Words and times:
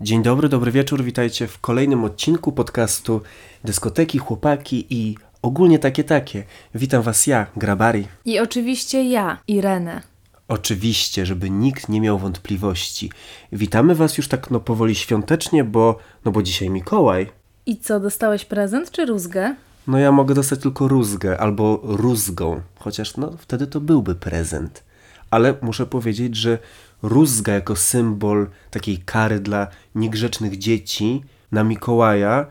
Dzień 0.00 0.22
dobry, 0.22 0.48
dobry 0.48 0.72
wieczór, 0.72 1.02
witajcie 1.04 1.46
w 1.46 1.58
kolejnym 1.60 2.04
odcinku 2.04 2.52
podcastu 2.52 3.20
Dyskoteki, 3.64 4.18
Chłopaki 4.18 4.86
i 4.90 5.16
ogólnie 5.42 5.78
takie 5.78 6.04
takie. 6.04 6.44
Witam 6.74 7.02
was 7.02 7.26
ja, 7.26 7.46
Grabari. 7.56 8.08
I 8.24 8.38
oczywiście 8.40 9.04
ja, 9.04 9.38
Irenę. 9.48 10.02
Oczywiście, 10.48 11.26
żeby 11.26 11.50
nikt 11.50 11.88
nie 11.88 12.00
miał 12.00 12.18
wątpliwości. 12.18 13.10
Witamy 13.52 13.94
was 13.94 14.18
już 14.18 14.28
tak 14.28 14.50
no 14.50 14.60
powoli 14.60 14.94
świątecznie, 14.94 15.64
bo 15.64 15.98
no 16.24 16.32
bo 16.32 16.42
dzisiaj 16.42 16.70
Mikołaj. 16.70 17.30
I 17.66 17.76
co, 17.76 18.00
dostałeś 18.00 18.44
prezent 18.44 18.90
czy 18.90 19.06
rózgę? 19.06 19.54
No 19.86 19.98
ja 19.98 20.12
mogę 20.12 20.34
dostać 20.34 20.60
tylko 20.60 20.88
rózgę 20.88 21.38
albo 21.38 21.80
rózgą, 21.82 22.60
chociaż 22.78 23.16
no 23.16 23.32
wtedy 23.38 23.66
to 23.66 23.80
byłby 23.80 24.14
prezent. 24.14 24.84
Ale 25.30 25.54
muszę 25.62 25.86
powiedzieć, 25.86 26.36
że 26.36 26.58
rózga 27.02 27.52
jako 27.52 27.76
symbol 27.76 28.46
takiej 28.70 28.98
kary 28.98 29.40
dla 29.40 29.66
niegrzecznych 29.94 30.58
dzieci 30.58 31.24
na 31.52 31.64
Mikołaja 31.64 32.46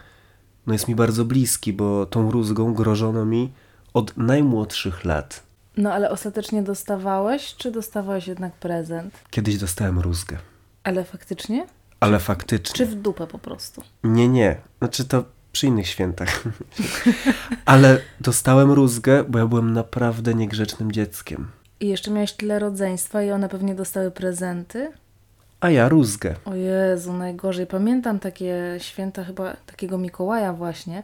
no 0.67 0.73
jest 0.73 0.87
mi 0.87 0.95
bardzo 0.95 1.25
bliski, 1.25 1.73
bo 1.73 2.05
tą 2.05 2.31
rózgą 2.31 2.73
grożono 2.73 3.25
mi 3.25 3.53
od 3.93 4.17
najmłodszych 4.17 5.05
lat. 5.05 5.43
No 5.77 5.93
ale 5.93 6.09
ostatecznie 6.09 6.63
dostawałeś, 6.63 7.55
czy 7.55 7.71
dostawałeś 7.71 8.27
jednak 8.27 8.53
prezent? 8.53 9.13
Kiedyś 9.29 9.57
dostałem 9.57 9.99
rózgę, 9.99 10.37
Ale 10.83 11.03
faktycznie? 11.03 11.67
ale 11.99 12.19
faktycznie. 12.19 12.75
Czy 12.75 12.85
w 12.85 12.95
dupę 12.95 13.27
po 13.27 13.39
prostu? 13.39 13.81
Nie, 14.03 14.27
nie. 14.27 14.57
Znaczy 14.77 15.05
to 15.05 15.23
przy 15.51 15.67
innych 15.67 15.87
świętach. 15.87 16.43
Ale 17.65 17.99
dostałem 18.21 18.71
rózgę, 18.71 19.23
bo 19.23 19.39
ja 19.39 19.45
byłem 19.47 19.73
naprawdę 19.73 20.33
niegrzecznym 20.33 20.91
dzieckiem. 20.91 21.47
I 21.79 21.87
jeszcze 21.87 22.11
miałeś 22.11 22.33
tyle 22.33 22.59
rodzeństwa 22.59 23.23
i 23.23 23.31
one 23.31 23.49
pewnie 23.49 23.75
dostały 23.75 24.11
prezenty? 24.11 24.91
A 25.59 25.69
ja 25.69 25.89
rózgę. 25.89 26.35
O 26.45 26.55
Jezu, 26.55 27.13
najgorzej. 27.13 27.67
Pamiętam 27.67 28.19
takie 28.19 28.75
święta 28.77 29.23
chyba 29.23 29.53
takiego 29.65 29.97
Mikołaja 29.97 30.53
właśnie, 30.53 31.03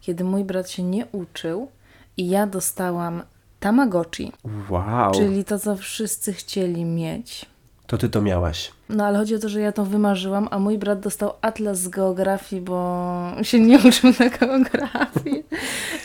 kiedy 0.00 0.24
mój 0.24 0.44
brat 0.44 0.70
się 0.70 0.82
nie 0.82 1.06
uczył 1.06 1.68
i 2.16 2.28
ja 2.28 2.46
dostałam 2.46 3.22
Tamagotchi, 3.60 4.32
Wow. 4.70 5.12
czyli 5.12 5.44
to, 5.44 5.58
co 5.58 5.76
wszyscy 5.76 6.32
chcieli 6.32 6.84
mieć. 6.84 7.46
To 7.86 7.98
ty 7.98 8.08
to 8.08 8.22
miałaś. 8.22 8.72
No 8.88 9.06
ale 9.06 9.18
chodzi 9.18 9.34
o 9.34 9.38
to, 9.38 9.48
że 9.48 9.60
ja 9.60 9.72
to 9.72 9.84
wymarzyłam, 9.84 10.48
a 10.50 10.58
mój 10.58 10.78
brat 10.78 11.00
dostał 11.00 11.32
atlas 11.40 11.78
z 11.78 11.88
geografii, 11.88 12.62
bo 12.62 13.32
się 13.42 13.60
nie 13.60 13.78
uczył 13.78 14.10
na 14.20 14.28
geografii. 14.28 15.44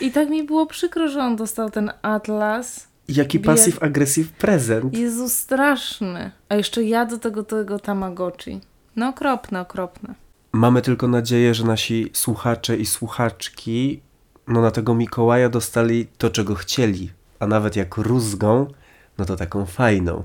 I 0.00 0.10
tak 0.12 0.28
mi 0.30 0.42
było 0.42 0.66
przykro, 0.66 1.08
że 1.08 1.20
on 1.20 1.36
dostał 1.36 1.70
ten 1.70 1.90
atlas. 2.02 2.88
Jaki 3.08 3.40
Bied- 3.40 3.46
pasyw-agresyw 3.46 4.28
prezent. 4.38 4.96
Jezu, 4.96 5.28
straszny. 5.28 6.30
A 6.48 6.54
jeszcze 6.54 6.84
ja 6.84 7.06
do 7.06 7.18
tego, 7.18 7.42
tego 7.42 7.78
Tamagotchi. 7.78 8.60
No 8.96 9.08
okropne, 9.08 9.60
okropne. 9.60 10.14
Mamy 10.52 10.82
tylko 10.82 11.08
nadzieję, 11.08 11.54
że 11.54 11.64
nasi 11.64 12.10
słuchacze 12.12 12.76
i 12.76 12.86
słuchaczki 12.86 14.00
no 14.48 14.60
na 14.60 14.70
tego 14.70 14.94
Mikołaja 14.94 15.48
dostali 15.48 16.06
to, 16.18 16.30
czego 16.30 16.54
chcieli. 16.54 17.10
A 17.40 17.46
nawet 17.46 17.76
jak 17.76 17.96
rózgą, 17.96 18.66
no 19.18 19.24
to 19.24 19.36
taką 19.36 19.66
fajną. 19.66 20.22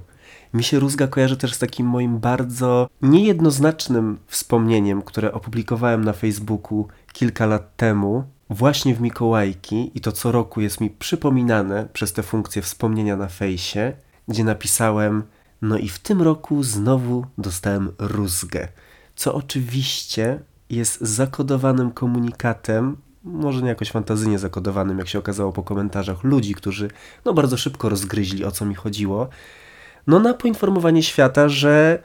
Mi 0.54 0.64
się 0.64 0.80
rózga 0.80 1.08
kojarzy 1.08 1.38
też 1.38 1.54
z 1.54 1.60
takim 1.60 1.88
moim 1.88 2.20
bardzo 2.20 2.90
niejednoznacznym 3.02 4.18
wspomnieniem, 4.28 5.02
które 5.02 5.32
opublikowałem 5.32 6.04
na 6.04 6.14
Facebooku 6.14 6.88
kilka 7.14 7.46
lat 7.46 7.76
temu, 7.76 8.24
właśnie 8.54 8.96
w 8.96 9.02
Mikołajki 9.02 9.92
i 9.96 10.02
to 10.02 10.12
co 10.12 10.32
roku 10.32 10.62
jest 10.62 10.82
mi 10.82 10.90
przypominane 10.90 11.88
przez 11.94 12.14
tę 12.14 12.24
funkcję 12.24 12.62
wspomnienia 12.62 13.18
na 13.18 13.28
fejsie, 13.28 13.94
gdzie 14.28 14.44
napisałem 14.44 15.24
no 15.62 15.78
i 15.78 15.90
w 15.90 16.00
tym 16.00 16.22
roku 16.22 16.64
znowu 16.64 17.26
dostałem 17.38 17.92
rózgę, 18.00 18.68
co 19.16 19.34
oczywiście 19.36 20.40
jest 20.70 21.02
zakodowanym 21.02 21.92
komunikatem, 21.92 22.98
może 23.24 23.62
nie 23.62 23.70
jakoś 23.70 23.92
fantazyjnie 23.92 24.40
zakodowanym, 24.40 25.00
jak 25.00 25.08
się 25.08 25.20
okazało 25.20 25.54
po 25.54 25.64
komentarzach 25.64 26.24
ludzi, 26.24 26.56
którzy 26.56 26.90
no 27.26 27.34
bardzo 27.34 27.58
szybko 27.58 27.90
rozgryźli 27.90 28.46
o 28.46 28.52
co 28.52 28.66
mi 28.66 28.76
chodziło, 28.76 29.30
no 30.08 30.20
na 30.20 30.34
poinformowanie 30.34 31.04
świata, 31.04 31.50
że, 31.50 32.04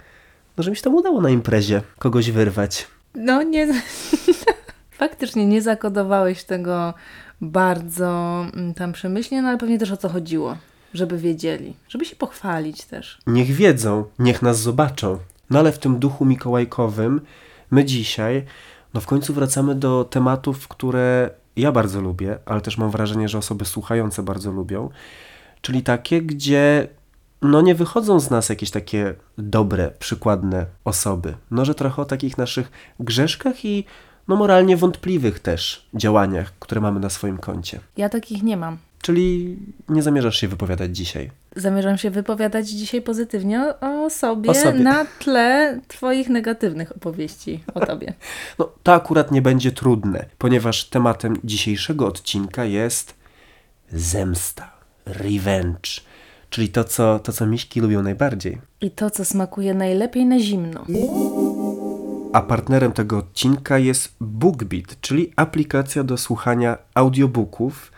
no, 0.56 0.64
że 0.64 0.70
mi 0.70 0.76
się 0.76 0.82
tam 0.82 0.94
udało 0.94 1.20
na 1.20 1.30
imprezie 1.30 1.82
kogoś 1.98 2.30
wyrwać. 2.30 2.86
No 3.14 3.42
nie... 3.42 3.68
Faktycznie 4.98 5.46
nie 5.46 5.62
zakodowałeś 5.62 6.44
tego 6.44 6.94
bardzo 7.40 8.44
mm, 8.54 8.74
tam 8.74 8.92
przemyślnie, 8.92 9.42
no 9.42 9.48
ale 9.48 9.58
pewnie 9.58 9.78
też 9.78 9.92
o 9.92 9.96
co 9.96 10.08
chodziło. 10.08 10.56
Żeby 10.94 11.18
wiedzieli. 11.18 11.74
Żeby 11.88 12.04
się 12.04 12.16
pochwalić 12.16 12.84
też. 12.84 13.18
Niech 13.26 13.50
wiedzą, 13.50 14.04
niech 14.18 14.42
nas 14.42 14.60
zobaczą. 14.60 15.18
No 15.50 15.58
ale 15.58 15.72
w 15.72 15.78
tym 15.78 15.98
duchu 15.98 16.24
mikołajkowym 16.24 17.20
my 17.70 17.84
dzisiaj, 17.84 18.44
no 18.94 19.00
w 19.00 19.06
końcu 19.06 19.34
wracamy 19.34 19.74
do 19.74 20.04
tematów, 20.04 20.68
które 20.68 21.30
ja 21.56 21.72
bardzo 21.72 22.00
lubię, 22.00 22.38
ale 22.46 22.60
też 22.60 22.78
mam 22.78 22.90
wrażenie, 22.90 23.28
że 23.28 23.38
osoby 23.38 23.64
słuchające 23.64 24.22
bardzo 24.22 24.52
lubią. 24.52 24.90
Czyli 25.60 25.82
takie, 25.82 26.22
gdzie 26.22 26.88
no 27.42 27.60
nie 27.60 27.74
wychodzą 27.74 28.20
z 28.20 28.30
nas 28.30 28.48
jakieś 28.48 28.70
takie 28.70 29.14
dobre, 29.38 29.90
przykładne 29.98 30.66
osoby. 30.84 31.34
No 31.50 31.64
że 31.64 31.74
trochę 31.74 32.02
o 32.02 32.04
takich 32.04 32.38
naszych 32.38 32.70
grzeszkach 33.00 33.64
i 33.64 33.84
no 34.28 34.36
moralnie 34.36 34.76
wątpliwych 34.76 35.40
też 35.40 35.86
działaniach, 35.94 36.52
które 36.58 36.80
mamy 36.80 37.00
na 37.00 37.10
swoim 37.10 37.38
koncie. 37.38 37.80
Ja 37.96 38.08
takich 38.08 38.42
nie 38.42 38.56
mam. 38.56 38.78
Czyli 39.02 39.56
nie 39.88 40.02
zamierzasz 40.02 40.36
się 40.40 40.48
wypowiadać 40.48 40.96
dzisiaj. 40.96 41.30
Zamierzam 41.56 41.98
się 41.98 42.10
wypowiadać 42.10 42.68
dzisiaj 42.68 43.02
pozytywnie 43.02 43.74
o, 43.80 44.10
sobie, 44.10 44.50
O 44.50 44.54
sobie. 44.54 44.78
na 44.80 45.04
tle 45.18 45.80
Twoich 45.88 46.28
negatywnych 46.28 46.96
opowieści 46.96 47.64
o 47.74 47.86
Tobie. 47.86 48.12
No, 48.58 48.72
to 48.82 48.92
akurat 48.94 49.30
nie 49.30 49.42
będzie 49.42 49.72
trudne, 49.72 50.24
ponieważ 50.38 50.84
tematem 50.84 51.36
dzisiejszego 51.44 52.06
odcinka 52.06 52.64
jest 52.64 53.14
zemsta, 53.92 54.70
revenge, 55.06 55.90
czyli 56.50 56.68
to, 56.68 56.84
co, 56.84 57.18
to, 57.18 57.32
co 57.32 57.46
miśki 57.46 57.80
lubią 57.80 58.02
najbardziej. 58.02 58.58
I 58.80 58.90
to, 58.90 59.10
co 59.10 59.24
smakuje 59.24 59.74
najlepiej 59.74 60.26
na 60.26 60.38
zimno. 60.38 60.84
A 62.32 62.42
partnerem 62.42 62.92
tego 62.92 63.18
odcinka 63.18 63.78
jest 63.78 64.16
BookBeat, 64.20 65.00
czyli 65.00 65.32
aplikacja 65.36 66.04
do 66.04 66.16
słuchania 66.16 66.78
audiobooków. 66.94 67.92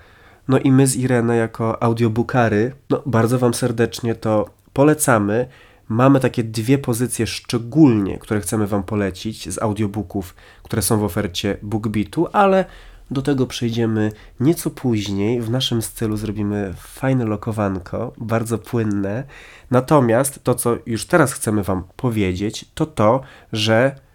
No 0.48 0.58
i 0.58 0.72
my 0.72 0.86
z 0.86 0.96
Ireną 0.96 1.32
jako 1.32 1.82
audiobookary, 1.82 2.72
no 2.90 3.02
bardzo 3.06 3.38
Wam 3.38 3.54
serdecznie 3.54 4.14
to 4.14 4.50
polecamy. 4.72 5.48
Mamy 5.88 6.20
takie 6.20 6.44
dwie 6.44 6.78
pozycje 6.78 7.26
szczególnie, 7.26 8.18
które 8.18 8.40
chcemy 8.40 8.66
Wam 8.66 8.82
polecić 8.82 9.52
z 9.52 9.62
audiobooków, 9.62 10.34
które 10.62 10.82
są 10.82 10.98
w 10.98 11.04
ofercie 11.04 11.56
BookBeatu, 11.62 12.26
ale 12.32 12.64
do 13.10 13.22
tego 13.22 13.46
przejdziemy 13.46 14.12
nieco 14.40 14.70
później. 14.70 15.40
W 15.40 15.50
naszym 15.50 15.82
stylu 15.82 16.16
zrobimy 16.16 16.74
fajne 16.76 17.24
lokowanko, 17.24 18.12
bardzo 18.18 18.58
płynne. 18.58 19.24
Natomiast 19.70 20.44
to, 20.44 20.54
co 20.54 20.76
już 20.86 21.06
teraz 21.06 21.32
chcemy 21.32 21.62
Wam 21.62 21.84
powiedzieć, 21.96 22.64
to 22.74 22.86
to, 22.86 23.20
że 23.52 24.09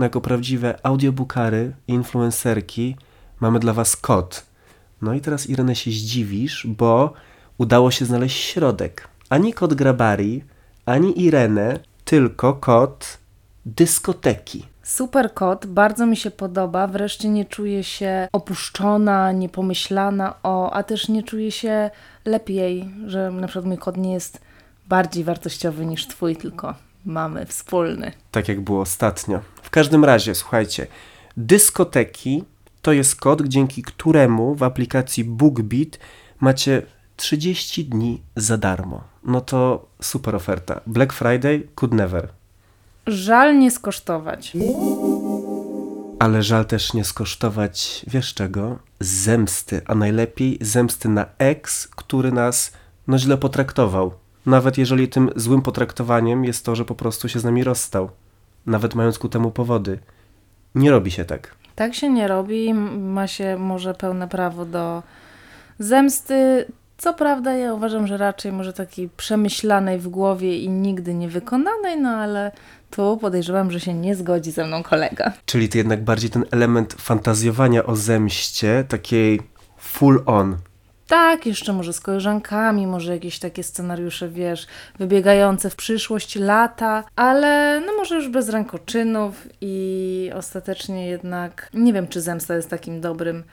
no 0.00 0.06
jako 0.06 0.20
prawdziwe 0.20 0.78
audiobookary 0.82 1.72
i 1.88 1.92
influencerki 1.92 2.96
mamy 3.40 3.58
dla 3.58 3.72
Was 3.72 3.96
kod. 3.96 4.46
No 5.02 5.14
i 5.14 5.20
teraz 5.20 5.50
Irene 5.50 5.76
się 5.76 5.90
zdziwisz, 5.90 6.66
bo 6.66 7.12
udało 7.58 7.90
się 7.90 8.04
znaleźć 8.04 8.44
środek. 8.44 9.08
Ani 9.28 9.52
kod 9.52 9.74
Grabari, 9.74 10.44
ani 10.86 11.22
Irene, 11.22 11.78
tylko 12.04 12.54
kod 12.54 13.18
dyskoteki. 13.66 14.66
Super 14.82 15.34
kot, 15.34 15.66
bardzo 15.66 16.06
mi 16.06 16.16
się 16.16 16.30
podoba. 16.30 16.86
Wreszcie 16.86 17.28
nie 17.28 17.44
czuję 17.44 17.84
się 17.84 18.28
opuszczona, 18.32 19.32
niepomyślana 19.32 20.34
o, 20.42 20.70
a 20.72 20.82
też 20.82 21.08
nie 21.08 21.22
czuję 21.22 21.50
się 21.52 21.90
lepiej, 22.24 22.90
że 23.06 23.30
na 23.30 23.46
przykład 23.46 23.66
mój 23.66 23.78
kot 23.78 23.96
nie 23.96 24.12
jest 24.12 24.40
bardziej 24.88 25.24
wartościowy 25.24 25.86
niż 25.86 26.06
twój, 26.06 26.36
tylko 26.36 26.74
mamy 27.04 27.46
wspólny. 27.46 28.12
tak 28.30 28.48
jak 28.48 28.60
było 28.60 28.80
ostatnio. 28.80 29.40
W 29.62 29.70
każdym 29.70 30.04
razie, 30.04 30.34
słuchajcie, 30.34 30.86
dyskoteki 31.36 32.44
to 32.82 32.92
jest 32.92 33.16
kod, 33.16 33.42
dzięki 33.42 33.82
któremu 33.82 34.54
w 34.54 34.62
aplikacji 34.62 35.24
BookBeat 35.24 35.98
macie 36.40 36.82
30 37.16 37.84
dni 37.84 38.22
za 38.36 38.56
darmo. 38.56 39.04
No 39.24 39.40
to 39.40 39.86
super 40.02 40.34
oferta. 40.34 40.80
Black 40.86 41.12
Friday 41.12 41.68
could 41.74 41.94
never. 41.94 42.28
Żal 43.06 43.58
nie 43.58 43.70
skosztować. 43.70 44.52
Ale 46.18 46.42
żal 46.42 46.64
też 46.64 46.94
nie 46.94 47.04
skosztować, 47.04 48.04
wiesz 48.08 48.34
czego? 48.34 48.78
Zemsty, 49.00 49.80
a 49.86 49.94
najlepiej 49.94 50.58
zemsty 50.60 51.08
na 51.08 51.26
ex, 51.38 51.88
który 51.88 52.32
nas 52.32 52.72
no 53.06 53.18
źle 53.18 53.36
potraktował. 53.36 54.12
Nawet 54.50 54.78
jeżeli 54.78 55.08
tym 55.08 55.30
złym 55.36 55.62
potraktowaniem 55.62 56.44
jest 56.44 56.64
to, 56.64 56.76
że 56.76 56.84
po 56.84 56.94
prostu 56.94 57.28
się 57.28 57.38
z 57.38 57.44
nami 57.44 57.64
rozstał. 57.64 58.10
Nawet 58.66 58.94
mając 58.94 59.18
ku 59.18 59.28
temu 59.28 59.50
powody. 59.50 59.98
Nie 60.74 60.90
robi 60.90 61.10
się 61.10 61.24
tak. 61.24 61.54
Tak 61.74 61.94
się 61.94 62.08
nie 62.10 62.28
robi, 62.28 62.74
ma 62.74 63.26
się 63.26 63.56
może 63.58 63.94
pełne 63.94 64.28
prawo 64.28 64.64
do 64.64 65.02
zemsty, 65.78 66.66
Co 66.98 67.14
prawda, 67.14 67.52
ja 67.52 67.74
uważam, 67.74 68.06
że 68.06 68.16
raczej 68.16 68.52
może 68.52 68.72
takiej 68.72 69.08
przemyślanej 69.16 69.98
w 69.98 70.08
głowie 70.08 70.58
i 70.58 70.68
nigdy 70.68 71.14
nie 71.14 71.28
wykonanej, 71.28 72.00
no 72.00 72.08
ale 72.08 72.52
tu 72.90 73.16
podejrzewam, 73.16 73.70
że 73.70 73.80
się 73.80 73.94
nie 73.94 74.14
zgodzi 74.14 74.50
ze 74.50 74.66
mną 74.66 74.82
kolega. 74.82 75.32
Czyli 75.46 75.68
ty 75.68 75.78
jednak 75.78 76.04
bardziej 76.04 76.30
ten 76.30 76.44
element 76.50 76.92
fantazjowania 76.92 77.86
o 77.86 77.96
zemście, 77.96 78.84
takiej 78.88 79.40
full 79.78 80.22
on. 80.26 80.56
Tak, 81.10 81.46
jeszcze 81.46 81.72
może 81.72 81.92
z 81.92 82.00
koleżankami, 82.00 82.86
może 82.86 83.12
jakieś 83.12 83.38
takie 83.38 83.62
scenariusze, 83.62 84.28
wiesz, 84.28 84.66
wybiegające 84.98 85.70
w 85.70 85.76
przyszłość, 85.76 86.36
lata, 86.36 87.04
ale 87.16 87.82
no 87.86 87.92
może 87.96 88.14
już 88.14 88.28
bez 88.28 88.48
rękoczynów 88.48 89.48
i 89.60 90.30
ostatecznie 90.34 91.06
jednak 91.06 91.70
nie 91.74 91.92
wiem, 91.92 92.08
czy 92.08 92.20
zemsta 92.20 92.54
jest 92.56 92.70
takim 92.70 93.00
dobrym 93.00 93.44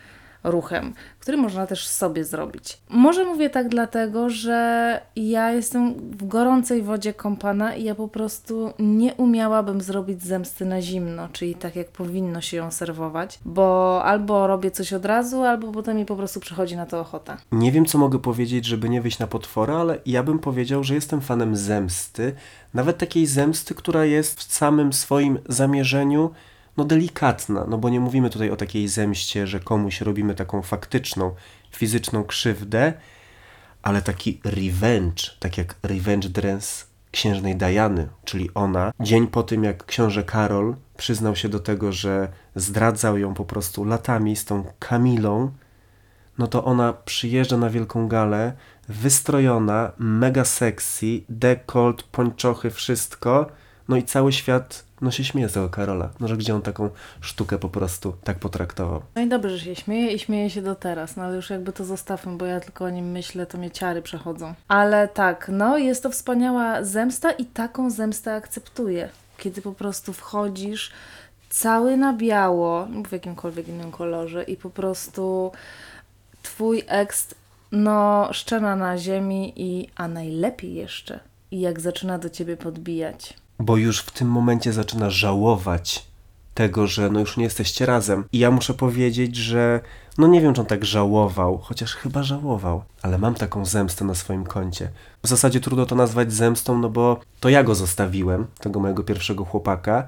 ruchem, 0.43 0.93
który 1.19 1.37
można 1.37 1.67
też 1.67 1.87
sobie 1.87 2.23
zrobić. 2.23 2.77
Może 2.89 3.25
mówię 3.25 3.49
tak 3.49 3.69
dlatego, 3.69 4.29
że 4.29 5.01
ja 5.15 5.51
jestem 5.51 5.93
w 5.93 6.27
gorącej 6.27 6.81
wodzie 6.81 7.13
kąpana 7.13 7.75
i 7.75 7.83
ja 7.83 7.95
po 7.95 8.07
prostu 8.07 8.73
nie 8.79 9.13
umiałabym 9.13 9.81
zrobić 9.81 10.23
zemsty 10.23 10.65
na 10.65 10.81
zimno, 10.81 11.27
czyli 11.31 11.55
tak 11.55 11.75
jak 11.75 11.87
powinno 11.91 12.41
się 12.41 12.57
ją 12.57 12.71
serwować, 12.71 13.39
bo 13.45 14.01
albo 14.03 14.47
robię 14.47 14.71
coś 14.71 14.93
od 14.93 15.05
razu, 15.05 15.43
albo 15.43 15.71
potem 15.71 15.97
mi 15.97 16.05
po 16.05 16.15
prostu 16.15 16.39
przychodzi 16.39 16.75
na 16.75 16.85
to 16.85 16.99
ochota. 16.99 17.37
Nie 17.51 17.71
wiem, 17.71 17.85
co 17.85 17.97
mogę 17.97 18.19
powiedzieć, 18.19 18.65
żeby 18.65 18.89
nie 18.89 19.01
wyjść 19.01 19.19
na 19.19 19.27
potwora, 19.27 19.77
ale 19.77 19.99
ja 20.05 20.23
bym 20.23 20.39
powiedział, 20.39 20.83
że 20.83 20.95
jestem 20.95 21.21
fanem 21.21 21.55
zemsty, 21.55 22.33
nawet 22.73 22.97
takiej 22.97 23.25
zemsty, 23.25 23.75
która 23.75 24.05
jest 24.05 24.39
w 24.39 24.53
samym 24.53 24.93
swoim 24.93 25.39
zamierzeniu 25.49 26.31
no 26.77 26.85
delikatna, 26.85 27.65
no 27.69 27.77
bo 27.77 27.89
nie 27.89 27.99
mówimy 27.99 28.29
tutaj 28.29 28.49
o 28.49 28.55
takiej 28.55 28.87
zemście, 28.87 29.47
że 29.47 29.59
komuś 29.59 30.01
robimy 30.01 30.35
taką 30.35 30.61
faktyczną, 30.61 31.35
fizyczną 31.71 32.23
krzywdę, 32.23 32.93
ale 33.81 34.01
taki 34.01 34.41
revenge, 34.43 35.23
tak 35.39 35.57
jak 35.57 35.75
revenge 35.83 36.29
dress 36.29 36.87
księżnej 37.11 37.55
Diany, 37.55 38.07
czyli 38.25 38.49
ona, 38.53 38.91
dzień 38.99 39.27
po 39.27 39.43
tym 39.43 39.63
jak 39.63 39.85
książę 39.85 40.23
Karol 40.23 40.75
przyznał 40.97 41.35
się 41.35 41.49
do 41.49 41.59
tego, 41.59 41.91
że 41.91 42.27
zdradzał 42.55 43.17
ją 43.17 43.33
po 43.33 43.45
prostu 43.45 43.85
latami 43.85 44.35
z 44.35 44.45
tą 44.45 44.63
Kamilą, 44.79 45.51
no 46.37 46.47
to 46.47 46.63
ona 46.65 46.93
przyjeżdża 46.93 47.57
na 47.57 47.69
wielką 47.69 48.07
galę, 48.07 48.53
wystrojona, 48.89 49.91
mega 49.97 50.45
sexy, 50.45 51.21
dekolt, 51.29 52.03
pończochy, 52.03 52.71
wszystko, 52.71 53.47
no 53.87 53.97
i 53.97 54.03
cały 54.03 54.33
świat 54.33 54.86
no 55.01 55.11
się 55.11 55.23
śmieje 55.23 55.49
z 55.49 55.53
tego 55.53 55.69
Karola, 55.69 56.09
no 56.19 56.27
że 56.27 56.37
gdzie 56.37 56.55
on 56.55 56.61
taką 56.61 56.89
sztukę 57.21 57.57
po 57.57 57.69
prostu 57.69 58.13
tak 58.23 58.39
potraktował. 58.39 59.01
No 59.15 59.21
i 59.21 59.27
dobrze, 59.27 59.57
że 59.57 59.65
się 59.65 59.75
śmieje 59.75 60.11
i 60.11 60.19
śmieje 60.19 60.49
się 60.49 60.61
do 60.61 60.75
teraz, 60.75 61.15
no 61.15 61.23
ale 61.23 61.35
już 61.35 61.49
jakby 61.49 61.73
to 61.73 61.85
zostawmy, 61.85 62.37
bo 62.37 62.45
ja 62.45 62.59
tylko 62.59 62.85
o 62.85 62.89
nim 62.89 63.11
myślę, 63.11 63.45
to 63.45 63.57
mnie 63.57 63.71
ciary 63.71 64.01
przechodzą. 64.01 64.53
Ale 64.67 65.07
tak, 65.07 65.49
no 65.53 65.77
jest 65.77 66.03
to 66.03 66.09
wspaniała 66.09 66.83
zemsta 66.83 67.31
i 67.31 67.45
taką 67.45 67.89
zemstę 67.89 68.35
akceptuję. 68.35 69.09
Kiedy 69.37 69.61
po 69.61 69.71
prostu 69.71 70.13
wchodzisz 70.13 70.91
cały 71.49 71.97
na 71.97 72.13
biało, 72.13 72.87
w 73.09 73.11
jakimkolwiek 73.11 73.67
innym 73.67 73.91
kolorze 73.91 74.43
i 74.43 74.57
po 74.57 74.69
prostu 74.69 75.51
twój 76.43 76.83
ekst, 76.87 77.35
no 77.71 78.29
szczena 78.31 78.75
na 78.75 78.97
ziemi 78.97 79.53
i, 79.55 79.89
a 79.95 80.07
najlepiej 80.07 80.73
jeszcze, 80.73 81.19
i 81.51 81.59
jak 81.59 81.79
zaczyna 81.79 82.19
do 82.19 82.29
ciebie 82.29 82.57
podbijać 82.57 83.33
bo 83.59 83.77
już 83.77 83.99
w 83.99 84.11
tym 84.11 84.27
momencie 84.27 84.73
zaczyna 84.73 85.09
żałować 85.09 86.07
tego, 86.53 86.87
że 86.87 87.09
no 87.09 87.19
już 87.19 87.37
nie 87.37 87.43
jesteście 87.43 87.85
razem. 87.85 88.23
I 88.31 88.39
ja 88.39 88.51
muszę 88.51 88.73
powiedzieć, 88.73 89.35
że 89.35 89.79
no 90.17 90.27
nie 90.27 90.41
wiem, 90.41 90.53
czy 90.53 90.61
on 90.61 90.67
tak 90.67 90.85
żałował, 90.85 91.57
chociaż 91.57 91.95
chyba 91.95 92.23
żałował, 92.23 92.83
ale 93.01 93.17
mam 93.17 93.33
taką 93.33 93.65
zemstę 93.65 94.05
na 94.05 94.15
swoim 94.15 94.43
koncie. 94.43 94.89
W 95.23 95.27
zasadzie 95.27 95.59
trudno 95.59 95.85
to 95.85 95.95
nazwać 95.95 96.33
zemstą, 96.33 96.79
no 96.79 96.89
bo 96.89 97.19
to 97.39 97.49
ja 97.49 97.63
go 97.63 97.75
zostawiłem, 97.75 98.47
tego 98.59 98.79
mojego 98.79 99.03
pierwszego 99.03 99.45
chłopaka, 99.45 100.07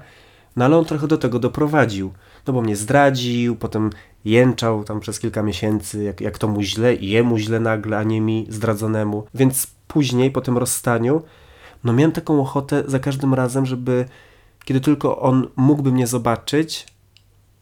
no 0.56 0.64
ale 0.64 0.76
on 0.76 0.84
trochę 0.84 1.06
do 1.06 1.18
tego 1.18 1.38
doprowadził. 1.38 2.12
No 2.46 2.52
bo 2.52 2.62
mnie 2.62 2.76
zdradził, 2.76 3.56
potem 3.56 3.90
jęczał 4.24 4.84
tam 4.84 5.00
przez 5.00 5.20
kilka 5.20 5.42
miesięcy, 5.42 6.04
jak, 6.04 6.20
jak 6.20 6.38
to 6.38 6.48
mu 6.48 6.62
źle 6.62 6.94
i 6.94 7.08
jemu 7.08 7.38
źle 7.38 7.60
nagle, 7.60 7.98
a 7.98 8.02
nie 8.02 8.20
mi 8.20 8.46
zdradzonemu. 8.48 9.26
Więc 9.34 9.66
później, 9.88 10.30
po 10.30 10.40
tym 10.40 10.58
rozstaniu, 10.58 11.22
no 11.84 11.92
miałem 11.92 12.12
taką 12.12 12.40
ochotę 12.40 12.82
za 12.86 12.98
każdym 12.98 13.34
razem, 13.34 13.66
żeby 13.66 14.04
kiedy 14.64 14.80
tylko 14.80 15.20
on 15.20 15.48
mógłby 15.56 15.92
mnie 15.92 16.06
zobaczyć, 16.06 16.86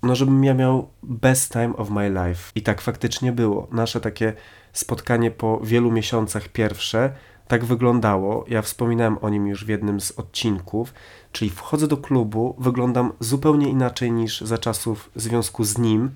no 0.02 0.14
żebym 0.14 0.44
ja 0.44 0.54
miał 0.54 0.88
best 1.02 1.52
time 1.52 1.76
of 1.76 1.90
my 1.90 2.08
life. 2.08 2.52
I 2.54 2.62
tak 2.62 2.80
faktycznie 2.80 3.32
było. 3.32 3.68
Nasze 3.72 4.00
takie 4.00 4.32
spotkanie 4.72 5.30
po 5.30 5.60
wielu 5.60 5.90
miesiącach 5.90 6.48
pierwsze 6.48 7.12
tak 7.48 7.64
wyglądało. 7.64 8.44
Ja 8.48 8.62
wspominałem 8.62 9.18
o 9.20 9.28
nim 9.28 9.46
już 9.46 9.64
w 9.64 9.68
jednym 9.68 10.00
z 10.00 10.10
odcinków, 10.10 10.94
czyli 11.32 11.50
wchodzę 11.50 11.88
do 11.88 11.96
klubu, 11.96 12.56
wyglądam 12.58 13.12
zupełnie 13.20 13.68
inaczej 13.68 14.12
niż 14.12 14.40
za 14.40 14.58
czasów 14.58 15.10
związku 15.16 15.64
z 15.64 15.78
nim, 15.78 16.10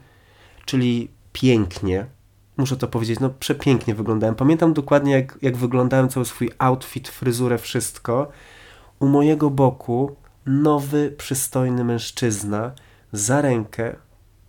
czyli 0.65 1.09
pięknie, 1.33 2.07
muszę 2.57 2.77
to 2.77 2.89
powiedzieć, 2.89 3.21
no 3.21 3.31
przepięknie 3.31 3.95
wyglądałem. 3.95 4.35
Pamiętam 4.35 4.73
dokładnie, 4.73 5.13
jak, 5.13 5.39
jak 5.43 5.57
wyglądałem 5.57 6.09
cały 6.09 6.27
swój 6.27 6.51
outfit, 6.59 7.09
fryzurę, 7.09 7.59
wszystko. 7.59 8.29
U 8.99 9.07
mojego 9.07 9.51
boku 9.51 10.17
nowy, 10.47 11.15
przystojny 11.19 11.85
mężczyzna 11.85 12.73
za 13.13 13.41
rękę. 13.41 13.97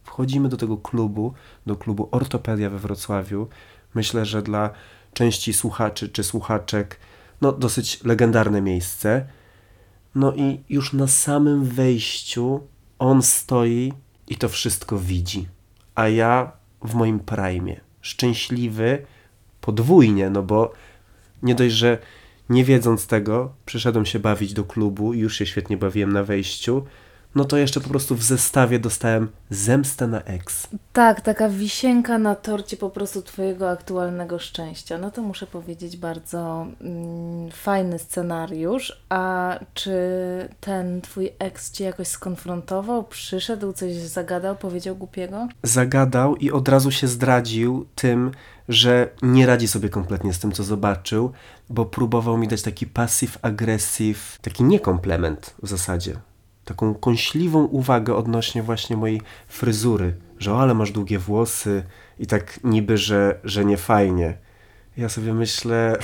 Wchodzimy 0.04 0.50
do 0.50 0.58
tego 0.58 0.78
klubu, 0.78 1.34
do 1.66 1.76
klubu 1.76 2.10
Ortopedia 2.12 2.70
we 2.70 2.80
Wrocławiu. 2.80 3.48
Myślę, 3.96 4.26
że 4.26 4.42
dla 4.42 4.70
części 5.14 5.54
słuchaczy 5.54 6.10
czy 6.10 6.24
słuchaczek, 6.24 7.00
no 7.42 7.52
dosyć 7.52 8.04
legendarne 8.04 8.62
miejsce. 8.62 9.26
No 10.16 10.34
i 10.34 10.64
już 10.70 10.94
na 10.94 11.08
samym 11.08 11.66
wejściu 11.66 12.68
on 13.00 13.22
stoi 13.22 13.94
i 14.28 14.36
to 14.36 14.50
wszystko 14.50 15.00
widzi. 15.00 15.48
A 15.96 16.08
ja 16.08 16.52
w 16.82 16.94
moim 16.94 17.20
prime 17.20 17.76
szczęśliwy 18.04 19.06
podwójnie, 19.62 20.30
no 20.30 20.44
bo 20.44 20.74
nie 21.44 21.56
dość, 21.56 21.76
że 21.76 21.98
nie 22.50 22.64
wiedząc 22.64 23.08
tego, 23.08 23.54
przyszedłem 23.66 24.06
się 24.06 24.20
bawić 24.20 24.54
do 24.54 24.64
klubu 24.64 25.14
i 25.14 25.20
już 25.20 25.38
się 25.38 25.46
świetnie 25.46 25.78
bawiłem 25.78 26.14
na 26.14 26.24
wejściu, 26.24 26.86
no 27.36 27.46
to 27.46 27.58
jeszcze 27.58 27.82
po 27.82 27.90
prostu 27.90 28.16
w 28.16 28.24
zestawie 28.24 28.80
dostałem 28.80 29.28
zemstę 29.50 30.08
na 30.08 30.22
ex. 30.22 30.68
Tak, 30.94 31.22
taka 31.22 31.50
wisienka 31.50 32.18
na 32.18 32.36
torcie 32.36 32.78
po 32.78 32.90
prostu 32.90 33.22
Twojego 33.22 33.70
aktualnego 33.70 34.40
szczęścia. 34.40 34.98
No 34.98 35.12
to 35.12 35.22
muszę 35.22 35.48
powiedzieć, 35.48 35.98
bardzo 35.98 36.68
mm, 36.82 37.52
fajny 37.52 38.00
scenariusz. 38.00 39.04
A 39.10 39.60
czy 39.74 39.94
ten 40.60 41.02
Twój 41.02 41.30
ex 41.40 41.72
Cię 41.72 41.84
jakoś 41.84 42.08
skonfrontował, 42.08 43.04
przyszedł, 43.04 43.74
coś 43.74 43.94
zagadał, 43.94 44.56
powiedział 44.56 44.96
głupiego? 44.96 45.48
Zagadał 45.64 46.36
i 46.36 46.52
od 46.52 46.70
razu 46.70 46.92
się 46.92 47.08
zdradził 47.08 47.86
tym, 47.96 48.32
że 48.70 49.10
nie 49.22 49.46
radzi 49.46 49.68
sobie 49.68 49.90
kompletnie 49.90 50.34
z 50.34 50.40
tym, 50.40 50.52
co 50.52 50.64
zobaczył, 50.64 51.32
bo 51.70 51.86
próbował 51.86 52.38
mi 52.38 52.48
dać 52.48 52.62
taki 52.62 52.88
passive-aggressive, 52.88 54.40
taki 54.42 54.64
niekomplement 54.64 55.56
w 55.64 55.68
zasadzie 55.68 56.16
taką 56.66 56.96
kąśliwą 56.96 57.64
uwagę 57.64 58.16
odnośnie 58.16 58.64
właśnie 58.64 58.98
mojej 58.98 59.22
fryzury, 59.48 60.16
że 60.40 60.54
o, 60.54 60.62
ale 60.62 60.74
masz 60.74 60.92
długie 60.92 61.20
włosy 61.20 61.84
i 62.20 62.28
tak 62.28 62.60
niby, 62.64 62.98
że, 62.98 63.40
że 63.44 63.66
nie 63.66 63.78
fajnie. 63.78 64.38
Ja 64.98 65.10
sobie 65.10 65.34
myślę, 65.34 65.98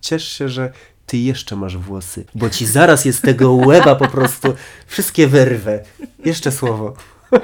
ciesz 0.00 0.28
się, 0.28 0.48
że 0.48 0.72
ty 1.06 1.18
jeszcze 1.18 1.56
masz 1.56 1.76
włosy, 1.76 2.24
bo 2.34 2.50
ci 2.50 2.66
zaraz 2.66 3.04
jest 3.04 3.22
tego 3.22 3.52
łeba 3.52 3.96
po 3.96 4.08
prostu 4.08 4.54
wszystkie 4.86 5.26
wyrwę. 5.26 5.84
Jeszcze 6.24 6.52
słowo. 6.52 6.94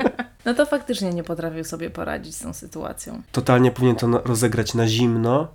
No 0.47 0.55
to 0.55 0.67
faktycznie 0.67 1.11
nie 1.11 1.25
potrafił 1.25 1.65
sobie 1.65 1.91
poradzić 1.91 2.35
z 2.37 2.41
tą 2.41 2.53
sytuacją. 2.53 3.23
Totalnie 3.33 3.71
powinien 3.71 3.97
to 3.97 4.07
rozegrać 4.07 4.75
na 4.75 4.89
zimno, 4.89 5.49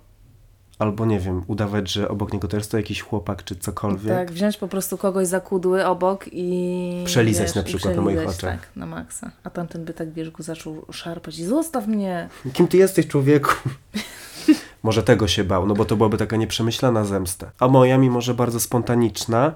albo 0.82 1.06
nie 1.06 1.20
wiem, 1.20 1.42
udawać, 1.46 1.92
że 1.92 2.08
obok 2.08 2.32
niego 2.32 2.48
też 2.48 2.66
to 2.66 2.76
jakiś 2.76 3.02
chłopak 3.02 3.44
czy 3.44 3.56
cokolwiek. 3.56 4.16
Tak, 4.16 4.32
wziąć 4.32 4.56
po 4.56 4.68
prostu 4.68 4.98
kogoś 4.98 5.26
za 5.26 5.40
kudły 5.40 5.86
obok 5.86 6.24
i... 6.32 7.02
Przelizać 7.06 7.46
wiesz, 7.46 7.54
na 7.54 7.62
przykład 7.62 7.96
na 7.96 8.02
moich 8.02 8.28
oczach. 8.28 8.60
Tak, 8.60 8.68
na 8.76 8.86
maksa. 8.86 9.30
A 9.44 9.50
tamten 9.50 9.84
by 9.84 9.94
tak, 9.94 10.12
wiesz, 10.12 10.30
go 10.30 10.42
zaczął 10.42 10.86
szarpać 10.92 11.38
i 11.38 11.44
zostaw 11.44 11.86
mnie. 11.86 12.28
Kim 12.52 12.68
ty 12.68 12.76
jesteś, 12.76 13.06
człowieku? 13.06 13.50
może 14.82 15.02
tego 15.02 15.28
się 15.28 15.44
bał, 15.44 15.66
no 15.66 15.74
bo 15.74 15.84
to 15.84 15.96
byłaby 15.96 16.18
taka 16.18 16.36
nieprzemyślana 16.36 17.04
zemsta. 17.04 17.52
A 17.58 17.68
moja, 17.68 17.98
mimo 17.98 18.20
że 18.20 18.34
bardzo 18.34 18.60
spontaniczna, 18.60 19.54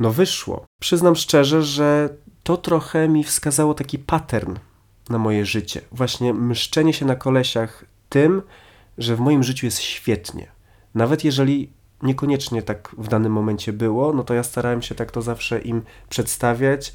no 0.00 0.10
wyszło. 0.10 0.64
Przyznam 0.80 1.16
szczerze, 1.16 1.62
że 1.62 2.08
to 2.42 2.56
trochę 2.56 3.08
mi 3.08 3.24
wskazało 3.24 3.74
taki 3.74 3.98
pattern 3.98 4.56
na 5.10 5.18
moje 5.18 5.46
życie. 5.46 5.80
Właśnie 5.92 6.34
mszczenie 6.34 6.92
się 6.92 7.06
na 7.06 7.16
kolesiach 7.16 7.84
tym, 8.08 8.42
że 8.98 9.16
w 9.16 9.20
moim 9.20 9.42
życiu 9.42 9.66
jest 9.66 9.80
świetnie. 9.80 10.46
Nawet 10.94 11.24
jeżeli 11.24 11.72
niekoniecznie 12.02 12.62
tak 12.62 12.94
w 12.98 13.08
danym 13.08 13.32
momencie 13.32 13.72
było, 13.72 14.12
no 14.12 14.22
to 14.24 14.34
ja 14.34 14.42
starałem 14.42 14.82
się 14.82 14.94
tak 14.94 15.10
to 15.10 15.22
zawsze 15.22 15.60
im 15.60 15.82
przedstawiać, 16.08 16.92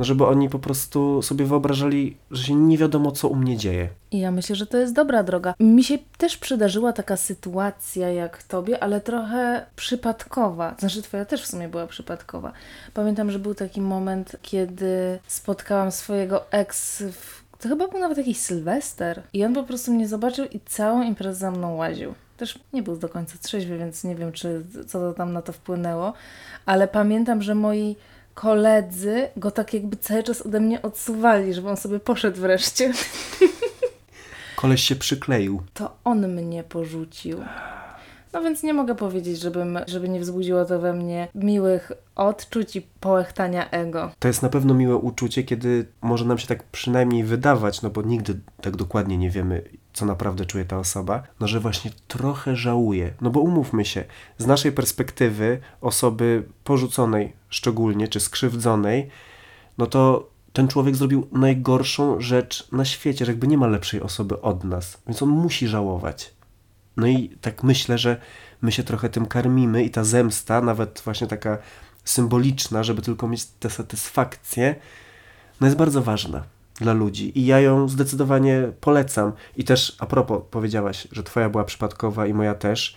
No 0.00 0.04
żeby 0.04 0.26
oni 0.26 0.48
po 0.48 0.58
prostu 0.58 1.22
sobie 1.22 1.44
wyobrażali, 1.44 2.16
że 2.30 2.44
się 2.44 2.54
nie 2.54 2.78
wiadomo, 2.78 3.12
co 3.12 3.28
u 3.28 3.36
mnie 3.36 3.56
dzieje. 3.56 3.88
I 4.10 4.18
ja 4.18 4.30
myślę, 4.30 4.56
że 4.56 4.66
to 4.66 4.76
jest 4.76 4.94
dobra 4.94 5.22
droga. 5.22 5.54
Mi 5.60 5.84
się 5.84 5.98
też 6.18 6.36
przydarzyła 6.36 6.92
taka 6.92 7.16
sytuacja 7.16 8.08
jak 8.08 8.42
tobie, 8.42 8.82
ale 8.82 9.00
trochę 9.00 9.66
przypadkowa. 9.76 10.74
Znaczy, 10.78 11.02
twoja 11.02 11.24
też 11.24 11.42
w 11.42 11.46
sumie 11.46 11.68
była 11.68 11.86
przypadkowa. 11.86 12.52
Pamiętam, 12.94 13.30
że 13.30 13.38
był 13.38 13.54
taki 13.54 13.80
moment, 13.80 14.36
kiedy 14.42 15.18
spotkałam 15.26 15.92
swojego 15.92 16.50
ex 16.52 17.02
w 17.12 17.39
to 17.60 17.68
chyba 17.68 17.88
był 17.88 18.00
nawet 18.00 18.18
jakiś 18.18 18.38
Sylwester. 18.38 19.22
I 19.32 19.44
on 19.44 19.54
po 19.54 19.62
prostu 19.62 19.92
mnie 19.92 20.08
zobaczył 20.08 20.44
i 20.44 20.60
całą 20.60 21.02
imprezę 21.02 21.34
za 21.34 21.50
mną 21.50 21.76
łaził. 21.76 22.14
Też 22.36 22.58
nie 22.72 22.82
był 22.82 22.96
do 22.96 23.08
końca 23.08 23.38
trzeźwy, 23.42 23.78
więc 23.78 24.04
nie 24.04 24.16
wiem, 24.16 24.32
czy 24.32 24.64
co 24.86 24.98
to 24.98 25.12
tam 25.12 25.32
na 25.32 25.42
to 25.42 25.52
wpłynęło. 25.52 26.12
Ale 26.66 26.88
pamiętam, 26.88 27.42
że 27.42 27.54
moi 27.54 27.96
koledzy 28.34 29.28
go 29.36 29.50
tak 29.50 29.74
jakby 29.74 29.96
cały 29.96 30.22
czas 30.22 30.46
ode 30.46 30.60
mnie 30.60 30.82
odsuwali, 30.82 31.54
żeby 31.54 31.68
on 31.68 31.76
sobie 31.76 32.00
poszedł 32.00 32.40
wreszcie. 32.40 32.92
Koleś 34.56 34.82
się 34.82 34.96
przykleił. 34.96 35.62
To 35.74 35.96
on 36.04 36.28
mnie 36.28 36.64
porzucił. 36.64 37.40
No 38.32 38.42
więc 38.42 38.62
nie 38.62 38.74
mogę 38.74 38.94
powiedzieć, 38.94 39.40
żebym, 39.40 39.78
żeby 39.86 40.08
nie 40.08 40.20
wzbudziło 40.20 40.64
to 40.64 40.80
we 40.80 40.92
mnie 40.92 41.28
miłych 41.34 41.92
odczuć 42.16 42.76
i 42.76 42.82
połechtania 43.00 43.70
ego. 43.70 44.10
To 44.18 44.28
jest 44.28 44.42
na 44.42 44.48
pewno 44.48 44.74
miłe 44.74 44.96
uczucie, 44.96 45.42
kiedy 45.42 45.86
może 46.02 46.24
nam 46.24 46.38
się 46.38 46.46
tak 46.46 46.62
przynajmniej 46.62 47.24
wydawać, 47.24 47.82
no 47.82 47.90
bo 47.90 48.02
nigdy 48.02 48.40
tak 48.60 48.76
dokładnie 48.76 49.18
nie 49.18 49.30
wiemy, 49.30 49.62
co 49.92 50.06
naprawdę 50.06 50.46
czuje 50.46 50.64
ta 50.64 50.78
osoba, 50.78 51.22
no 51.40 51.48
że 51.48 51.60
właśnie 51.60 51.90
trochę 52.08 52.56
żałuje. 52.56 53.14
No 53.20 53.30
bo 53.30 53.40
umówmy 53.40 53.84
się, 53.84 54.04
z 54.38 54.46
naszej 54.46 54.72
perspektywy 54.72 55.60
osoby 55.80 56.42
porzuconej 56.64 57.32
szczególnie, 57.48 58.08
czy 58.08 58.20
skrzywdzonej, 58.20 59.10
no 59.78 59.86
to 59.86 60.30
ten 60.52 60.68
człowiek 60.68 60.96
zrobił 60.96 61.26
najgorszą 61.32 62.20
rzecz 62.20 62.72
na 62.72 62.84
świecie, 62.84 63.24
że 63.24 63.32
jakby 63.32 63.46
nie 63.46 63.58
ma 63.58 63.66
lepszej 63.66 64.00
osoby 64.00 64.40
od 64.40 64.64
nas, 64.64 64.98
więc 65.06 65.22
on 65.22 65.28
musi 65.28 65.68
żałować. 65.68 66.39
No 67.00 67.06
i 67.06 67.36
tak 67.40 67.62
myślę, 67.62 67.98
że 67.98 68.20
my 68.62 68.72
się 68.72 68.82
trochę 68.82 69.08
tym 69.08 69.26
karmimy 69.26 69.84
i 69.84 69.90
ta 69.90 70.04
zemsta, 70.04 70.60
nawet 70.60 71.02
właśnie 71.04 71.26
taka 71.26 71.58
symboliczna, 72.04 72.82
żeby 72.82 73.02
tylko 73.02 73.28
mieć 73.28 73.44
tę 73.44 73.70
satysfakcję, 73.70 74.74
no 75.60 75.66
jest 75.66 75.76
bardzo 75.76 76.02
ważna 76.02 76.42
dla 76.74 76.92
ludzi 76.92 77.38
i 77.38 77.46
ja 77.46 77.60
ją 77.60 77.88
zdecydowanie 77.88 78.72
polecam. 78.80 79.32
I 79.56 79.64
też 79.64 79.96
a 79.98 80.06
propos, 80.06 80.42
powiedziałaś, 80.50 81.08
że 81.12 81.22
twoja 81.22 81.48
była 81.50 81.64
przypadkowa 81.64 82.26
i 82.26 82.34
moja 82.34 82.54
też. 82.54 82.96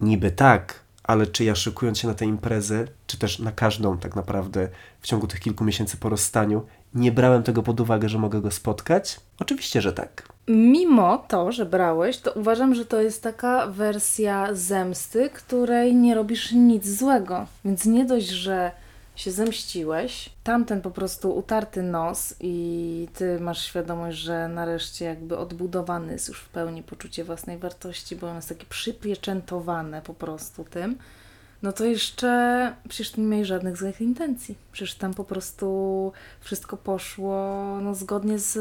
Niby 0.00 0.30
tak, 0.30 0.80
ale 1.02 1.26
czy 1.26 1.44
ja 1.44 1.54
szykując 1.54 1.98
się 1.98 2.08
na 2.08 2.14
tę 2.14 2.24
imprezę, 2.24 2.84
czy 3.06 3.18
też 3.18 3.38
na 3.38 3.52
każdą 3.52 3.98
tak 3.98 4.16
naprawdę 4.16 4.68
w 5.00 5.06
ciągu 5.06 5.26
tych 5.26 5.40
kilku 5.40 5.64
miesięcy 5.64 5.96
po 5.96 6.08
rozstaniu, 6.08 6.62
nie 6.94 7.12
brałem 7.12 7.42
tego 7.42 7.62
pod 7.62 7.80
uwagę, 7.80 8.08
że 8.08 8.18
mogę 8.18 8.40
go 8.40 8.50
spotkać? 8.50 9.20
Oczywiście, 9.38 9.82
że 9.82 9.92
tak. 9.92 10.35
Mimo 10.48 11.18
to, 11.28 11.52
że 11.52 11.66
brałeś, 11.66 12.18
to 12.18 12.32
uważam, 12.32 12.74
że 12.74 12.84
to 12.84 13.00
jest 13.00 13.22
taka 13.22 13.66
wersja 13.66 14.48
zemsty, 14.54 15.30
której 15.30 15.94
nie 15.94 16.14
robisz 16.14 16.52
nic 16.52 16.88
złego. 16.88 17.46
Więc 17.64 17.84
nie 17.84 18.04
dość, 18.04 18.28
że 18.28 18.70
się 19.16 19.30
zemściłeś, 19.30 20.30
tamten 20.44 20.80
po 20.80 20.90
prostu 20.90 21.36
utarty 21.36 21.82
nos 21.82 22.34
i 22.40 23.08
ty 23.14 23.40
masz 23.40 23.64
świadomość, 23.64 24.18
że 24.18 24.48
nareszcie 24.48 25.04
jakby 25.04 25.38
odbudowany 25.38 26.12
jest 26.12 26.28
już 26.28 26.40
w 26.40 26.48
pełni 26.48 26.82
poczucie 26.82 27.24
własnej 27.24 27.58
wartości, 27.58 28.16
bo 28.16 28.26
ono 28.26 28.36
jest 28.36 28.48
takie 28.48 28.66
przypieczętowane 28.66 30.02
po 30.02 30.14
prostu 30.14 30.64
tym 30.64 30.98
no 31.62 31.72
to 31.72 31.84
jeszcze 31.84 32.72
przecież 32.88 33.16
nie 33.16 33.24
miałeś 33.24 33.48
żadnych 33.48 33.76
złych 33.76 34.00
intencji. 34.00 34.54
Przecież 34.72 34.94
tam 34.94 35.14
po 35.14 35.24
prostu 35.24 36.12
wszystko 36.40 36.76
poszło 36.76 37.56
no, 37.82 37.94
zgodnie 37.94 38.38
z 38.38 38.56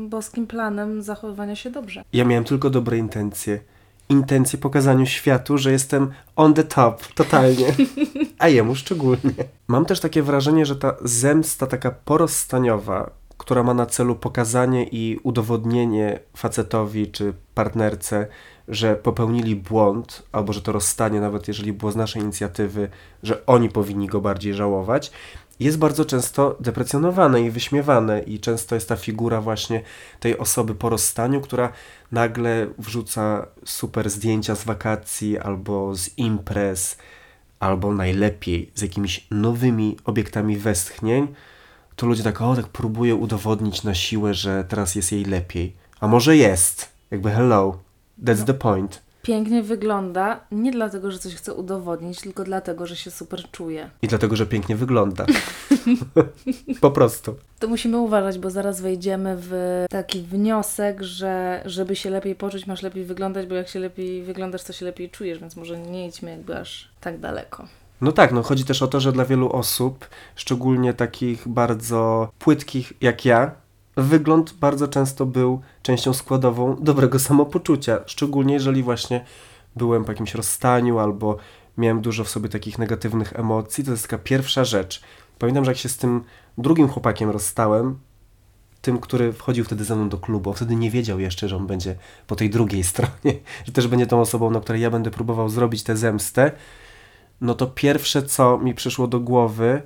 boskim 0.00 0.46
planem 0.46 1.02
zachowywania 1.02 1.56
się 1.56 1.70
dobrze. 1.70 2.02
Ja 2.12 2.24
miałem 2.24 2.44
tylko 2.44 2.70
dobre 2.70 2.98
intencje. 2.98 3.60
Intencje 4.08 4.58
pokazaniu 4.58 5.06
światu, 5.06 5.58
że 5.58 5.72
jestem 5.72 6.10
on 6.36 6.54
the 6.54 6.64
top, 6.64 7.06
totalnie. 7.14 7.66
A 8.38 8.48
jemu 8.48 8.74
szczególnie. 8.74 9.34
Mam 9.68 9.84
też 9.84 10.00
takie 10.00 10.22
wrażenie, 10.22 10.66
że 10.66 10.76
ta 10.76 10.96
zemsta 11.04 11.66
taka 11.66 11.90
porozstaniowa, 11.90 13.10
która 13.38 13.62
ma 13.62 13.74
na 13.74 13.86
celu 13.86 14.16
pokazanie 14.16 14.84
i 14.84 15.18
udowodnienie 15.22 16.20
facetowi 16.36 17.08
czy 17.08 17.32
partnerce, 17.54 18.26
że 18.70 18.96
popełnili 18.96 19.56
błąd, 19.56 20.22
albo 20.32 20.52
że 20.52 20.62
to 20.62 20.72
rozstanie, 20.72 21.20
nawet 21.20 21.48
jeżeli 21.48 21.72
było 21.72 21.92
z 21.92 21.96
naszej 21.96 22.22
inicjatywy, 22.22 22.88
że 23.22 23.46
oni 23.46 23.68
powinni 23.68 24.06
go 24.06 24.20
bardziej 24.20 24.54
żałować, 24.54 25.12
jest 25.60 25.78
bardzo 25.78 26.04
często 26.04 26.56
deprecjonowane 26.60 27.42
i 27.42 27.50
wyśmiewane, 27.50 28.22
i 28.22 28.40
często 28.40 28.74
jest 28.74 28.88
ta 28.88 28.96
figura 28.96 29.40
właśnie 29.40 29.82
tej 30.20 30.38
osoby 30.38 30.74
po 30.74 30.88
rozstaniu, 30.88 31.40
która 31.40 31.72
nagle 32.12 32.66
wrzuca 32.78 33.46
super 33.64 34.10
zdjęcia 34.10 34.54
z 34.54 34.64
wakacji 34.64 35.38
albo 35.38 35.94
z 35.94 36.18
imprez, 36.18 36.98
albo 37.60 37.94
najlepiej 37.94 38.70
z 38.74 38.82
jakimiś 38.82 39.26
nowymi 39.30 39.96
obiektami 40.04 40.56
westchnień. 40.56 41.28
To 41.96 42.06
ludzie 42.06 42.22
tak, 42.22 42.40
o, 42.40 42.56
tak 42.56 42.68
próbują 42.68 43.16
udowodnić 43.16 43.82
na 43.82 43.94
siłę, 43.94 44.34
że 44.34 44.64
teraz 44.68 44.94
jest 44.94 45.12
jej 45.12 45.24
lepiej. 45.24 45.72
A 46.00 46.08
może 46.08 46.36
jest? 46.36 46.88
Jakby 47.10 47.30
hello, 47.30 47.78
That's 48.24 48.44
the 48.44 48.54
point. 48.54 49.02
Pięknie 49.22 49.62
wygląda, 49.62 50.40
nie 50.52 50.72
dlatego, 50.72 51.10
że 51.10 51.18
coś 51.18 51.34
chce 51.34 51.54
udowodnić, 51.54 52.20
tylko 52.20 52.44
dlatego, 52.44 52.86
że 52.86 52.96
się 52.96 53.10
super 53.10 53.50
czuje. 53.50 53.90
I 54.02 54.08
dlatego, 54.08 54.36
że 54.36 54.46
pięknie 54.46 54.76
wygląda. 54.76 55.26
po 56.80 56.90
prostu. 56.90 57.34
To 57.58 57.68
musimy 57.68 57.98
uważać, 57.98 58.38
bo 58.38 58.50
zaraz 58.50 58.80
wejdziemy 58.80 59.36
w 59.38 59.84
taki 59.90 60.22
wniosek, 60.22 61.02
że 61.02 61.62
żeby 61.64 61.96
się 61.96 62.10
lepiej 62.10 62.34
poczuć, 62.34 62.66
masz 62.66 62.82
lepiej 62.82 63.04
wyglądać, 63.04 63.46
bo 63.46 63.54
jak 63.54 63.68
się 63.68 63.78
lepiej 63.78 64.22
wyglądasz, 64.22 64.64
to 64.64 64.72
się 64.72 64.84
lepiej 64.84 65.10
czujesz, 65.10 65.38
więc 65.38 65.56
może 65.56 65.78
nie 65.78 66.06
idźmy 66.06 66.30
jakby 66.30 66.58
aż 66.58 66.88
tak 67.00 67.20
daleko. 67.20 67.66
No 68.00 68.12
tak, 68.12 68.32
no 68.32 68.42
chodzi 68.42 68.64
też 68.64 68.82
o 68.82 68.86
to, 68.86 69.00
że 69.00 69.12
dla 69.12 69.24
wielu 69.24 69.52
osób, 69.52 70.08
szczególnie 70.36 70.94
takich 70.94 71.48
bardzo 71.48 72.30
płytkich 72.38 72.92
jak 73.00 73.24
ja, 73.24 73.50
wygląd 74.02 74.52
bardzo 74.52 74.88
często 74.88 75.26
był 75.26 75.60
częścią 75.82 76.12
składową 76.12 76.76
dobrego 76.80 77.18
samopoczucia, 77.18 78.00
szczególnie 78.06 78.54
jeżeli 78.54 78.82
właśnie 78.82 79.24
byłem 79.76 80.04
po 80.04 80.12
jakimś 80.12 80.34
rozstaniu 80.34 80.98
albo 80.98 81.36
miałem 81.78 82.00
dużo 82.00 82.24
w 82.24 82.28
sobie 82.28 82.48
takich 82.48 82.78
negatywnych 82.78 83.32
emocji. 83.36 83.84
To 83.84 83.90
jest 83.90 84.02
taka 84.02 84.18
pierwsza 84.18 84.64
rzecz. 84.64 85.02
Pamiętam, 85.38 85.64
że 85.64 85.70
jak 85.70 85.78
się 85.78 85.88
z 85.88 85.96
tym 85.96 86.24
drugim 86.58 86.88
chłopakiem 86.88 87.30
rozstałem, 87.30 87.98
tym, 88.82 88.98
który 88.98 89.32
wchodził 89.32 89.64
wtedy 89.64 89.84
ze 89.84 89.96
mną 89.96 90.08
do 90.08 90.18
klubu, 90.18 90.52
wtedy 90.52 90.76
nie 90.76 90.90
wiedział 90.90 91.20
jeszcze, 91.20 91.48
że 91.48 91.56
on 91.56 91.66
będzie 91.66 91.96
po 92.26 92.36
tej 92.36 92.50
drugiej 92.50 92.84
stronie, 92.92 93.34
że 93.64 93.72
też 93.72 93.88
będzie 93.88 94.06
tą 94.06 94.20
osobą, 94.20 94.50
na 94.50 94.60
której 94.60 94.82
ja 94.82 94.90
będę 94.90 95.10
próbował 95.10 95.48
zrobić 95.48 95.82
tę 95.82 95.96
zemstę, 95.96 96.52
no 97.40 97.54
to 97.54 97.66
pierwsze, 97.66 98.22
co 98.22 98.58
mi 98.58 98.74
przyszło 98.74 99.06
do 99.06 99.20
głowy, 99.20 99.82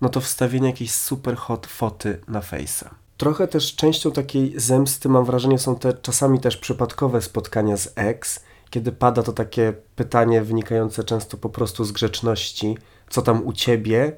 no 0.00 0.08
to 0.08 0.20
wstawienie 0.20 0.66
jakiejś 0.66 0.92
super 0.92 1.36
hot 1.36 1.66
foty 1.66 2.20
na 2.28 2.40
Face'a. 2.40 3.03
Trochę 3.24 3.48
też 3.48 3.76
częścią 3.76 4.10
takiej 4.10 4.60
zemsty, 4.60 5.08
mam 5.08 5.24
wrażenie, 5.24 5.58
są 5.58 5.76
te 5.76 5.92
czasami 5.92 6.40
też 6.40 6.56
przypadkowe 6.56 7.22
spotkania 7.22 7.76
z 7.76 7.92
ex, 7.96 8.44
kiedy 8.70 8.92
pada 8.92 9.22
to 9.22 9.32
takie 9.32 9.72
pytanie 9.96 10.42
wynikające 10.42 11.04
często 11.04 11.36
po 11.36 11.48
prostu 11.48 11.84
z 11.84 11.92
grzeczności, 11.92 12.78
co 13.10 13.22
tam 13.22 13.46
u 13.46 13.52
ciebie? 13.52 14.16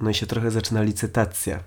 No 0.00 0.10
i 0.10 0.14
się 0.14 0.26
trochę 0.26 0.50
zaczyna 0.50 0.82
licytacja. 0.82 1.62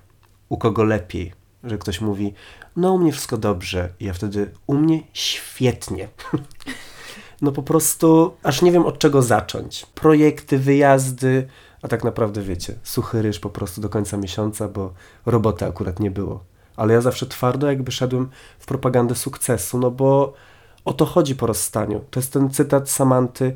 U 0.48 0.58
kogo 0.58 0.84
lepiej? 0.84 1.32
Że 1.64 1.78
ktoś 1.78 2.00
mówi, 2.00 2.34
no 2.76 2.92
u 2.92 2.98
mnie 2.98 3.12
wszystko 3.12 3.36
dobrze. 3.36 3.88
I 4.00 4.04
ja 4.04 4.12
wtedy, 4.12 4.50
u 4.66 4.74
mnie 4.74 5.02
świetnie. 5.12 6.08
no 7.42 7.52
po 7.52 7.62
prostu, 7.62 8.34
aż 8.42 8.62
nie 8.62 8.72
wiem 8.72 8.86
od 8.86 8.98
czego 8.98 9.22
zacząć. 9.22 9.86
Projekty, 9.94 10.58
wyjazdy, 10.58 11.48
a 11.82 11.88
tak 11.88 12.04
naprawdę 12.04 12.42
wiecie, 12.42 12.74
suchy 12.82 13.22
ryż 13.22 13.38
po 13.38 13.50
prostu 13.50 13.80
do 13.80 13.88
końca 13.88 14.16
miesiąca, 14.16 14.68
bo 14.68 14.92
roboty 15.26 15.66
akurat 15.66 16.00
nie 16.00 16.10
było 16.10 16.49
ale 16.80 16.94
ja 16.94 17.00
zawsze 17.00 17.26
twardo 17.26 17.66
jakby 17.66 17.92
szedłem 17.92 18.28
w 18.58 18.66
propagandę 18.66 19.14
sukcesu, 19.14 19.78
no 19.78 19.90
bo 19.90 20.32
o 20.84 20.92
to 20.92 21.06
chodzi 21.06 21.34
po 21.34 21.46
rozstaniu. 21.46 22.04
To 22.10 22.20
jest 22.20 22.32
ten 22.32 22.50
cytat 22.50 22.90
Samanty, 22.90 23.54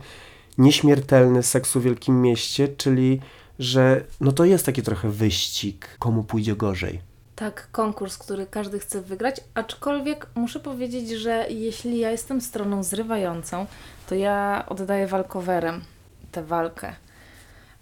nieśmiertelny 0.59 1.43
seksu 1.43 1.81
w 1.81 1.83
wielkim 1.83 2.23
mieście, 2.23 2.69
czyli 2.69 3.21
że 3.59 4.05
no 4.21 4.33
to 4.33 4.45
jest 4.45 4.67
taki 4.67 4.83
trochę 4.83 5.11
wyścig, 5.11 5.97
komu 5.99 6.25
pójdzie 6.25 6.57
gorzej. 6.57 7.01
Tak, 7.37 7.69
konkurs, 7.73 8.19
który 8.19 8.47
każdy 8.47 8.79
chce 8.79 9.03
wygrać, 9.03 9.41
aczkolwiek 9.55 10.27
muszę 10.35 10.61
powiedzieć, 10.61 11.11
że 11.11 11.47
jeśli 11.51 11.99
ja 11.99 12.11
jestem 12.11 12.41
stroną 12.41 12.83
zrywającą, 12.83 13.67
to 14.09 14.15
ja 14.15 14.65
oddaję 14.69 15.07
walkowerem 15.07 15.85
tę 16.33 16.45
walkę, 16.45 16.93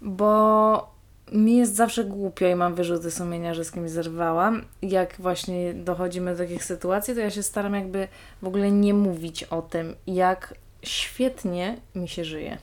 bo 0.01 0.92
mi 1.33 1.57
jest 1.57 1.75
zawsze 1.75 2.03
głupio 2.05 2.47
i 2.47 2.55
mam 2.55 2.75
wyrzuty 2.75 3.11
sumienia, 3.11 3.53
że 3.53 3.65
z 3.65 3.71
kimś 3.71 3.91
zerwałam. 3.91 4.65
Jak 4.81 5.15
właśnie 5.19 5.73
dochodzimy 5.73 6.31
do 6.31 6.37
takich 6.37 6.63
sytuacji, 6.63 7.13
to 7.13 7.19
ja 7.19 7.29
się 7.29 7.43
staram 7.43 7.73
jakby 7.73 8.07
w 8.41 8.47
ogóle 8.47 8.71
nie 8.71 8.93
mówić 8.93 9.43
o 9.43 9.61
tym, 9.61 9.95
jak 10.07 10.53
świetnie 10.83 11.77
mi 11.95 12.07
się 12.07 12.25
żyje. 12.25 12.57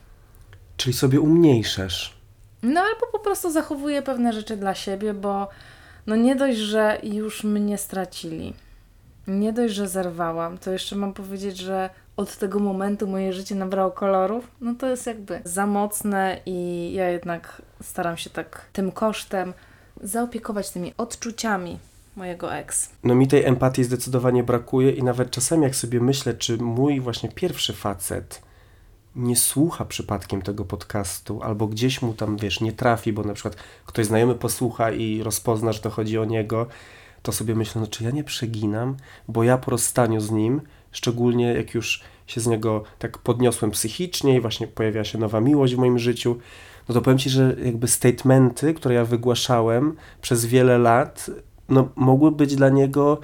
Czyli 0.77 0.93
sobie 0.93 1.21
umniejszasz. 1.21 2.15
No 2.63 2.81
albo 2.81 3.07
po 3.13 3.19
prostu 3.19 3.51
zachowuję 3.51 4.03
pewne 4.03 4.33
rzeczy 4.33 4.57
dla 4.57 4.75
siebie, 4.75 5.15
bo 5.15 5.49
No 6.07 6.17
nie 6.17 6.37
dość, 6.37 6.59
że 6.59 6.99
już 7.03 7.45
mnie 7.45 7.79
stracili. 7.79 8.55
Nie 9.31 9.53
dość, 9.53 9.75
że 9.75 9.89
zerwałam, 9.89 10.59
to 10.59 10.71
jeszcze 10.71 10.97
mam 10.97 11.13
powiedzieć, 11.13 11.57
że 11.59 11.91
od 12.17 12.37
tego 12.37 12.59
momentu 12.59 13.07
moje 13.07 13.33
życie 13.33 13.55
nabrało 13.55 13.91
kolorów. 13.91 14.49
No 14.61 14.75
to 14.75 14.87
jest 14.87 15.07
jakby 15.07 15.41
za 15.45 15.67
mocne 15.67 16.41
i 16.47 16.91
ja 16.95 17.09
jednak 17.09 17.63
staram 17.83 18.17
się 18.17 18.31
tak 18.31 18.67
tym 18.73 18.93
kosztem 18.93 19.53
zaopiekować 20.03 20.71
tymi 20.71 20.95
odczuciami 20.97 21.79
mojego 22.17 22.55
ex. 22.55 22.91
No 23.05 23.15
mi 23.15 23.29
tej 23.29 23.45
empatii 23.45 23.85
zdecydowanie 23.85 24.43
brakuje 24.43 24.91
i 24.91 25.03
nawet 25.03 25.31
czasami 25.31 25.63
jak 25.63 25.77
sobie 25.77 26.01
myślę, 26.01 26.35
czy 26.35 26.57
mój 26.57 27.01
właśnie 27.01 27.29
pierwszy 27.29 27.73
facet 27.73 28.43
nie 29.17 29.37
słucha 29.37 29.85
przypadkiem 29.85 30.43
tego 30.43 30.65
podcastu, 30.65 31.43
albo 31.43 31.67
gdzieś 31.67 32.03
mu 32.03 32.15
tam, 32.15 32.37
wiesz, 32.37 32.61
nie 32.61 32.73
trafi, 32.73 33.13
bo 33.13 33.25
na 33.25 33.35
przykład 33.35 33.57
ktoś 33.87 34.07
znajomy 34.07 34.35
posłucha 34.35 34.91
i 34.91 35.23
rozpozna, 35.23 35.73
że 35.73 35.81
to 35.81 35.91
chodzi 35.91 36.19
o 36.19 36.25
niego, 36.25 36.67
to 37.23 37.33
sobie 37.33 37.55
myślę, 37.55 37.81
no 37.81 37.87
czy 37.87 38.05
ja 38.05 38.11
nie 38.11 38.25
przeginam, 38.25 38.97
bo 39.29 39.45
ja 39.45 39.59
po 39.59 39.71
rozstaniu 39.71 40.21
z 40.21 40.31
nim, 40.31 40.61
szczególnie 40.93 41.55
jak 41.55 41.75
już 41.75 42.03
się 42.27 42.41
z 42.41 42.47
niego 42.47 42.83
tak 42.99 43.19
podniosłem 43.19 43.71
psychicznie 43.71 44.37
i 44.37 44.41
właśnie 44.41 44.67
pojawiła 44.67 45.05
się 45.05 45.19
nowa 45.19 45.41
miłość 45.41 45.75
w 45.75 45.79
moim 45.79 45.99
życiu, 45.99 46.39
no 46.89 46.95
to 46.95 47.03
powiem 47.03 47.19
Ci, 47.19 47.31
że 47.31 47.57
jakby 47.65 47.89
statementy, 47.89 48.75
które 48.75 48.95
ja 48.95 49.05
wygłaszałem 49.05 49.97
przez 50.23 50.47
wiele 50.47 50.79
lat, 50.79 51.31
no 51.69 51.89
mogły 51.97 52.33
być 52.33 52.57
dla 52.57 52.69
niego 52.69 53.21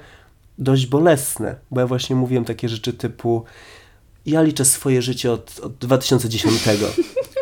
dość 0.57 0.87
bolesne, 0.87 1.55
bo 1.71 1.81
ja 1.81 1.87
właśnie 1.87 2.15
mówiłem 2.15 2.45
takie 2.45 2.69
rzeczy 2.69 2.93
typu 2.93 3.45
ja 4.25 4.41
liczę 4.41 4.65
swoje 4.65 5.01
życie 5.01 5.31
od, 5.31 5.59
od 5.59 5.77
2010, 5.77 6.63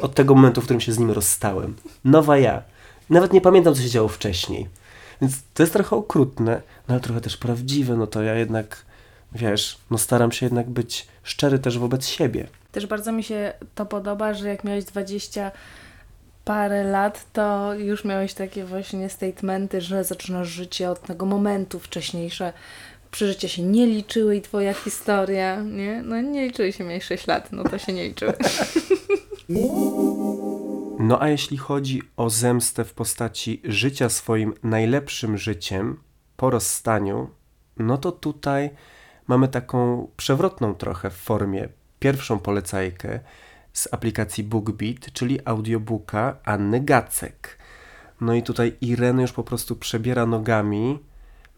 od 0.01 0.15
tego 0.15 0.35
momentu, 0.35 0.61
w 0.61 0.63
którym 0.63 0.81
się 0.81 0.91
z 0.93 0.99
nim 0.99 1.11
rozstałem. 1.11 1.75
Nowa 2.03 2.37
ja. 2.37 2.61
Nawet 3.09 3.33
nie 3.33 3.41
pamiętam, 3.41 3.75
co 3.75 3.81
się 3.81 3.89
działo 3.89 4.07
wcześniej. 4.07 4.67
Więc 5.21 5.35
to 5.53 5.63
jest 5.63 5.73
trochę 5.73 5.95
okrutne, 5.95 6.61
no 6.87 6.93
ale 6.93 6.99
trochę 6.99 7.21
też 7.21 7.37
prawdziwe, 7.37 7.95
no 7.95 8.07
to 8.07 8.23
ja 8.23 8.35
jednak, 8.35 8.85
wiesz, 9.31 9.77
no 9.91 9.97
staram 9.97 10.31
się 10.31 10.45
jednak 10.45 10.69
być 10.69 11.07
szczery 11.23 11.59
też 11.59 11.79
wobec 11.79 12.07
siebie. 12.07 12.47
Też 12.71 12.87
bardzo 12.87 13.11
mi 13.11 13.23
się 13.23 13.53
to 13.75 13.85
podoba, 13.85 14.33
że 14.33 14.47
jak 14.47 14.63
miałeś 14.63 14.85
20 14.85 15.51
parę 16.45 16.83
lat, 16.83 17.25
to 17.33 17.73
już 17.73 18.05
miałeś 18.05 18.33
takie 18.33 18.65
właśnie 18.65 19.09
statementy, 19.09 19.81
że 19.81 20.03
zaczynasz 20.03 20.47
życie 20.47 20.89
od 20.89 21.01
tego 21.01 21.25
momentu 21.25 21.79
wcześniejsze. 21.79 22.53
Przeżycia 23.11 23.47
się 23.47 23.61
nie 23.61 23.87
liczyły 23.87 24.35
i 24.35 24.41
twoja 24.41 24.73
historia, 24.73 25.61
nie? 25.61 26.01
No 26.01 26.21
nie 26.21 26.47
liczyły 26.47 26.73
się, 26.73 26.83
miałeś 26.83 27.03
6 27.03 27.27
lat, 27.27 27.51
no 27.51 27.63
to 27.63 27.77
się 27.77 27.93
nie 27.93 28.03
liczyły. 28.07 28.33
No 31.07 31.21
a 31.21 31.29
jeśli 31.29 31.57
chodzi 31.57 32.01
o 32.17 32.29
zemstę 32.29 32.85
w 32.85 32.93
postaci 32.93 33.61
życia 33.63 34.09
swoim 34.09 34.53
najlepszym 34.63 35.37
życiem 35.37 35.99
po 36.37 36.49
rozstaniu, 36.49 37.29
no 37.77 37.97
to 37.97 38.11
tutaj 38.11 38.69
mamy 39.27 39.47
taką 39.47 40.07
przewrotną 40.17 40.75
trochę 40.75 41.09
w 41.09 41.15
formie 41.15 41.69
pierwszą 41.99 42.39
polecajkę 42.39 43.19
z 43.73 43.93
aplikacji 43.93 44.43
BookBeat, 44.43 45.11
czyli 45.13 45.39
audiobooka 45.45 46.37
Anny 46.43 46.81
Gacek. 46.81 47.57
No 48.21 48.33
i 48.33 48.43
tutaj 48.43 48.77
Ireny 48.81 49.21
już 49.21 49.31
po 49.31 49.43
prostu 49.43 49.75
przebiera 49.75 50.25
nogami, 50.25 50.99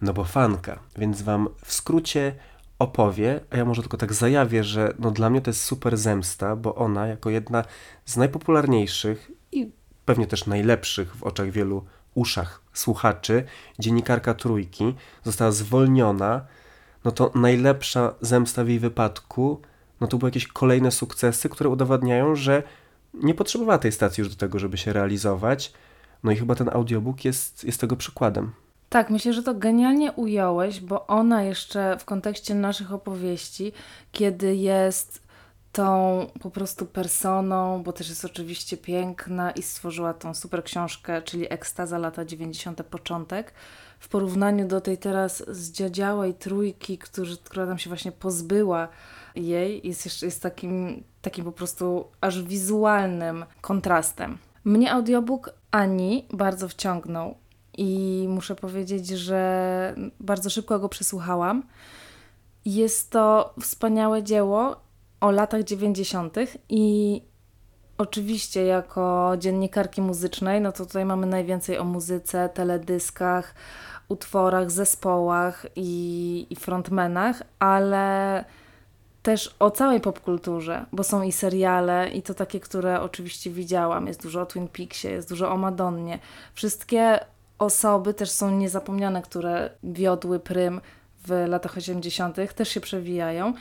no 0.02 0.14
bo 0.14 0.24
fanka, 0.24 0.80
więc 0.98 1.22
wam 1.22 1.50
w 1.66 1.74
skrócie 1.74 2.36
opowie, 2.80 3.40
a 3.50 3.58
ja 3.58 3.66
może 3.66 3.82
tylko 3.82 3.98
tak 3.98 4.14
zajawię, 4.14 4.64
że 4.64 4.94
no 5.00 5.12
dla 5.12 5.30
mnie 5.30 5.42
to 5.42 5.50
jest 5.50 5.64
super 5.64 5.98
zemsta, 5.98 6.56
bo 6.56 6.76
ona 6.76 7.08
jako 7.08 7.30
jedna 7.30 7.64
z 8.06 8.18
najpopularniejszych 8.18 9.37
i 9.52 9.72
pewnie 10.06 10.28
też 10.28 10.46
najlepszych 10.46 11.16
w 11.16 11.24
oczach 11.24 11.52
wielu 11.52 11.86
uszach 12.16 12.62
słuchaczy, 12.74 13.44
dziennikarka 13.80 14.34
trójki, 14.34 14.96
została 15.24 15.52
zwolniona, 15.52 16.46
no 17.06 17.12
to 17.12 17.32
najlepsza 17.36 18.16
zemsta 18.22 18.64
w 18.64 18.70
jej 18.70 18.80
wypadku, 18.80 19.62
no 20.02 20.08
to 20.08 20.18
były 20.18 20.30
jakieś 20.30 20.48
kolejne 20.48 20.92
sukcesy, 20.92 21.50
które 21.50 21.70
udowadniają, 21.70 22.36
że 22.36 22.64
nie 23.14 23.34
potrzebowała 23.34 23.78
tej 23.78 23.92
stacji 23.92 24.22
już 24.22 24.30
do 24.30 24.36
tego, 24.36 24.60
żeby 24.60 24.78
się 24.78 24.94
realizować. 24.94 25.74
No 26.24 26.32
i 26.32 26.36
chyba 26.36 26.56
ten 26.56 26.70
audiobook 26.70 27.26
jest, 27.26 27.64
jest 27.64 27.82
tego 27.82 27.96
przykładem. 27.96 28.52
Tak, 28.90 29.10
myślę, 29.10 29.34
że 29.34 29.44
to 29.44 29.54
genialnie 29.54 30.12
ująłeś, 30.12 30.80
bo 30.80 31.08
ona 31.08 31.44
jeszcze 31.44 31.98
w 32.00 32.06
kontekście 32.06 32.56
naszych 32.56 32.94
opowieści, 32.94 33.72
kiedy 34.12 34.56
jest 34.56 35.27
tą 35.72 36.28
po 36.42 36.52
prostu 36.52 36.86
personą, 36.86 37.84
bo 37.84 37.94
też 37.94 38.10
jest 38.10 38.26
oczywiście 38.26 38.78
piękna 38.78 39.52
i 39.52 39.62
stworzyła 39.64 40.14
tą 40.14 40.34
super 40.34 40.64
książkę, 40.64 41.22
czyli 41.22 41.54
Ekstaza 41.54 41.98
lata 41.98 42.26
90. 42.26 42.84
początek, 42.84 43.54
w 44.00 44.10
porównaniu 44.10 44.68
do 44.68 44.82
tej 44.82 44.98
teraz 44.98 45.44
zdziadziałej 45.48 46.34
trójki, 46.34 46.98
którzy, 46.98 47.38
która 47.38 47.68
tam 47.68 47.78
się 47.78 47.90
właśnie 47.90 48.12
pozbyła 48.12 48.88
jej, 49.36 49.88
jest, 49.88 50.06
jeszcze, 50.06 50.26
jest 50.26 50.42
takim, 50.42 51.04
takim 51.22 51.46
po 51.46 51.52
prostu 51.52 52.08
aż 52.22 52.44
wizualnym 52.44 53.46
kontrastem. 53.62 54.38
Mnie 54.66 54.92
audiobook 54.92 55.54
Ani 55.72 56.26
bardzo 56.34 56.70
wciągnął 56.70 57.36
i 57.78 58.26
muszę 58.30 58.56
powiedzieć, 58.56 59.08
że 59.08 59.96
bardzo 60.20 60.50
szybko 60.50 60.80
go 60.80 60.90
przesłuchałam. 60.90 61.64
Jest 62.66 63.12
to 63.12 63.54
wspaniałe 63.62 64.24
dzieło 64.24 64.87
o 65.22 65.32
latach 65.32 65.64
90. 65.64 66.36
i 66.70 67.22
oczywiście 67.98 68.66
jako 68.66 69.34
dziennikarki 69.38 70.02
muzycznej, 70.02 70.62
no 70.62 70.72
to 70.72 70.86
tutaj 70.86 71.06
mamy 71.06 71.28
najwięcej 71.28 71.78
o 71.78 71.84
muzyce, 71.84 72.50
teledyskach, 72.50 73.56
utworach, 74.10 74.72
zespołach 74.72 75.66
i, 75.76 76.48
i 76.50 76.56
frontmenach, 76.56 77.44
ale 77.60 78.46
też 79.24 79.56
o 79.60 79.72
całej 79.72 80.02
popkulturze, 80.02 80.86
bo 80.92 81.04
są 81.04 81.22
i 81.22 81.32
seriale, 81.32 82.10
i 82.10 82.22
to 82.22 82.34
takie, 82.34 82.60
które 82.60 83.02
oczywiście 83.02 83.52
widziałam. 83.52 84.08
Jest 84.08 84.24
dużo 84.24 84.42
o 84.42 84.46
Twin 84.46 84.68
Peaksie, 84.68 85.08
jest 85.08 85.30
dużo 85.30 85.52
o 85.52 85.58
Madonnie. 85.58 86.20
Wszystkie 86.54 87.20
osoby 87.60 88.14
też 88.14 88.30
są 88.30 88.52
niezapomniane, 88.52 89.22
które 89.22 89.70
wiodły 89.84 90.40
prym 90.40 90.82
w 91.28 91.46
latach 91.48 91.78
80., 91.78 92.38
też 92.56 92.70
się 92.70 92.82
przewijają. 92.82 93.54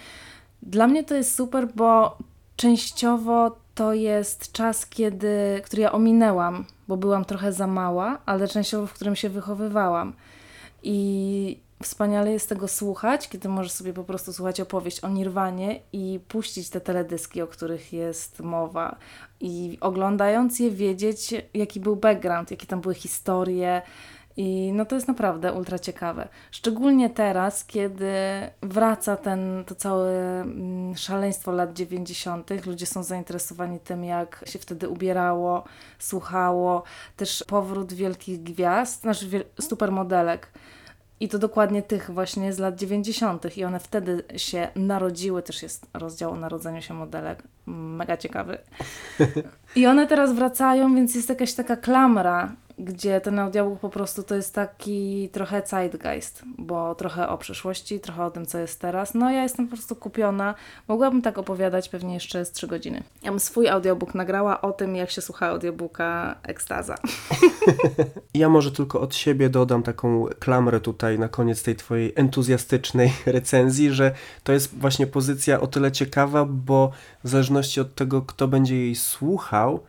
Dla 0.63 0.87
mnie 0.87 1.05
to 1.05 1.15
jest 1.15 1.35
super, 1.35 1.69
bo 1.75 2.19
częściowo 2.57 3.57
to 3.75 3.95
jest 3.95 4.53
czas, 4.53 4.87
kiedy, 4.87 5.61
który 5.65 5.83
ja 5.83 5.93
ominęłam, 5.93 6.65
bo 6.89 6.97
byłam 6.97 7.25
trochę 7.25 7.53
za 7.53 7.67
mała, 7.67 8.19
ale 8.27 8.49
częściowo 8.49 8.87
w 8.87 8.93
którym 8.93 9.17
się 9.17 9.29
wychowywałam. 9.29 10.13
I 10.83 11.59
wspaniale 11.83 12.33
jest 12.33 12.49
tego 12.49 12.69
słuchać, 12.69 13.29
kiedy 13.29 13.49
możesz 13.49 13.73
sobie 13.73 13.93
po 13.93 14.05
prostu 14.05 14.33
słuchać 14.33 14.61
opowieść 14.61 15.01
o 15.01 15.09
Nirwanie 15.09 15.81
i 15.93 16.21
puścić 16.29 16.71
te 16.71 16.81
teledyski, 16.81 17.43
o 17.43 17.47
których 17.47 17.93
jest 17.93 18.41
mowa. 18.41 18.97
I 19.41 19.79
oglądając 19.81 20.59
je 20.59 20.71
wiedzieć, 20.71 21.35
jaki 21.55 21.81
był 21.81 21.97
background, 21.97 22.51
jakie 22.51 22.67
tam 22.67 22.81
były 22.81 22.95
historie. 22.95 23.83
I 24.37 24.73
no 24.73 24.85
to 24.85 24.95
jest 24.95 25.09
naprawdę 25.09 25.53
ultra 25.53 25.79
ciekawe. 25.79 26.29
Szczególnie 26.51 27.11
teraz, 27.11 27.65
kiedy 27.65 28.13
wraca 28.63 29.17
ten, 29.17 29.65
to 29.67 29.75
całe 29.75 30.41
mm, 30.41 30.97
szaleństwo 30.97 31.53
lat 31.53 31.73
90., 31.73 32.67
ludzie 32.67 32.87
są 32.87 33.03
zainteresowani 33.03 33.81
tym, 33.81 34.05
jak 34.05 34.45
się 34.47 34.59
wtedy 34.59 34.89
ubierało, 34.89 35.65
słuchało. 35.99 36.83
Też 37.17 37.45
powrót 37.49 37.93
wielkich 37.93 38.43
gwiazd, 38.43 39.01
znaczy 39.03 39.45
supermodelek 39.61 40.49
i 41.21 41.29
to 41.29 41.39
dokładnie 41.39 41.83
tych 41.83 42.11
właśnie 42.11 42.53
z 42.53 42.59
lat 42.59 42.77
90. 42.77 43.57
I 43.57 43.65
one 43.65 43.81
wtedy 43.81 44.25
się 44.37 44.69
narodziły. 44.75 45.43
Też 45.43 45.63
jest 45.63 45.87
rozdział 45.95 46.33
o 46.33 46.37
narodzeniu 46.37 46.83
się 46.83 46.95
modelek. 46.95 47.43
Mega 47.67 48.17
ciekawy. 48.17 48.59
I 49.77 49.87
one 49.87 50.07
teraz 50.07 50.33
wracają, 50.33 50.95
więc 50.95 51.15
jest 51.15 51.29
jakaś 51.29 51.55
taka 51.55 51.77
klamra 51.77 52.53
gdzie 52.79 53.21
ten 53.21 53.39
audiobook 53.39 53.81
po 53.81 53.89
prostu 53.89 54.23
to 54.23 54.35
jest 54.35 54.55
taki 54.55 55.29
trochę 55.33 55.63
zeitgeist, 55.67 56.43
bo 56.59 56.95
trochę 56.95 57.29
o 57.29 57.39
przyszłości, 57.39 58.01
trochę 58.01 58.25
o 58.25 58.31
tym, 58.31 58.47
co 58.47 58.59
jest 58.59 58.81
teraz. 58.81 59.15
No 59.15 59.31
ja 59.31 59.43
jestem 59.43 59.67
po 59.69 59.77
prostu 59.77 59.97
kupiona. 59.97 60.55
Mogłabym 60.89 61.23
tak 61.23 61.39
opowiadać 61.39 61.89
pewnie 61.89 62.15
jeszcze 62.15 62.45
z 62.45 62.53
3 62.53 62.67
godziny. 62.67 63.03
Ja 63.23 63.31
bym 63.31 63.41
swój 63.41 63.69
audiobook 63.69 64.15
nagrała 64.15 64.61
o 64.61 64.73
tym, 64.73 64.97
jak 64.97 65.11
się 65.11 65.21
słucha 65.21 65.49
audiobooka 65.49 66.37
Ekstaza. 66.43 66.95
Ja 68.35 68.49
może 68.49 68.73
tylko 68.73 69.01
od 69.01 69.15
siebie 69.15 69.49
dodam 69.49 69.83
taką 69.83 70.27
klamrę 70.39 70.81
tutaj 70.81 71.19
na 71.19 71.29
koniec 71.29 71.63
tej 71.63 71.77
twojej 71.77 72.13
entuzjastycznej 72.17 73.13
recenzji, 73.27 73.91
że 73.91 74.13
to 74.45 74.53
jest 74.53 74.79
właśnie 74.79 75.07
pozycja 75.07 75.61
o 75.61 75.67
tyle 75.67 75.93
ciekawa, 75.93 76.45
bo 76.45 76.91
w 77.25 77.29
zależności 77.29 77.81
od 77.81 77.95
tego, 77.95 78.23
kto 78.23 78.49
będzie 78.49 78.77
jej 78.77 78.95
słuchał, 78.95 79.81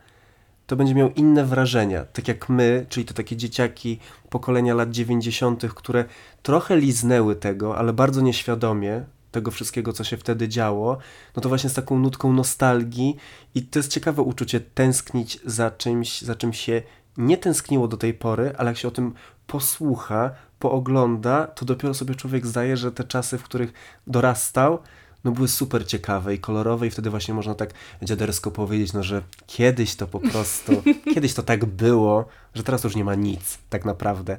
to 0.68 0.76
będzie 0.76 0.94
miał 0.94 1.10
inne 1.10 1.44
wrażenia. 1.44 2.04
Tak 2.04 2.28
jak 2.28 2.48
my, 2.48 2.86
czyli 2.88 3.06
to 3.06 3.14
takie 3.14 3.36
dzieciaki 3.36 3.98
pokolenia 4.30 4.74
lat 4.74 4.90
90., 4.90 5.66
które 5.74 6.04
trochę 6.42 6.76
liznęły 6.76 7.36
tego, 7.36 7.78
ale 7.78 7.92
bardzo 7.92 8.20
nieświadomie 8.20 9.04
tego 9.30 9.50
wszystkiego, 9.50 9.92
co 9.92 10.04
się 10.04 10.16
wtedy 10.16 10.48
działo, 10.48 10.98
no 11.36 11.42
to 11.42 11.48
właśnie 11.48 11.70
z 11.70 11.74
taką 11.74 11.98
nutką 11.98 12.32
nostalgii 12.32 13.16
i 13.54 13.62
to 13.62 13.78
jest 13.78 13.92
ciekawe 13.92 14.22
uczucie 14.22 14.60
tęsknić 14.60 15.40
za 15.44 15.70
czymś, 15.70 16.22
za 16.22 16.34
czym 16.34 16.52
się 16.52 16.82
nie 17.16 17.36
tęskniło 17.36 17.88
do 17.88 17.96
tej 17.96 18.14
pory, 18.14 18.52
ale 18.56 18.70
jak 18.70 18.78
się 18.78 18.88
o 18.88 18.90
tym 18.90 19.14
posłucha, 19.46 20.30
poogląda, 20.58 21.46
to 21.46 21.64
dopiero 21.64 21.94
sobie 21.94 22.14
człowiek 22.14 22.46
zdaje, 22.46 22.76
że 22.76 22.92
te 22.92 23.04
czasy, 23.04 23.38
w 23.38 23.42
których 23.42 23.72
dorastał, 24.06 24.78
no 25.24 25.32
były 25.32 25.48
super 25.48 25.86
ciekawe 25.86 26.34
i 26.34 26.38
kolorowe 26.38 26.86
i 26.86 26.90
wtedy 26.90 27.10
właśnie 27.10 27.34
można 27.34 27.54
tak 27.54 27.70
dziadersko 28.02 28.50
powiedzieć, 28.50 28.92
no 28.92 29.02
że 29.02 29.22
kiedyś 29.46 29.96
to 29.96 30.06
po 30.06 30.20
prostu, 30.20 30.82
kiedyś 31.14 31.34
to 31.34 31.42
tak 31.42 31.64
było, 31.64 32.24
że 32.54 32.62
teraz 32.62 32.84
już 32.84 32.96
nie 32.96 33.04
ma 33.04 33.14
nic 33.14 33.58
tak 33.70 33.84
naprawdę. 33.84 34.38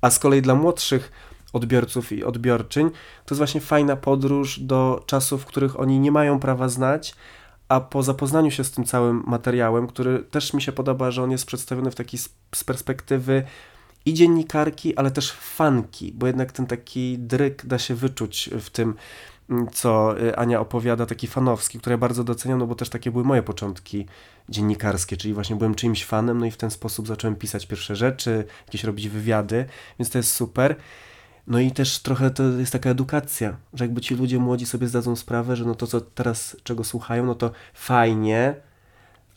A 0.00 0.10
z 0.10 0.18
kolei 0.18 0.42
dla 0.42 0.54
młodszych 0.54 1.12
odbiorców 1.52 2.12
i 2.12 2.24
odbiorczyń 2.24 2.90
to 2.90 3.34
jest 3.34 3.38
właśnie 3.38 3.60
fajna 3.60 3.96
podróż 3.96 4.60
do 4.60 5.02
czasów, 5.06 5.46
których 5.46 5.80
oni 5.80 6.00
nie 6.00 6.12
mają 6.12 6.40
prawa 6.40 6.68
znać, 6.68 7.14
a 7.68 7.80
po 7.80 8.02
zapoznaniu 8.02 8.50
się 8.50 8.64
z 8.64 8.70
tym 8.70 8.84
całym 8.84 9.22
materiałem, 9.26 9.86
który 9.86 10.18
też 10.18 10.54
mi 10.54 10.62
się 10.62 10.72
podoba, 10.72 11.10
że 11.10 11.22
on 11.22 11.30
jest 11.30 11.46
przedstawiony 11.46 11.90
w 11.90 11.94
taki 11.94 12.18
z 12.54 12.64
perspektywy 12.66 13.42
i 14.06 14.14
dziennikarki, 14.14 14.96
ale 14.96 15.10
też 15.10 15.32
fanki, 15.32 16.12
bo 16.12 16.26
jednak 16.26 16.52
ten 16.52 16.66
taki 16.66 17.18
dryk 17.18 17.66
da 17.66 17.78
się 17.78 17.94
wyczuć 17.94 18.50
w 18.60 18.70
tym, 18.70 18.94
co 19.72 20.20
y, 20.20 20.36
Ania 20.36 20.60
opowiada, 20.60 21.06
taki 21.06 21.26
fanowski, 21.26 21.78
który 21.78 21.94
ja 21.94 21.98
bardzo 21.98 22.24
doceniam, 22.24 22.58
no 22.58 22.66
bo 22.66 22.74
też 22.74 22.88
takie 22.88 23.10
były 23.10 23.24
moje 23.24 23.42
początki 23.42 24.06
dziennikarskie, 24.48 25.16
czyli 25.16 25.34
właśnie 25.34 25.56
byłem 25.56 25.74
czyimś 25.74 26.04
fanem, 26.04 26.38
no 26.38 26.46
i 26.46 26.50
w 26.50 26.56
ten 26.56 26.70
sposób 26.70 27.08
zacząłem 27.08 27.36
pisać 27.36 27.66
pierwsze 27.66 27.96
rzeczy, 27.96 28.44
jakieś 28.66 28.84
robić 28.84 29.08
wywiady, 29.08 29.64
więc 29.98 30.10
to 30.10 30.18
jest 30.18 30.32
super. 30.32 30.76
No 31.46 31.60
i 31.60 31.70
też 31.70 31.98
trochę 31.98 32.30
to 32.30 32.42
jest 32.42 32.72
taka 32.72 32.90
edukacja, 32.90 33.56
że 33.74 33.84
jakby 33.84 34.00
ci 34.00 34.14
ludzie 34.14 34.38
młodzi 34.38 34.66
sobie 34.66 34.86
zdadzą 34.88 35.16
sprawę, 35.16 35.56
że 35.56 35.64
no 35.64 35.74
to, 35.74 35.86
co 35.86 36.00
teraz 36.00 36.56
czego 36.62 36.84
słuchają, 36.84 37.26
no 37.26 37.34
to 37.34 37.50
fajnie, 37.74 38.54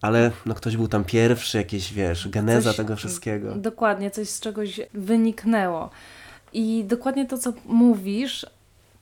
ale 0.02 0.32
no 0.46 0.56
ktoś 0.56 0.78
był 0.78 0.88
tam 0.88 1.04
pierwszy, 1.04 1.58
jakieś, 1.58 1.94
wiesz, 1.94 2.28
geneza 2.28 2.70
Coś- 2.70 2.78
tego 2.78 2.96
wszystkiego. 2.96 3.56
Dokładnie, 3.56 4.12
coś 4.12 4.30
z 4.30 4.40
czegoś 4.40 4.80
wyniknęło. 4.94 5.90
I 6.54 6.84
dokładnie 6.88 7.26
to, 7.26 7.38
co 7.38 7.54
mówisz, 7.66 8.46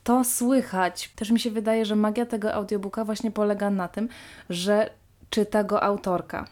to 0.04 0.24
słychać. 0.24 1.12
Też 1.16 1.32
mi 1.32 1.39
się 1.39 1.52
wydaje, 1.52 1.86
że 1.86 1.96
magia 1.96 2.26
tego 2.26 2.54
audiobooka 2.54 3.06
właśnie 3.06 3.32
polega 3.32 3.70
na 3.70 3.88
tym, 3.88 4.10
że 4.50 4.89
czyta 5.30 5.63
go 5.63 5.84
autorka. 5.84 6.48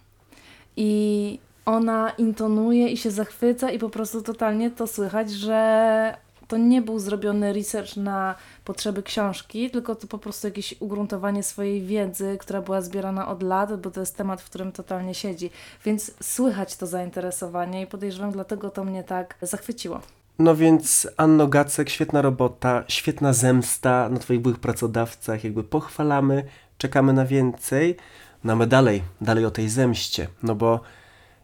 I 0.76 1.40
ona 1.66 2.10
intonuje 2.18 2.88
i 2.88 2.98
się 2.98 3.12
zachwyca, 3.12 3.72
i 3.72 3.80
po 3.80 3.90
prostu 3.90 4.22
totalnie 4.22 4.72
to 4.72 4.88
słychać, 4.88 5.32
że 5.32 6.18
to 6.48 6.58
nie 6.58 6.82
był 6.82 7.00
zrobiony 7.00 7.54
research 7.54 7.98
na 7.98 8.36
potrzeby 8.66 9.04
książki, 9.04 9.70
tylko 9.70 9.96
to 9.96 10.08
po 10.08 10.18
prostu 10.18 10.48
jakieś 10.48 10.76
ugruntowanie 10.80 11.44
swojej 11.44 11.82
wiedzy, 11.82 12.38
która 12.40 12.62
była 12.62 12.82
zbierana 12.82 13.28
od 13.28 13.44
lat, 13.44 13.82
bo 13.82 13.92
to 13.92 14.00
jest 14.00 14.18
temat, 14.18 14.42
w 14.42 14.46
którym 14.46 14.72
totalnie 14.72 15.14
siedzi. 15.14 15.50
Więc 15.86 16.12
słychać 16.24 16.76
to 16.76 16.88
zainteresowanie 16.88 17.82
i 17.82 17.88
podejrzewam, 17.88 18.32
dlatego 18.32 18.70
to 18.70 18.84
mnie 18.84 19.04
tak 19.04 19.38
zachwyciło. 19.42 20.02
No 20.40 20.56
więc 20.56 21.08
Anno 21.18 21.48
Gacek, 21.48 21.90
świetna 21.90 22.22
robota, 22.22 22.84
świetna 22.88 23.34
zemsta 23.34 24.10
na 24.10 24.20
Twoich 24.20 24.42
byłych 24.42 24.60
pracodawcach, 24.60 25.44
jakby 25.44 25.64
pochwalamy, 25.64 26.44
czekamy 26.78 27.14
na 27.14 27.26
więcej, 27.26 27.96
no 28.44 28.56
my 28.56 28.68
dalej, 28.68 29.04
dalej 29.22 29.46
o 29.46 29.52
tej 29.52 29.70
zemście, 29.70 30.28
no 30.44 30.56
bo 30.56 30.82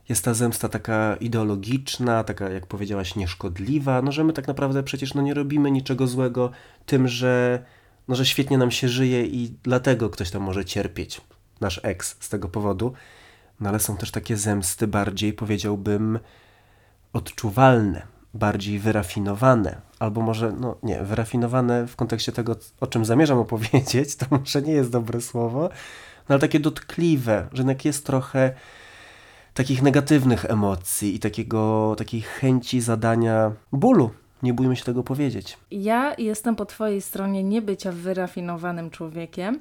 jest 0.09 0.25
ta 0.25 0.33
zemsta 0.33 0.69
taka 0.69 1.15
ideologiczna, 1.15 2.23
taka 2.23 2.49
jak 2.49 2.67
powiedziałaś 2.67 3.15
nieszkodliwa, 3.15 4.01
no 4.01 4.11
że 4.11 4.23
my 4.23 4.33
tak 4.33 4.47
naprawdę 4.47 4.83
przecież 4.83 5.13
no 5.13 5.21
nie 5.21 5.33
robimy 5.33 5.71
niczego 5.71 6.07
złego 6.07 6.51
tym, 6.85 7.07
że, 7.07 7.63
no, 8.07 8.15
że 8.15 8.25
świetnie 8.25 8.57
nam 8.57 8.71
się 8.71 8.89
żyje 8.89 9.25
i 9.25 9.53
dlatego 9.63 10.09
ktoś 10.09 10.31
tam 10.31 10.41
może 10.41 10.65
cierpieć, 10.65 11.21
nasz 11.61 11.79
ex 11.83 12.17
z 12.19 12.29
tego 12.29 12.49
powodu, 12.49 12.93
no 13.59 13.69
ale 13.69 13.79
są 13.79 13.97
też 13.97 14.11
takie 14.11 14.37
zemsty 14.37 14.87
bardziej 14.87 15.33
powiedziałbym 15.33 16.19
odczuwalne, 17.13 18.16
bardziej 18.37 18.79
wyrafinowane, 18.79 19.81
albo 19.99 20.21
może, 20.21 20.51
no 20.59 20.75
nie, 20.83 21.03
wyrafinowane 21.03 21.87
w 21.87 21.95
kontekście 21.95 22.31
tego, 22.31 22.55
o 22.79 22.87
czym 22.87 23.05
zamierzam 23.05 23.37
opowiedzieć, 23.47 24.15
to 24.15 24.25
może 24.31 24.61
nie 24.61 24.73
jest 24.73 24.91
dobre 24.91 25.21
słowo, 25.21 25.61
no 26.29 26.33
ale 26.33 26.39
takie 26.39 26.59
dotkliwe, 26.59 27.47
że 27.53 27.61
jednak 27.61 27.85
jest 27.85 28.05
trochę 28.05 28.53
takich 29.53 29.81
negatywnych 29.81 30.45
emocji 30.45 31.15
i 31.15 31.19
takiego, 31.19 31.95
takiej 31.97 32.21
chęci 32.21 32.81
zadania 32.81 33.51
bólu. 33.71 34.09
Nie 34.43 34.53
bójmy 34.53 34.75
się 34.75 34.83
tego 34.83 35.03
powiedzieć. 35.03 35.57
Ja 35.71 36.15
jestem 36.17 36.55
po 36.55 36.65
Twojej 36.65 37.01
stronie 37.01 37.43
nie 37.43 37.61
bycia 37.61 37.91
wyrafinowanym 37.91 38.89
człowiekiem. 38.89 39.59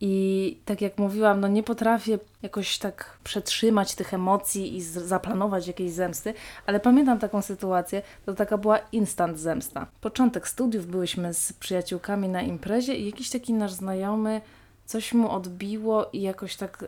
I 0.00 0.56
tak 0.64 0.80
jak 0.80 0.98
mówiłam, 0.98 1.40
no 1.40 1.48
nie 1.48 1.62
potrafię 1.62 2.18
jakoś 2.42 2.78
tak 2.78 3.18
przetrzymać 3.24 3.94
tych 3.94 4.14
emocji 4.14 4.76
i 4.76 4.82
zaplanować 4.82 5.66
jakiejś 5.66 5.92
zemsty, 5.92 6.34
ale 6.66 6.80
pamiętam 6.80 7.18
taką 7.18 7.42
sytuację, 7.42 8.02
to 8.26 8.34
taka 8.34 8.58
była 8.58 8.78
instant 8.78 9.38
zemsta. 9.38 9.86
Początek 10.00 10.48
studiów, 10.48 10.86
byłyśmy 10.86 11.34
z 11.34 11.52
przyjaciółkami 11.52 12.28
na 12.28 12.42
imprezie 12.42 12.94
i 12.94 13.06
jakiś 13.06 13.30
taki 13.30 13.52
nasz 13.52 13.72
znajomy, 13.72 14.40
coś 14.86 15.12
mu 15.12 15.30
odbiło 15.30 16.10
i 16.12 16.22
jakoś 16.22 16.56
tak 16.56 16.84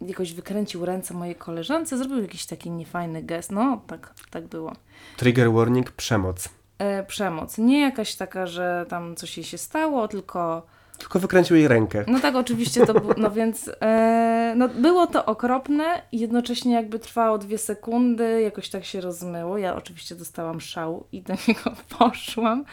jakoś 0.00 0.32
wykręcił 0.32 0.84
ręce 0.84 1.14
mojej 1.14 1.34
koleżance, 1.34 1.98
zrobił 1.98 2.22
jakiś 2.22 2.46
taki 2.46 2.70
niefajny 2.70 3.22
gest. 3.22 3.52
No, 3.52 3.82
tak, 3.86 4.14
tak 4.30 4.46
było. 4.46 4.72
Trigger 5.16 5.52
warning, 5.52 5.90
przemoc. 5.90 6.48
E, 6.78 7.02
przemoc. 7.04 7.58
Nie 7.58 7.80
jakaś 7.80 8.14
taka, 8.14 8.46
że 8.46 8.86
tam 8.88 9.16
coś 9.16 9.36
jej 9.36 9.44
się 9.44 9.58
stało, 9.58 10.08
tylko. 10.08 10.66
Tylko 10.98 11.18
wykręcił 11.18 11.56
jej 11.56 11.68
rękę. 11.68 12.04
No 12.08 12.20
tak, 12.20 12.34
oczywiście 12.36 12.86
to 12.86 12.94
było. 12.94 13.14
No 13.16 13.30
więc 13.30 13.70
e, 13.80 14.54
no, 14.56 14.68
było 14.68 15.06
to 15.06 15.24
okropne 15.26 16.02
i 16.12 16.18
jednocześnie 16.18 16.74
jakby 16.74 16.98
trwało 16.98 17.38
dwie 17.38 17.58
sekundy, 17.58 18.42
jakoś 18.42 18.70
tak 18.70 18.84
się 18.84 19.00
rozmyło. 19.00 19.58
Ja 19.58 19.76
oczywiście 19.76 20.14
dostałam 20.14 20.60
szału 20.60 21.06
i 21.12 21.22
do 21.22 21.34
niego 21.48 21.72
poszłam. 21.98 22.64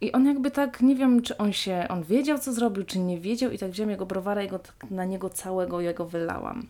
I 0.00 0.12
on 0.12 0.26
jakby 0.26 0.50
tak, 0.50 0.80
nie 0.80 0.96
wiem, 0.96 1.22
czy 1.22 1.36
on 1.36 1.52
się, 1.52 1.86
on 1.88 2.02
wiedział, 2.02 2.38
co 2.38 2.52
zrobił, 2.52 2.84
czy 2.84 2.98
nie 2.98 3.20
wiedział 3.20 3.50
i 3.50 3.58
tak 3.58 3.70
wziąłem 3.70 3.90
jego 3.90 4.06
browara 4.06 4.42
i 4.42 4.48
go 4.48 4.58
tak 4.58 4.74
na 4.90 5.04
niego 5.04 5.30
całego 5.30 5.80
jego 5.80 6.04
wylałam. 6.06 6.66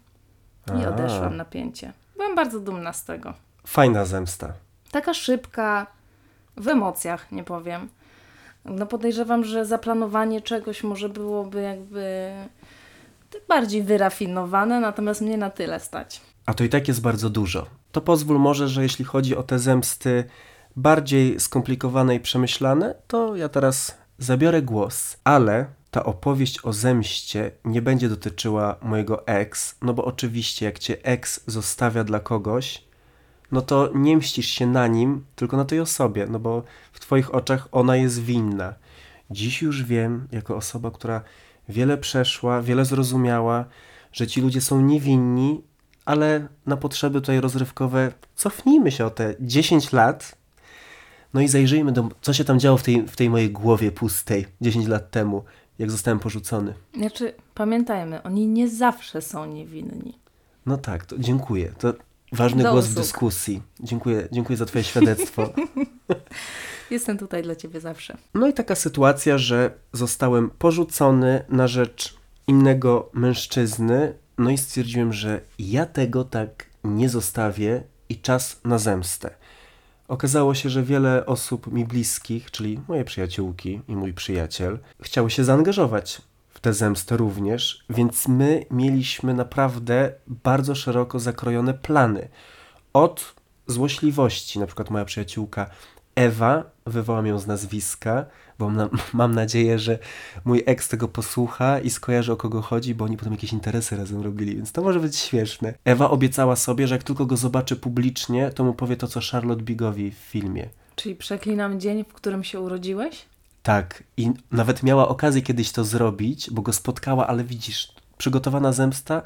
I 0.80 0.84
A. 0.84 0.88
odeszłam 0.88 1.36
na 1.36 1.44
pięcie. 1.44 1.92
Byłam 2.16 2.34
bardzo 2.34 2.60
dumna 2.60 2.92
z 2.92 3.04
tego. 3.04 3.34
Fajna 3.66 4.04
zemsta. 4.04 4.52
taka 4.90 5.14
szybka, 5.14 5.86
w 6.56 6.68
emocjach, 6.68 7.32
nie 7.32 7.44
powiem. 7.44 7.88
No 8.64 8.87
podejrzewam, 8.87 9.44
że 9.44 9.66
zaplanowanie 9.66 10.40
czegoś 10.40 10.83
może 10.83 11.09
byłoby 11.09 11.62
jakby 11.62 12.31
bardziej 13.48 13.83
wyrafinowane, 13.83 14.81
natomiast 14.81 15.20
mnie 15.20 15.37
na 15.37 15.50
tyle 15.50 15.81
stać. 15.81 16.20
A 16.46 16.55
to 16.55 16.64
i 16.64 16.68
tak 16.68 16.88
jest 16.88 17.00
bardzo 17.00 17.31
dużo. 17.31 17.66
To 17.92 18.00
pozwól 18.00 18.38
może, 18.38 18.68
że 18.68 18.83
jeśli 18.83 19.05
chodzi 19.05 19.37
o 19.37 19.42
te 19.42 19.59
zemsty 19.59 20.24
bardziej 20.77 21.40
skomplikowane 21.40 22.14
i 22.14 22.20
przemyślane, 22.20 22.94
to 23.07 23.37
ja 23.37 23.48
teraz 23.48 23.98
zabiorę 24.18 24.62
głos, 24.62 25.16
ale 25.24 25.66
ta 25.90 26.05
opowieść 26.05 26.64
o 26.64 26.72
zemście 26.72 27.50
nie 27.64 27.83
będzie 27.83 28.09
dotyczyła 28.09 28.77
mojego 28.83 29.27
ex, 29.27 29.77
no 29.83 29.94
bo 29.94 30.05
oczywiście 30.05 30.66
jak 30.66 30.79
cię 30.79 30.96
ex 31.03 31.40
zostawia 31.46 32.05
dla 32.05 32.20
kogoś, 32.20 32.83
no 33.54 33.62
to 33.62 33.90
nie 33.94 34.16
mścisz 34.16 34.46
się 34.46 34.66
na 34.66 34.86
nim, 34.86 35.24
tylko 35.36 35.56
na 35.56 35.64
tej 35.64 35.80
osobie, 35.80 36.26
no 36.30 36.38
bo 36.38 36.62
w 36.92 37.00
twoich 37.00 37.34
oczach 37.34 37.68
ona 37.72 37.96
jest 37.96 38.22
winna. 38.22 38.74
Dziś 39.30 39.62
już 39.62 39.84
wiem, 39.84 40.28
jako 40.32 40.56
osoba, 40.56 40.90
która 40.90 41.22
wiele 41.68 41.98
przeszła, 41.98 42.62
wiele 42.62 42.84
zrozumiała, 42.84 43.64
że 44.12 44.26
ci 44.26 44.40
ludzie 44.40 44.60
są 44.60 44.80
niewinni, 44.80 45.60
ale 46.04 46.48
na 46.66 46.76
potrzeby 46.76 47.20
tutaj 47.20 47.40
rozrywkowe 47.40 48.12
cofnijmy 48.34 48.92
się 48.92 49.06
o 49.06 49.10
te 49.10 49.34
10 49.40 49.92
lat, 49.92 50.38
no 51.34 51.40
i 51.40 51.48
zajrzyjmy, 51.48 51.92
do, 51.92 52.08
co 52.20 52.32
się 52.32 52.44
tam 52.44 52.58
działo 52.60 52.78
w 52.78 52.82
tej, 52.82 53.02
w 53.02 53.16
tej 53.16 53.30
mojej 53.30 53.50
głowie 53.50 53.92
pustej 53.92 54.46
10 54.60 54.86
lat 54.86 55.10
temu, 55.10 55.44
jak 55.78 55.90
zostałem 55.90 56.18
porzucony. 56.18 56.74
Znaczy, 56.96 57.34
pamiętajmy, 57.54 58.22
oni 58.22 58.46
nie 58.46 58.68
zawsze 58.68 59.22
są 59.22 59.46
niewinni. 59.46 60.18
No 60.66 60.76
tak, 60.76 61.06
to 61.06 61.18
dziękuję. 61.18 61.72
To 61.78 61.94
ważny 62.34 62.62
Do 62.62 62.72
głos 62.72 62.86
w 62.86 62.90
usług. 62.90 63.04
dyskusji. 63.04 63.62
Dziękuję, 63.80 64.28
dziękuję 64.32 64.56
za 64.56 64.66
twoje 64.66 64.84
świadectwo. 64.84 65.52
Jestem 66.90 67.18
tutaj 67.18 67.42
dla 67.42 67.56
ciebie 67.56 67.80
zawsze. 67.80 68.16
No 68.34 68.48
i 68.48 68.52
taka 68.52 68.74
sytuacja, 68.74 69.38
że 69.38 69.70
zostałem 69.92 70.50
porzucony 70.50 71.44
na 71.48 71.68
rzecz 71.68 72.16
innego 72.46 73.10
mężczyzny, 73.12 74.14
no 74.38 74.50
i 74.50 74.58
stwierdziłem, 74.58 75.12
że 75.12 75.40
ja 75.58 75.86
tego 75.86 76.24
tak 76.24 76.66
nie 76.84 77.08
zostawię 77.08 77.82
i 78.08 78.20
czas 78.20 78.60
na 78.64 78.78
zemstę. 78.78 79.30
Okazało 80.08 80.54
się, 80.54 80.70
że 80.70 80.82
wiele 80.82 81.26
osób 81.26 81.72
mi 81.72 81.84
bliskich, 81.84 82.50
czyli 82.50 82.80
moje 82.88 83.04
przyjaciółki 83.04 83.80
i 83.88 83.96
mój 83.96 84.12
przyjaciel, 84.12 84.78
chciały 85.00 85.30
się 85.30 85.44
zaangażować 85.44 86.22
w 86.33 86.33
tę 86.64 86.72
zemstę 86.72 87.16
również, 87.16 87.85
więc 87.90 88.29
my 88.29 88.66
mieliśmy 88.70 89.35
naprawdę 89.35 90.12
bardzo 90.27 90.74
szeroko 90.74 91.18
zakrojone 91.18 91.74
plany. 91.74 92.29
Od 92.92 93.35
złośliwości, 93.66 94.59
na 94.59 94.66
przykład 94.66 94.90
moja 94.90 95.05
przyjaciółka 95.05 95.70
Ewa, 96.14 96.64
wywołam 96.87 97.27
ją 97.27 97.38
z 97.38 97.46
nazwiska, 97.46 98.27
bo 98.59 98.70
mam, 98.70 98.88
mam 99.12 99.35
nadzieję, 99.35 99.79
że 99.79 99.98
mój 100.44 100.62
ex 100.66 100.88
tego 100.88 101.09
posłucha 101.09 101.81
i 101.81 101.90
skojarzy 101.90 102.33
o 102.33 102.37
kogo 102.37 102.62
chodzi, 102.62 102.94
bo 102.94 103.05
oni 103.05 103.16
potem 103.16 103.33
jakieś 103.33 103.53
interesy 103.53 103.96
razem 103.96 104.22
robili, 104.22 104.57
więc 104.57 104.72
to 104.72 104.83
może 104.83 105.00
być 105.00 105.16
śmieszne. 105.16 105.74
Ewa 105.85 106.11
obiecała 106.11 106.57
sobie, 106.57 106.88
że 106.88 106.94
jak 106.94 107.03
tylko 107.03 107.27
go 107.27 107.37
zobaczy 107.37 107.77
publicznie, 107.77 108.50
to 108.50 108.64
mu 108.64 108.74
powie 108.74 108.96
to, 108.96 109.09
co 109.09 109.20
Charlotte 109.33 109.62
Bigowi 109.62 110.11
w 110.11 110.14
filmie. 110.14 110.68
Czyli 110.96 111.14
przeklinam 111.14 111.81
dzień, 111.81 112.05
w 112.05 112.12
którym 112.12 112.44
się 112.44 112.61
urodziłeś? 112.61 113.33
Tak, 113.64 114.05
i 114.16 114.31
nawet 114.53 114.83
miała 114.83 115.09
okazję 115.09 115.42
kiedyś 115.42 115.72
to 115.72 115.85
zrobić, 115.85 116.50
bo 116.50 116.62
go 116.62 116.72
spotkała, 116.72 117.27
ale 117.27 117.44
widzisz, 117.44 117.92
przygotowana 118.18 118.72
zemsta, 118.72 119.22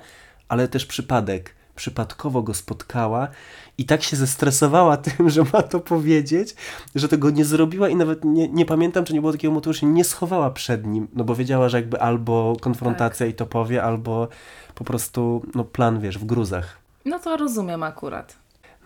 ale 0.49 0.69
też 0.69 0.87
przypadek. 0.87 1.55
Przypadkowo 1.75 2.43
go 2.43 2.55
spotkała 2.55 3.29
i 3.79 3.85
tak 3.85 4.03
się 4.03 4.17
zestresowała 4.17 4.97
tym, 5.07 5.31
że 5.31 5.43
ma 5.53 5.63
to 5.63 5.81
powiedzieć, 5.81 6.55
że 6.95 7.09
tego 7.09 7.31
nie 7.31 7.45
zrobiła 7.45 7.89
i 7.89 7.97
nawet 7.97 8.25
nie, 8.25 8.49
nie 8.49 8.67
pamiętam, 8.67 9.05
czy 9.05 9.15
nie 9.15 9.21
było 9.21 9.33
takiego 9.33 9.55
motywu, 9.55 9.73
że 9.73 9.81
się 9.81 9.87
nie 9.87 10.05
schowała 10.05 10.51
przed 10.51 10.87
nim, 10.87 11.09
no 11.13 11.25
bo 11.25 11.35
wiedziała, 11.35 11.69
że 11.69 11.79
jakby 11.79 12.01
albo 12.01 12.57
konfrontacja 12.61 13.27
i 13.27 13.35
to 13.35 13.47
powie, 13.47 13.83
albo 13.83 14.29
po 14.75 14.85
prostu 14.85 15.43
no 15.55 15.65
plan, 15.65 16.01
wiesz, 16.01 16.19
w 16.19 16.25
gruzach. 16.25 16.79
No 17.05 17.19
to 17.19 17.37
rozumiem 17.37 17.83
akurat. 17.83 18.37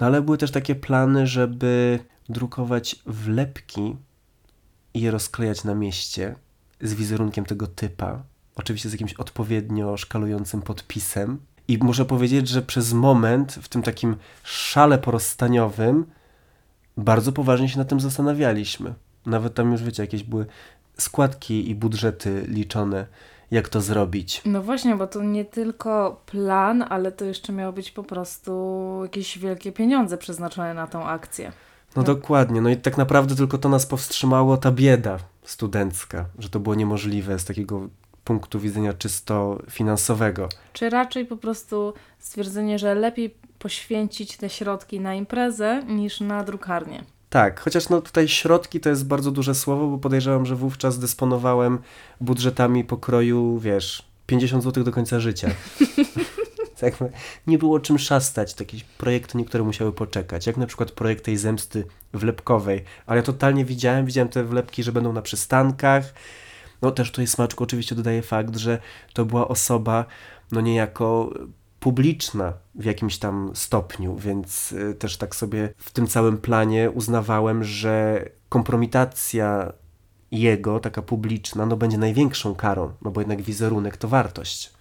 No 0.00 0.06
ale 0.06 0.22
były 0.22 0.38
też 0.38 0.50
takie 0.50 0.74
plany, 0.74 1.26
żeby 1.26 1.98
drukować 2.28 2.96
wlepki 3.06 3.96
i 4.94 5.00
je 5.00 5.10
rozklejać 5.10 5.64
na 5.64 5.74
mieście 5.74 6.34
z 6.80 6.94
wizerunkiem 6.94 7.44
tego 7.44 7.66
typa. 7.66 8.22
Oczywiście 8.56 8.88
z 8.88 8.92
jakimś 8.92 9.14
odpowiednio 9.14 9.96
szkalującym 9.96 10.62
podpisem. 10.62 11.38
I 11.68 11.78
muszę 11.78 12.04
powiedzieć, 12.04 12.48
że 12.48 12.62
przez 12.62 12.92
moment 12.92 13.52
w 13.52 13.68
tym 13.68 13.82
takim 13.82 14.16
szale 14.42 14.98
porozstaniowym 14.98 16.06
bardzo 16.96 17.32
poważnie 17.32 17.68
się 17.68 17.78
nad 17.78 17.88
tym 17.88 18.00
zastanawialiśmy. 18.00 18.94
Nawet 19.26 19.54
tam 19.54 19.72
już, 19.72 19.82
wiecie, 19.82 20.02
jakieś 20.02 20.22
były 20.22 20.46
składki 20.98 21.70
i 21.70 21.74
budżety 21.74 22.44
liczone, 22.48 23.06
jak 23.50 23.68
to 23.68 23.80
zrobić. 23.80 24.42
No 24.44 24.62
właśnie, 24.62 24.96
bo 24.96 25.06
to 25.06 25.22
nie 25.22 25.44
tylko 25.44 26.22
plan, 26.26 26.84
ale 26.88 27.12
to 27.12 27.24
jeszcze 27.24 27.52
miało 27.52 27.72
być 27.72 27.90
po 27.90 28.02
prostu 28.02 29.00
jakieś 29.02 29.38
wielkie 29.38 29.72
pieniądze 29.72 30.18
przeznaczone 30.18 30.74
na 30.74 30.86
tą 30.86 31.04
akcję. 31.06 31.52
No 31.96 32.02
dokładnie. 32.02 32.60
No 32.60 32.68
i 32.68 32.76
tak 32.76 32.98
naprawdę 32.98 33.36
tylko 33.36 33.58
to 33.58 33.68
nas 33.68 33.86
powstrzymało, 33.86 34.56
ta 34.56 34.72
bieda 34.72 35.18
studencka, 35.44 36.24
że 36.38 36.48
to 36.48 36.60
było 36.60 36.74
niemożliwe 36.74 37.38
z 37.38 37.44
takiego 37.44 37.88
punktu 38.24 38.60
widzenia 38.60 38.92
czysto 38.92 39.58
finansowego. 39.70 40.48
Czy 40.72 40.90
raczej 40.90 41.26
po 41.26 41.36
prostu 41.36 41.94
stwierdzenie, 42.18 42.78
że 42.78 42.94
lepiej 42.94 43.34
poświęcić 43.58 44.36
te 44.36 44.48
środki 44.48 45.00
na 45.00 45.14
imprezę 45.14 45.82
niż 45.88 46.20
na 46.20 46.44
drukarnię? 46.44 47.04
Tak, 47.30 47.60
chociaż 47.60 47.88
no 47.88 48.00
tutaj 48.00 48.28
środki 48.28 48.80
to 48.80 48.88
jest 48.88 49.06
bardzo 49.06 49.30
duże 49.30 49.54
słowo, 49.54 49.86
bo 49.86 49.98
podejrzewam, 49.98 50.46
że 50.46 50.56
wówczas 50.56 50.98
dysponowałem 50.98 51.78
budżetami 52.20 52.84
pokroju, 52.84 53.58
wiesz, 53.58 54.02
50 54.26 54.62
zł 54.62 54.84
do 54.84 54.92
końca 54.92 55.20
życia. 55.20 55.50
tak, 56.90 56.94
nie 57.46 57.58
było 57.58 57.80
czym 57.80 57.98
szastać, 57.98 58.54
to 58.54 58.62
jakieś 58.62 58.84
projekty 58.84 59.38
niektóre 59.38 59.64
musiały 59.64 59.92
poczekać, 59.92 60.46
jak 60.46 60.56
na 60.56 60.66
przykład 60.66 60.90
projekt 60.90 61.24
tej 61.24 61.36
zemsty 61.36 61.84
wlepkowej, 62.12 62.84
ale 63.06 63.16
ja 63.16 63.22
totalnie 63.22 63.64
widziałem, 63.64 64.06
widziałem 64.06 64.28
te 64.28 64.44
wlepki, 64.44 64.82
że 64.82 64.92
będą 64.92 65.12
na 65.12 65.22
przystankach, 65.22 66.14
no 66.82 66.90
też 66.90 67.10
tutaj 67.10 67.26
smaczku 67.26 67.64
oczywiście 67.64 67.94
dodaje 67.94 68.22
fakt, 68.22 68.56
że 68.56 68.78
to 69.12 69.24
była 69.24 69.48
osoba, 69.48 70.04
no 70.52 70.60
niejako 70.60 71.30
publiczna 71.80 72.52
w 72.74 72.84
jakimś 72.84 73.18
tam 73.18 73.50
stopniu, 73.54 74.16
więc 74.16 74.72
y, 74.72 74.94
też 74.94 75.16
tak 75.16 75.34
sobie 75.34 75.74
w 75.76 75.90
tym 75.90 76.06
całym 76.06 76.38
planie 76.38 76.90
uznawałem, 76.90 77.64
że 77.64 78.24
kompromitacja 78.48 79.72
jego, 80.30 80.80
taka 80.80 81.02
publiczna, 81.02 81.66
no 81.66 81.76
będzie 81.76 81.98
największą 81.98 82.54
karą, 82.54 82.92
no 83.02 83.10
bo 83.10 83.20
jednak 83.20 83.42
wizerunek 83.42 83.96
to 83.96 84.08
wartość. 84.08 84.72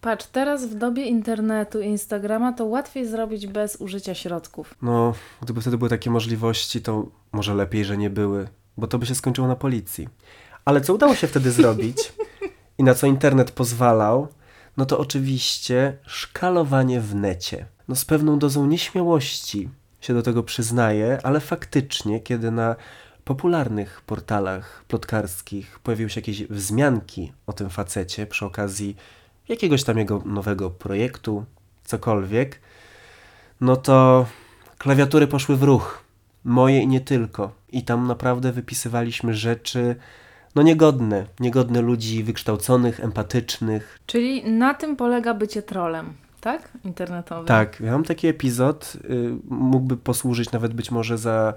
Patrz, 0.00 0.26
teraz 0.26 0.66
w 0.66 0.74
dobie 0.74 1.04
internetu 1.04 1.80
i 1.80 1.86
Instagrama 1.86 2.52
to 2.52 2.64
łatwiej 2.64 3.06
zrobić 3.06 3.46
bez 3.46 3.76
użycia 3.76 4.14
środków. 4.14 4.74
No, 4.82 5.14
gdyby 5.42 5.60
wtedy 5.60 5.78
były 5.78 5.90
takie 5.90 6.10
możliwości, 6.10 6.82
to 6.82 7.06
może 7.32 7.54
lepiej, 7.54 7.84
że 7.84 7.96
nie 7.96 8.10
były, 8.10 8.48
bo 8.76 8.86
to 8.86 8.98
by 8.98 9.06
się 9.06 9.14
skończyło 9.14 9.48
na 9.48 9.56
policji. 9.56 10.08
Ale 10.64 10.80
co 10.80 10.94
udało 10.94 11.14
się 11.14 11.26
wtedy 11.26 11.50
zrobić 11.50 12.12
i 12.78 12.84
na 12.84 12.94
co 12.94 13.06
internet 13.06 13.50
pozwalał, 13.50 14.28
no 14.76 14.86
to 14.86 14.98
oczywiście 14.98 15.96
szkalowanie 16.06 17.00
w 17.00 17.14
necie. 17.14 17.66
No 17.88 17.96
z 17.96 18.04
pewną 18.04 18.38
dozą 18.38 18.66
nieśmiałości 18.66 19.68
się 20.00 20.14
do 20.14 20.22
tego 20.22 20.42
przyznaję, 20.42 21.18
ale 21.22 21.40
faktycznie, 21.40 22.20
kiedy 22.20 22.50
na 22.50 22.76
popularnych 23.24 24.02
portalach 24.06 24.84
plotkarskich 24.88 25.78
pojawiły 25.78 26.10
się 26.10 26.20
jakieś 26.20 26.44
wzmianki 26.44 27.32
o 27.46 27.52
tym 27.52 27.70
facecie 27.70 28.26
przy 28.26 28.46
okazji 28.46 28.96
jakiegoś 29.50 29.84
tam 29.84 29.98
jego 29.98 30.22
nowego 30.24 30.70
projektu, 30.70 31.44
cokolwiek, 31.84 32.60
no 33.60 33.76
to 33.76 34.26
klawiatury 34.78 35.26
poszły 35.26 35.56
w 35.56 35.62
ruch. 35.62 36.04
Moje 36.44 36.82
i 36.82 36.86
nie 36.86 37.00
tylko. 37.00 37.52
I 37.72 37.84
tam 37.84 38.06
naprawdę 38.06 38.52
wypisywaliśmy 38.52 39.34
rzeczy, 39.34 39.96
no 40.54 40.62
niegodne, 40.62 41.26
niegodne 41.40 41.80
ludzi 41.80 42.24
wykształconych, 42.24 43.00
empatycznych. 43.00 43.98
Czyli 44.06 44.50
na 44.50 44.74
tym 44.74 44.96
polega 44.96 45.34
bycie 45.34 45.62
trolem, 45.62 46.12
tak? 46.40 46.70
Internetowym. 46.84 47.46
Tak, 47.46 47.80
ja 47.80 47.92
mam 47.92 48.04
taki 48.04 48.26
epizod, 48.28 48.96
y, 49.10 49.32
mógłby 49.48 49.96
posłużyć 49.96 50.52
nawet 50.52 50.74
być 50.74 50.90
może 50.90 51.18
za 51.18 51.54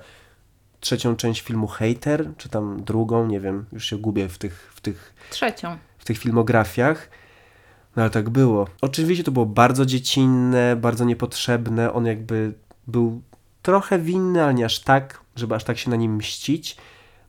trzecią 0.79 1.15
część 1.15 1.41
filmu 1.41 1.67
Hater, 1.67 2.29
czy 2.37 2.49
tam 2.49 2.83
drugą, 2.83 3.27
nie 3.27 3.39
wiem, 3.39 3.65
już 3.73 3.85
się 3.85 3.97
gubię 3.97 4.29
w 4.29 4.37
tych, 4.37 4.71
w 4.75 4.81
tych, 4.81 5.13
Trzecią. 5.29 5.77
w 5.97 6.05
tych 6.05 6.17
filmografiach. 6.17 7.09
No 7.95 8.01
ale 8.03 8.09
tak 8.09 8.29
było. 8.29 8.67
Oczywiście 8.81 9.23
to 9.23 9.31
było 9.31 9.45
bardzo 9.45 9.85
dziecinne, 9.85 10.75
bardzo 10.75 11.05
niepotrzebne. 11.05 11.93
On 11.93 12.05
jakby 12.05 12.53
był 12.87 13.21
trochę 13.61 13.99
winny, 13.99 14.43
ale 14.43 14.53
nie 14.53 14.65
aż 14.65 14.79
tak, 14.79 15.21
żeby 15.35 15.55
aż 15.55 15.63
tak 15.63 15.77
się 15.77 15.89
na 15.89 15.95
nim 15.95 16.15
mścić. 16.15 16.77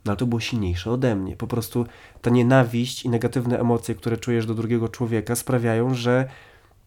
No 0.05 0.13
ale 0.13 0.17
to 0.17 0.27
było 0.27 0.41
silniejsze 0.41 0.91
ode 0.91 1.17
mnie. 1.17 1.37
Po 1.37 1.47
prostu 1.47 1.87
ta 2.23 2.31
nienawiść 2.31 3.05
i 3.05 3.09
negatywne 3.09 3.61
emocje, 3.61 3.95
które 3.95 4.17
czujesz 4.17 4.47
do 4.47 4.55
drugiego 4.55 4.89
człowieka 4.89 5.37
sprawiają, 5.37 5.95
że 5.95 6.29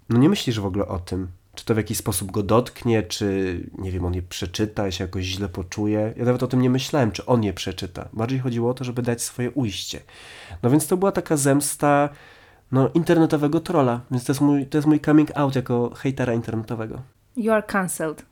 no 0.10 0.18
nie 0.18 0.30
myślisz 0.30 0.60
w 0.60 0.66
ogóle 0.66 0.88
o 0.88 1.00
tym, 1.00 1.28
czy 1.56 1.66
to 1.66 1.74
w 1.74 1.78
jakiś 1.78 1.98
sposób 1.98 2.32
go 2.32 2.44
dotknie, 2.44 3.04
czy 3.04 3.60
nie 3.78 3.92
wiem, 3.92 4.06
on 4.06 4.14
je 4.14 4.22
przeczyta, 4.22 4.92
się 4.92 5.04
jakoś 5.04 5.26
źle 5.26 5.50
poczuje. 5.50 6.14
Ja 6.18 6.26
nawet 6.26 6.44
o 6.44 6.48
tym 6.48 6.62
nie 6.62 6.70
myślałem, 6.70 7.12
czy 7.12 7.26
on 7.26 7.44
je 7.44 7.54
przeczyta. 7.54 8.10
Bardziej 8.14 8.40
chodziło 8.40 8.70
o 8.70 8.74
to, 8.74 8.84
żeby 8.84 9.02
dać 9.02 9.22
swoje 9.22 9.52
ujście. 9.52 10.02
No 10.64 10.70
więc 10.70 10.88
to 10.88 10.98
była 10.98 11.12
taka 11.12 11.38
zemsta 11.38 12.10
no, 12.72 12.90
internetowego 12.94 13.60
trolla. 13.60 14.02
Więc 14.12 14.26
to 14.26 14.32
jest 14.32 14.42
mój, 14.42 14.66
to 14.66 14.78
jest 14.78 14.88
mój 14.88 15.00
coming 15.00 15.38
out 15.38 15.56
jako 15.56 15.92
hejtera 15.96 16.34
internetowego. 16.34 17.02
You 17.38 17.54
are 17.54 17.64
cancelled. 17.64 18.26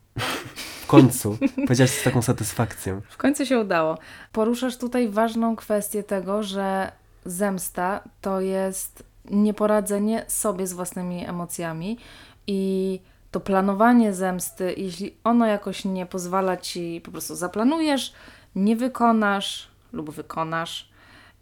W 0.82 0.88
końcu. 0.88 1.38
Powiedziałaś 1.56 1.92
z 1.92 2.04
taką 2.04 2.22
satysfakcją. 2.22 3.02
W 3.10 3.18
końcu 3.18 3.46
się 3.46 3.60
udało. 3.60 3.98
Poruszasz 4.32 4.78
tutaj 4.78 5.10
ważną 5.10 5.56
kwestię 5.56 6.04
tego, 6.04 6.44
że 6.44 6.92
zemsta 7.26 8.02
to 8.22 8.42
jest 8.42 9.04
nieporadzenie 9.32 10.26
sobie 10.28 10.68
z 10.68 10.74
własnymi 10.74 11.26
emocjami 11.26 11.98
i 12.48 13.00
to 13.32 13.40
planowanie 13.40 14.14
zemsty, 14.14 14.74
jeśli 14.78 15.16
ono 15.24 15.46
jakoś 15.46 15.86
nie 15.86 16.06
pozwala 16.06 16.58
ci, 16.58 17.02
po 17.06 17.12
prostu 17.12 17.36
zaplanujesz, 17.36 18.14
nie 18.56 18.76
wykonasz 18.76 19.68
lub 19.94 20.12
wykonasz 20.12 20.90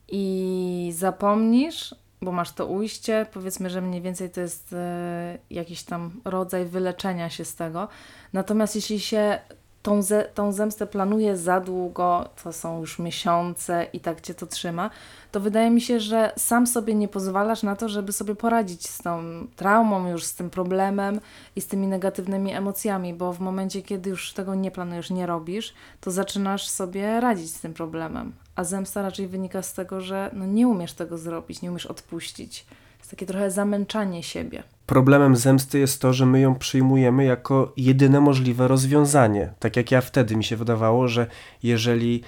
i 0.08 0.94
zapomnisz, 0.96 1.96
bo 2.24 2.32
masz 2.32 2.52
to 2.52 2.66
ujście, 2.66 3.26
powiedzmy, 3.34 3.70
że 3.70 3.82
mniej 3.82 4.02
więcej 4.02 4.30
to 4.30 4.42
jest 4.42 4.74
e, 4.74 5.38
jakiś 5.50 5.84
tam 5.84 6.12
rodzaj 6.26 6.66
wyleczenia 6.66 7.30
się 7.30 7.46
z 7.46 7.56
tego. 7.56 7.88
Natomiast 8.34 8.76
jeśli 8.76 9.00
się 9.00 9.40
tą, 9.84 10.02
ze, 10.02 10.24
tą 10.24 10.52
zemstę 10.52 10.88
planuje 10.88 11.38
za 11.38 11.60
długo, 11.60 12.30
to 12.44 12.54
są 12.54 12.80
już 12.80 13.00
miesiące 13.00 13.88
i 13.94 14.00
tak 14.00 14.22
cię 14.22 14.34
to 14.34 14.48
trzyma, 14.48 14.90
to 15.32 15.40
wydaje 15.40 15.70
mi 15.70 15.82
się, 15.82 16.00
że 16.00 16.32
sam 16.38 16.68
sobie 16.68 16.96
nie 16.96 17.08
pozwalasz 17.08 17.64
na 17.64 17.76
to, 17.76 17.90
żeby 17.90 18.12
sobie 18.12 18.36
poradzić 18.36 18.90
z 18.90 19.02
tą 19.02 19.24
traumą, 19.56 20.10
już 20.10 20.24
z 20.24 20.36
tym 20.36 20.50
problemem 20.50 21.20
i 21.56 21.62
z 21.62 21.68
tymi 21.68 21.88
negatywnymi 21.88 22.54
emocjami, 22.54 23.14
bo 23.14 23.34
w 23.34 23.40
momencie, 23.40 23.82
kiedy 23.82 24.10
już 24.10 24.34
tego 24.34 24.56
nie 24.56 24.72
planujesz, 24.72 25.10
nie 25.10 25.26
robisz, 25.26 25.74
to 26.02 26.12
zaczynasz 26.12 26.68
sobie 26.68 27.20
radzić 27.20 27.56
z 27.56 27.60
tym 27.62 27.74
problemem. 27.74 28.34
A 28.56 28.64
zemsta 28.64 29.02
raczej 29.02 29.28
wynika 29.28 29.62
z 29.62 29.74
tego, 29.74 30.02
że 30.02 30.30
no 30.34 30.46
nie 30.46 30.68
umiesz 30.68 30.94
tego 30.94 31.18
zrobić, 31.18 31.62
nie 31.62 31.72
umiesz 31.72 31.86
odpuścić. 31.86 32.66
Jest 33.00 33.12
takie 33.12 33.26
trochę 33.26 33.52
zamęczanie 33.52 34.24
siebie. 34.24 34.64
Problemem 34.86 35.36
zemsty 35.36 35.80
jest 35.80 36.02
to, 36.02 36.14
że 36.14 36.26
my 36.26 36.40
ją 36.40 36.56
przyjmujemy 36.56 37.24
jako 37.26 37.74
jedyne 37.78 38.22
możliwe 38.22 38.68
rozwiązanie. 38.68 39.54
Tak 39.60 39.78
jak 39.78 39.92
ja 39.92 40.02
wtedy 40.02 40.36
mi 40.36 40.44
się 40.44 40.56
wydawało, 40.56 41.08
że 41.08 41.28
jeżeli 41.64 42.24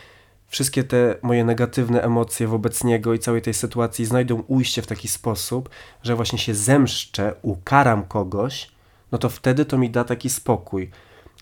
wszystkie 0.47 0.83
te 0.83 1.15
moje 1.21 1.45
negatywne 1.45 2.01
emocje 2.01 2.47
wobec 2.47 2.83
niego 2.83 3.13
i 3.13 3.19
całej 3.19 3.41
tej 3.41 3.53
sytuacji 3.53 4.05
znajdą 4.05 4.43
ujście 4.47 4.81
w 4.81 4.87
taki 4.87 5.07
sposób, 5.07 5.69
że 6.03 6.15
właśnie 6.15 6.39
się 6.39 6.55
zemszczę, 6.55 7.35
ukaram 7.41 8.03
kogoś, 8.03 8.71
no 9.11 9.17
to 9.17 9.29
wtedy 9.29 9.65
to 9.65 9.77
mi 9.77 9.89
da 9.89 10.03
taki 10.03 10.29
spokój. 10.29 10.91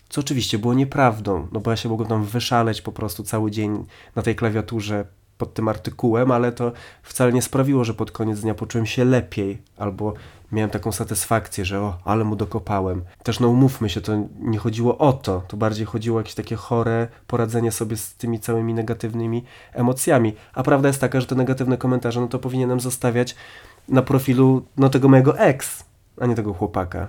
Co 0.08 0.20
oczywiście 0.20 0.58
było 0.58 0.74
nieprawdą, 0.74 1.48
no 1.52 1.60
bo 1.60 1.70
ja 1.70 1.76
się 1.76 1.88
mogłem 1.88 2.08
tam 2.08 2.24
wyszaleć 2.24 2.82
po 2.82 2.92
prostu 2.92 3.22
cały 3.22 3.50
dzień 3.50 3.84
na 4.16 4.22
tej 4.22 4.36
klawiaturze 4.36 5.04
pod 5.38 5.54
tym 5.54 5.68
artykułem, 5.68 6.30
ale 6.30 6.52
to 6.52 6.72
wcale 7.02 7.32
nie 7.32 7.42
sprawiło, 7.42 7.84
że 7.84 7.94
pod 7.94 8.10
koniec 8.10 8.40
dnia 8.40 8.54
poczułem 8.54 8.86
się 8.86 9.04
lepiej 9.04 9.62
albo 9.76 10.14
miałem 10.52 10.70
taką 10.70 10.92
satysfakcję, 10.92 11.64
że 11.64 11.80
o, 11.80 11.98
ale 12.04 12.24
mu 12.24 12.36
dokopałem. 12.36 13.04
Też 13.22 13.40
no 13.40 13.48
umówmy 13.48 13.90
się, 13.90 14.00
to 14.00 14.12
nie 14.40 14.58
chodziło 14.58 14.98
o 14.98 15.12
to, 15.12 15.42
to 15.48 15.56
bardziej 15.56 15.86
chodziło 15.86 16.16
o 16.16 16.20
jakieś 16.20 16.34
takie 16.34 16.56
chore 16.56 17.08
poradzenie 17.26 17.72
sobie 17.72 17.96
z 17.96 18.14
tymi 18.14 18.40
całymi 18.40 18.74
negatywnymi 18.74 19.44
emocjami. 19.72 20.34
A 20.54 20.62
prawda 20.62 20.88
jest 20.88 21.00
taka, 21.00 21.20
że 21.20 21.26
te 21.26 21.34
negatywne 21.34 21.76
komentarze, 21.76 22.20
no 22.20 22.28
to 22.28 22.38
powinienem 22.38 22.80
zostawiać 22.80 23.36
na 23.88 24.02
profilu 24.02 24.66
no 24.76 24.88
tego 24.88 25.08
mojego 25.08 25.38
ex, 25.38 25.84
a 26.20 26.26
nie 26.26 26.34
tego 26.34 26.54
chłopaka. 26.54 27.08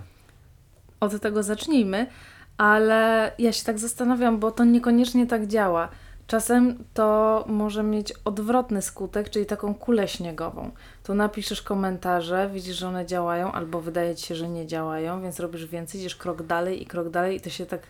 Od 1.00 1.22
tego 1.22 1.44
zacznijmy, 1.44 2.08
ale 2.58 3.32
ja 3.40 3.54
się 3.54 3.66
tak 3.66 3.80
zastanawiam, 3.80 4.40
bo 4.40 4.52
to 4.52 4.64
niekoniecznie 4.64 5.28
tak 5.28 5.48
działa. 5.48 5.90
Czasem 6.28 6.84
to 6.94 7.44
może 7.48 7.84
mieć 7.84 8.14
odwrotny 8.26 8.82
skutek, 8.82 9.30
czyli 9.30 9.46
taką 9.46 9.76
kulę 9.76 10.08
śniegową. 10.08 10.72
Tu 11.04 11.16
napiszesz 11.16 11.62
komentarze, 11.62 12.50
widzisz, 12.54 12.78
że 12.78 12.88
one 12.88 13.06
działają, 13.06 13.52
albo 13.52 13.82
wydaje 13.82 14.16
ci 14.16 14.26
się, 14.26 14.36
że 14.36 14.50
nie 14.50 14.68
działają, 14.68 15.22
więc 15.22 15.40
robisz 15.40 15.66
więcej, 15.66 16.00
idziesz 16.00 16.16
krok 16.16 16.44
dalej 16.44 16.82
i 16.82 16.86
krok 16.86 17.10
dalej, 17.10 17.38
i 17.38 17.42
to 17.42 17.50
się 17.50 17.66
tak 17.66 17.82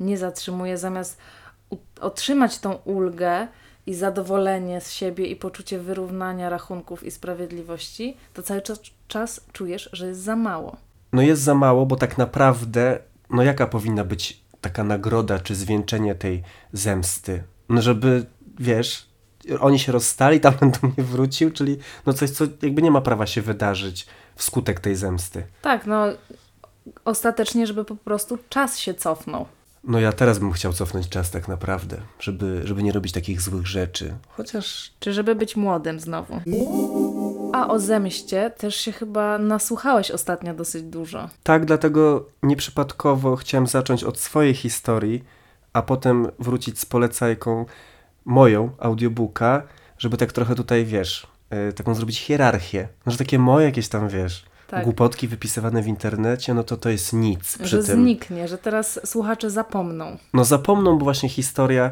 nie 0.00 0.18
zatrzymuje. 0.18 0.78
Zamiast 0.78 1.18
otrzymać 2.00 2.58
tą 2.58 2.74
ulgę 2.74 3.48
i 3.86 3.94
zadowolenie 3.94 4.80
z 4.80 4.92
siebie 4.92 5.26
i 5.26 5.36
poczucie 5.36 5.78
wyrównania 5.78 6.48
rachunków 6.48 7.04
i 7.04 7.10
sprawiedliwości, 7.10 8.16
to 8.34 8.42
cały 8.42 8.62
czas, 8.62 8.80
czas 9.08 9.40
czujesz, 9.52 9.90
że 9.92 10.06
jest 10.06 10.20
za 10.20 10.36
mało. 10.36 10.76
No 11.12 11.22
jest 11.22 11.42
za 11.42 11.54
mało, 11.54 11.86
bo 11.86 11.96
tak 11.96 12.18
naprawdę, 12.18 12.98
no 13.32 13.42
jaka 13.42 13.66
powinna 13.66 14.04
być 14.04 14.42
taka 14.60 14.84
nagroda 14.84 15.38
czy 15.38 15.54
zwieńczenie 15.54 16.14
tej 16.14 16.42
zemsty? 16.72 17.42
No 17.68 17.82
żeby, 17.82 18.26
wiesz, 18.58 19.06
oni 19.60 19.78
się 19.78 19.92
rozstali, 19.92 20.40
tamten 20.40 20.70
do 20.70 20.78
mnie 20.88 21.04
wrócił, 21.04 21.50
czyli 21.50 21.78
no 22.06 22.12
coś, 22.12 22.30
co 22.30 22.44
jakby 22.62 22.82
nie 22.82 22.90
ma 22.90 23.00
prawa 23.00 23.26
się 23.26 23.42
wydarzyć 23.42 24.06
wskutek 24.36 24.80
tej 24.80 24.96
zemsty. 24.96 25.46
Tak, 25.62 25.86
no 25.86 26.06
ostatecznie, 27.04 27.66
żeby 27.66 27.84
po 27.84 27.96
prostu 27.96 28.38
czas 28.48 28.78
się 28.78 28.94
cofnął. 28.94 29.46
No 29.84 30.00
ja 30.00 30.12
teraz 30.12 30.38
bym 30.38 30.52
chciał 30.52 30.72
cofnąć 30.72 31.08
czas 31.08 31.30
tak 31.30 31.48
naprawdę, 31.48 31.96
żeby, 32.20 32.60
żeby 32.64 32.82
nie 32.82 32.92
robić 32.92 33.12
takich 33.12 33.40
złych 33.40 33.66
rzeczy. 33.66 34.14
Chociaż... 34.28 34.92
Czy 35.00 35.12
żeby 35.12 35.34
być 35.34 35.56
młodym 35.56 36.00
znowu. 36.00 36.40
A 37.52 37.68
o 37.68 37.78
zemście 37.78 38.50
też 38.50 38.76
się 38.76 38.92
chyba 38.92 39.38
nasłuchałeś 39.38 40.10
ostatnio 40.10 40.54
dosyć 40.54 40.82
dużo. 40.82 41.28
Tak, 41.42 41.64
dlatego 41.64 42.26
nieprzypadkowo 42.42 43.36
chciałem 43.36 43.66
zacząć 43.66 44.04
od 44.04 44.18
swojej 44.18 44.54
historii, 44.54 45.24
a 45.72 45.82
potem 45.82 46.28
wrócić 46.38 46.78
z 46.78 46.86
polecajką 46.86 47.66
moją 48.24 48.70
audiobooka, 48.78 49.62
żeby 49.98 50.16
tak 50.16 50.32
trochę 50.32 50.54
tutaj, 50.54 50.84
wiesz, 50.84 51.26
yy, 51.50 51.72
taką 51.72 51.94
zrobić 51.94 52.20
hierarchię. 52.20 52.88
No, 53.06 53.12
że 53.12 53.18
takie 53.18 53.38
moje 53.38 53.66
jakieś 53.66 53.88
tam, 53.88 54.08
wiesz, 54.08 54.44
tak. 54.72 54.84
głupotki 54.84 55.28
wypisywane 55.28 55.82
w 55.82 55.86
internecie, 55.86 56.54
no 56.54 56.64
to 56.64 56.76
to 56.76 56.90
jest 56.90 57.12
nic 57.12 57.58
przy 57.58 57.66
że 57.66 57.82
tym. 57.82 58.02
zniknie, 58.02 58.48
że 58.48 58.58
teraz 58.58 59.00
słuchacze 59.04 59.50
zapomną. 59.50 60.16
No 60.34 60.44
zapomną, 60.44 60.98
bo 60.98 61.04
właśnie 61.04 61.28
historia, 61.28 61.90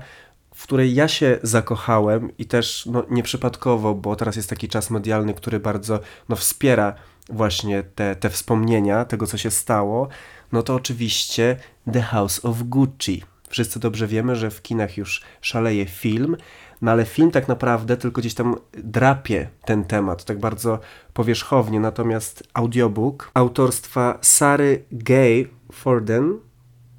w 0.54 0.62
której 0.62 0.94
ja 0.94 1.08
się 1.08 1.38
zakochałem 1.42 2.36
i 2.38 2.46
też 2.46 2.86
no, 2.86 3.04
nieprzypadkowo, 3.10 3.94
bo 3.94 4.16
teraz 4.16 4.36
jest 4.36 4.50
taki 4.50 4.68
czas 4.68 4.90
medialny, 4.90 5.34
który 5.34 5.60
bardzo 5.60 6.00
no, 6.28 6.36
wspiera 6.36 6.94
właśnie 7.28 7.82
te, 7.82 8.16
te 8.16 8.30
wspomnienia 8.30 9.04
tego, 9.04 9.26
co 9.26 9.38
się 9.38 9.50
stało, 9.50 10.08
no 10.52 10.62
to 10.62 10.74
oczywiście 10.74 11.56
The 11.92 12.02
House 12.02 12.44
of 12.44 12.62
Gucci. 12.62 13.22
Wszyscy 13.48 13.80
dobrze 13.80 14.06
wiemy, 14.06 14.36
że 14.36 14.50
w 14.50 14.62
kinach 14.62 14.96
już 14.96 15.22
szaleje 15.40 15.86
film, 15.86 16.36
no 16.82 16.90
ale 16.90 17.04
film 17.04 17.30
tak 17.30 17.48
naprawdę 17.48 17.96
tylko 17.96 18.20
gdzieś 18.20 18.34
tam 18.34 18.56
drapie 18.72 19.48
ten 19.64 19.84
temat, 19.84 20.24
tak 20.24 20.38
bardzo 20.38 20.78
powierzchownie. 21.12 21.80
Natomiast 21.80 22.42
audiobook 22.54 23.30
autorstwa 23.34 24.18
Sary 24.22 24.84
Gay 24.92 25.48
Forden, 25.72 26.38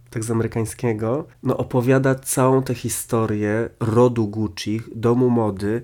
tak 0.09 0.23
z 0.23 0.31
amerykańskiego, 0.31 1.27
no 1.43 1.57
opowiada 1.57 2.15
całą 2.15 2.63
tę 2.63 2.73
historię 2.73 3.69
rodu 3.79 4.27
Gucci, 4.27 4.81
domu 4.95 5.29
mody. 5.29 5.81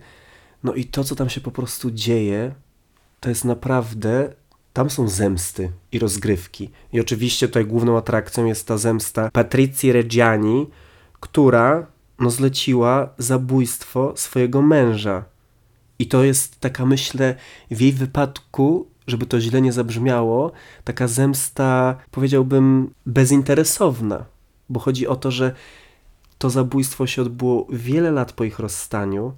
No 0.64 0.74
i 0.74 0.86
to, 0.86 1.04
co 1.04 1.16
tam 1.16 1.30
się 1.30 1.42
po 1.42 1.52
prostu 1.52 1.92
dzieje, 1.92 2.56
to 3.20 3.30
jest 3.30 3.46
naprawdę 3.46 4.34
tam 4.74 4.90
są 4.90 5.08
zemsty 5.08 5.72
i 5.92 6.00
rozgrywki. 6.00 6.70
I 6.94 7.00
oczywiście 7.00 7.48
tutaj 7.48 7.66
główną 7.66 7.98
atrakcją 7.98 8.46
jest 8.46 8.68
ta 8.68 8.78
zemsta 8.78 9.30
Patrycji 9.34 9.92
Reggiani, 9.92 10.68
która 11.20 11.88
no, 12.20 12.30
zleciła 12.30 13.10
zabójstwo 13.18 14.14
swojego 14.16 14.62
męża. 14.62 15.26
I 16.00 16.08
to 16.08 16.24
jest 16.24 16.60
taka, 16.60 16.86
myślę, 16.86 17.36
w 17.72 17.82
jej 17.82 17.94
wypadku, 17.94 18.88
żeby 19.08 19.26
to 19.26 19.42
źle 19.42 19.62
nie 19.62 19.74
zabrzmiało, 19.74 20.52
taka 20.84 21.08
zemsta, 21.08 21.98
powiedziałbym, 22.12 22.94
bezinteresowna. 23.06 24.26
Bo 24.70 24.80
chodzi 24.80 25.08
o 25.08 25.16
to, 25.16 25.32
że 25.32 25.54
to 26.38 26.50
zabójstwo 26.50 27.08
się 27.08 27.22
odbyło 27.22 27.68
wiele 27.70 28.12
lat 28.12 28.34
po 28.34 28.44
ich 28.44 28.60
rozstaniu 28.60 29.34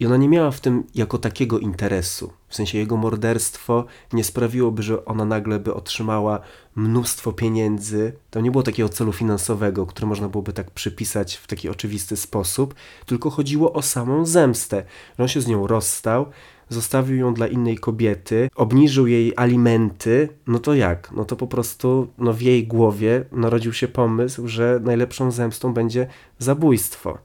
i 0.00 0.06
ona 0.06 0.16
nie 0.16 0.28
miała 0.28 0.50
w 0.50 0.60
tym 0.60 0.84
jako 0.94 1.18
takiego 1.18 1.58
interesu. 1.58 2.32
W 2.48 2.54
sensie 2.54 2.78
jego 2.78 2.96
morderstwo 2.96 3.84
nie 4.12 4.24
sprawiłoby, 4.24 4.82
że 4.82 5.04
ona 5.04 5.24
nagle 5.24 5.60
by 5.60 5.74
otrzymała 5.74 6.40
mnóstwo 6.76 7.32
pieniędzy. 7.32 8.12
Tam 8.30 8.42
nie 8.42 8.50
było 8.50 8.62
takiego 8.62 8.88
celu 8.88 9.12
finansowego, 9.12 9.86
który 9.86 10.06
można 10.06 10.28
byłoby 10.28 10.52
tak 10.52 10.70
przypisać 10.70 11.36
w 11.36 11.46
taki 11.46 11.68
oczywisty 11.68 12.16
sposób, 12.16 12.74
tylko 13.06 13.30
chodziło 13.30 13.72
o 13.72 13.82
samą 13.82 14.26
zemstę. 14.26 14.84
Że 15.18 15.24
on 15.24 15.28
się 15.28 15.40
z 15.40 15.46
nią 15.46 15.66
rozstał, 15.66 16.26
zostawił 16.68 17.16
ją 17.16 17.34
dla 17.34 17.46
innej 17.46 17.78
kobiety, 17.78 18.48
obniżył 18.54 19.06
jej 19.06 19.32
alimenty, 19.36 20.28
no 20.46 20.58
to 20.58 20.74
jak? 20.74 21.12
No 21.12 21.24
to 21.24 21.36
po 21.36 21.46
prostu 21.46 22.08
no 22.18 22.32
w 22.32 22.42
jej 22.42 22.66
głowie 22.66 23.24
narodził 23.32 23.72
się 23.72 23.88
pomysł, 23.88 24.48
że 24.48 24.80
najlepszą 24.82 25.30
zemstą 25.30 25.74
będzie 25.74 26.06
zabójstwo. 26.38 27.18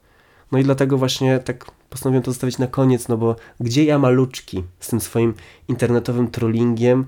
No 0.52 0.60
i 0.60 0.64
dlatego 0.64 0.98
właśnie 0.98 1.40
tak 1.40 1.66
postanowiłem 1.90 2.24
to 2.24 2.32
zostawić 2.32 2.58
na 2.58 2.68
koniec, 2.68 3.08
no 3.08 3.18
bo 3.18 3.36
gdzie 3.60 3.84
ja 3.84 4.00
maluczki 4.00 4.64
z 4.80 4.88
tym 4.88 5.02
swoim 5.02 5.34
internetowym 5.68 6.28
trollingiem, 6.28 7.06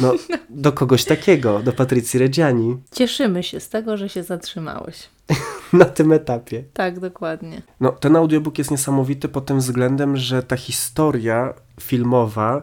no 0.00 0.14
do 0.50 0.72
kogoś 0.72 1.04
takiego, 1.04 1.62
do 1.62 1.72
Patrycji 1.72 2.20
Reggiani. 2.20 2.76
Cieszymy 2.92 3.42
się 3.42 3.60
z 3.60 3.68
tego, 3.68 3.96
że 3.96 4.08
się 4.08 4.22
zatrzymałeś. 4.22 5.08
na 5.72 5.84
tym 5.84 6.12
etapie. 6.12 6.64
Tak, 6.72 7.00
dokładnie. 7.00 7.62
No, 7.80 7.92
ten 7.92 8.16
audiobook 8.16 8.58
jest 8.58 8.70
niesamowity 8.70 9.28
pod 9.28 9.46
tym 9.46 9.58
względem, 9.58 10.16
że 10.16 10.42
ta 10.42 10.56
historia 10.56 11.54
filmowa 11.80 12.62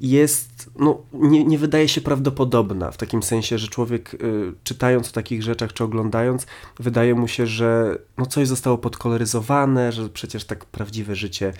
jest, 0.00 0.53
no, 0.78 1.02
nie, 1.12 1.44
nie 1.44 1.58
wydaje 1.58 1.88
się 1.88 2.00
prawdopodobna, 2.00 2.90
w 2.90 2.96
takim 2.96 3.22
sensie, 3.22 3.58
że 3.58 3.68
człowiek 3.68 4.14
y, 4.14 4.52
czytając 4.64 5.08
o 5.08 5.12
takich 5.12 5.42
rzeczach, 5.42 5.72
czy 5.72 5.84
oglądając, 5.84 6.46
wydaje 6.78 7.14
mu 7.14 7.28
się, 7.28 7.46
że 7.46 7.98
no, 8.18 8.26
coś 8.26 8.48
zostało 8.48 8.78
podkoloryzowane, 8.78 9.92
że 9.92 10.08
przecież 10.08 10.44
tak 10.44 10.64
prawdziwe 10.64 11.14
życie 11.14 11.52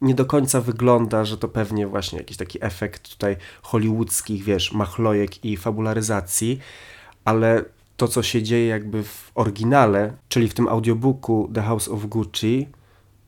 nie 0.00 0.14
do 0.14 0.24
końca 0.24 0.60
wygląda, 0.60 1.24
że 1.24 1.38
to 1.38 1.48
pewnie 1.48 1.86
właśnie 1.86 2.18
jakiś 2.18 2.36
taki 2.36 2.58
efekt 2.64 3.08
tutaj 3.10 3.36
hollywoodzkich, 3.62 4.44
wiesz, 4.44 4.72
machlojek 4.72 5.44
i 5.44 5.56
fabularyzacji, 5.56 6.58
ale 7.24 7.64
to, 7.96 8.08
co 8.08 8.22
się 8.22 8.42
dzieje 8.42 8.66
jakby 8.66 9.02
w 9.02 9.32
oryginale, 9.34 10.12
czyli 10.28 10.48
w 10.48 10.54
tym 10.54 10.68
audiobooku 10.68 11.50
The 11.54 11.62
House 11.62 11.88
of 11.88 12.06
Gucci, 12.06 12.68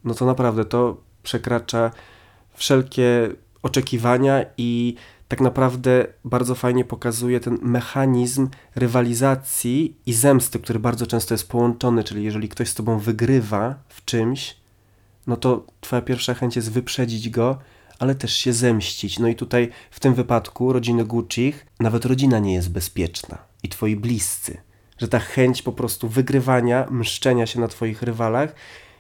no 0.04 0.14
to 0.14 0.26
naprawdę 0.26 0.64
to 0.64 0.96
przekracza 1.22 1.90
wszelkie 2.54 3.30
oczekiwania 3.62 4.44
i 4.56 4.94
tak 5.34 5.40
naprawdę 5.40 6.06
bardzo 6.24 6.54
fajnie 6.54 6.84
pokazuje 6.84 7.40
ten 7.40 7.58
mechanizm 7.62 8.48
rywalizacji 8.74 9.96
i 10.06 10.12
zemsty, 10.12 10.58
który 10.58 10.78
bardzo 10.78 11.06
często 11.06 11.34
jest 11.34 11.48
połączony, 11.48 12.04
czyli 12.04 12.24
jeżeli 12.24 12.48
ktoś 12.48 12.68
z 12.68 12.74
tobą 12.74 12.98
wygrywa 12.98 13.74
w 13.88 14.04
czymś, 14.04 14.56
no 15.26 15.36
to 15.36 15.66
twoja 15.80 16.02
pierwsza 16.02 16.34
chęć 16.34 16.56
jest 16.56 16.72
wyprzedzić 16.72 17.30
go, 17.30 17.58
ale 17.98 18.14
też 18.14 18.36
się 18.36 18.52
zemścić. 18.52 19.18
No 19.18 19.28
i 19.28 19.34
tutaj 19.34 19.70
w 19.90 20.00
tym 20.00 20.14
wypadku 20.14 20.72
rodziny 20.72 21.04
Guccich, 21.04 21.66
nawet 21.80 22.04
rodzina 22.04 22.38
nie 22.38 22.54
jest 22.54 22.70
bezpieczna 22.70 23.38
i 23.62 23.68
twoi 23.68 23.96
bliscy. 23.96 24.60
Że 24.98 25.08
ta 25.08 25.18
chęć 25.18 25.62
po 25.62 25.72
prostu 25.72 26.08
wygrywania, 26.08 26.86
mszczenia 26.90 27.46
się 27.46 27.60
na 27.60 27.68
twoich 27.68 28.02
rywalach 28.02 28.54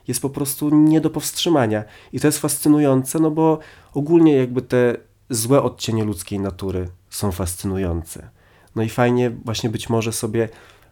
jest 0.08 0.22
po 0.22 0.30
prostu 0.30 0.70
nie 0.70 1.00
do 1.00 1.10
powstrzymania. 1.10 1.84
I 2.12 2.20
to 2.20 2.28
jest 2.28 2.38
fascynujące, 2.38 3.18
no 3.18 3.30
bo 3.30 3.58
ogólnie 3.92 4.36
jakby 4.36 4.62
te 4.62 4.96
złe 5.34 5.62
odcienie 5.62 6.04
ludzkiej 6.04 6.40
natury 6.40 6.88
są 7.10 7.32
fascynujące. 7.32 8.28
No 8.76 8.82
i 8.82 8.88
fajnie 8.88 9.30
właśnie 9.30 9.70
być 9.70 9.88
może 9.88 10.12
sobie 10.12 10.48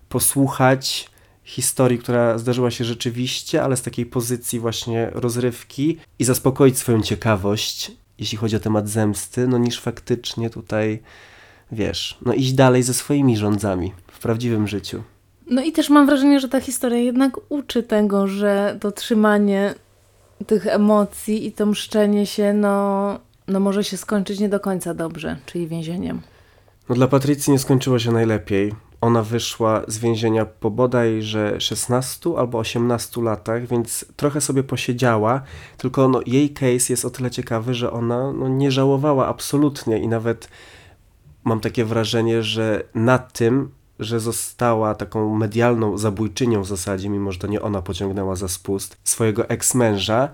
posłuchać 0.08 1.10
historii, 1.44 1.98
która 1.98 2.38
zdarzyła 2.38 2.70
się 2.70 2.84
rzeczywiście, 2.84 3.62
ale 3.62 3.76
z 3.76 3.82
takiej 3.82 4.06
pozycji 4.06 4.60
właśnie 4.60 5.10
rozrywki 5.12 5.98
i 6.18 6.24
zaspokoić 6.24 6.78
swoją 6.78 7.02
ciekawość, 7.02 7.92
jeśli 8.18 8.38
chodzi 8.38 8.56
o 8.56 8.60
temat 8.60 8.88
zemsty, 8.88 9.48
no 9.48 9.58
niż 9.58 9.80
faktycznie 9.80 10.50
tutaj, 10.50 11.02
wiesz, 11.72 12.18
no 12.22 12.32
iść 12.32 12.52
dalej 12.52 12.82
ze 12.82 12.94
swoimi 12.94 13.36
rządzami 13.36 13.92
w 14.12 14.18
prawdziwym 14.18 14.68
życiu. 14.68 15.02
No 15.50 15.62
i 15.62 15.72
też 15.72 15.90
mam 15.90 16.06
wrażenie, 16.06 16.40
że 16.40 16.48
ta 16.48 16.60
historia 16.60 16.98
jednak 16.98 17.40
uczy 17.48 17.82
tego, 17.82 18.26
że 18.28 18.76
to 18.80 18.92
trzymanie 18.92 19.74
tych 20.46 20.66
emocji 20.66 21.46
i 21.46 21.52
to 21.52 21.66
mszczenie 21.66 22.26
się, 22.26 22.52
no, 22.52 23.18
no 23.48 23.60
może 23.60 23.84
się 23.84 23.96
skończyć 23.96 24.40
nie 24.40 24.48
do 24.48 24.60
końca 24.60 24.94
dobrze, 24.94 25.36
czyli 25.46 25.66
więzieniem. 25.66 26.20
No 26.88 26.94
dla 26.94 27.08
Patrycji 27.08 27.52
nie 27.52 27.58
skończyło 27.58 27.98
się 27.98 28.12
najlepiej. 28.12 28.74
Ona 29.00 29.22
wyszła 29.22 29.82
z 29.88 29.98
więzienia 29.98 30.46
po 30.46 30.70
bodajże 30.70 31.60
16 31.60 32.30
albo 32.38 32.58
18 32.58 33.22
latach, 33.22 33.66
więc 33.66 34.04
trochę 34.16 34.40
sobie 34.40 34.62
posiedziała, 34.62 35.42
tylko 35.76 36.08
no, 36.08 36.20
jej 36.26 36.50
case 36.50 36.92
jest 36.92 37.04
o 37.04 37.10
tyle 37.10 37.30
ciekawy, 37.30 37.74
że 37.74 37.92
ona 37.92 38.32
no, 38.32 38.48
nie 38.48 38.70
żałowała 38.70 39.26
absolutnie 39.26 39.98
i 39.98 40.08
nawet 40.08 40.48
mam 41.44 41.60
takie 41.60 41.84
wrażenie, 41.84 42.42
że 42.42 42.84
na 42.94 43.18
tym, 43.18 43.70
że 43.98 44.20
została 44.20 44.94
taką 44.94 45.34
medialną 45.34 45.98
zabójczynią 45.98 46.62
w 46.62 46.66
zasadzie, 46.66 47.08
mimo 47.08 47.32
że 47.32 47.38
to 47.38 47.46
nie 47.46 47.62
ona 47.62 47.82
pociągnęła 47.82 48.36
za 48.36 48.48
spust 48.48 48.96
swojego 49.04 49.48
eks-męża, 49.48 50.28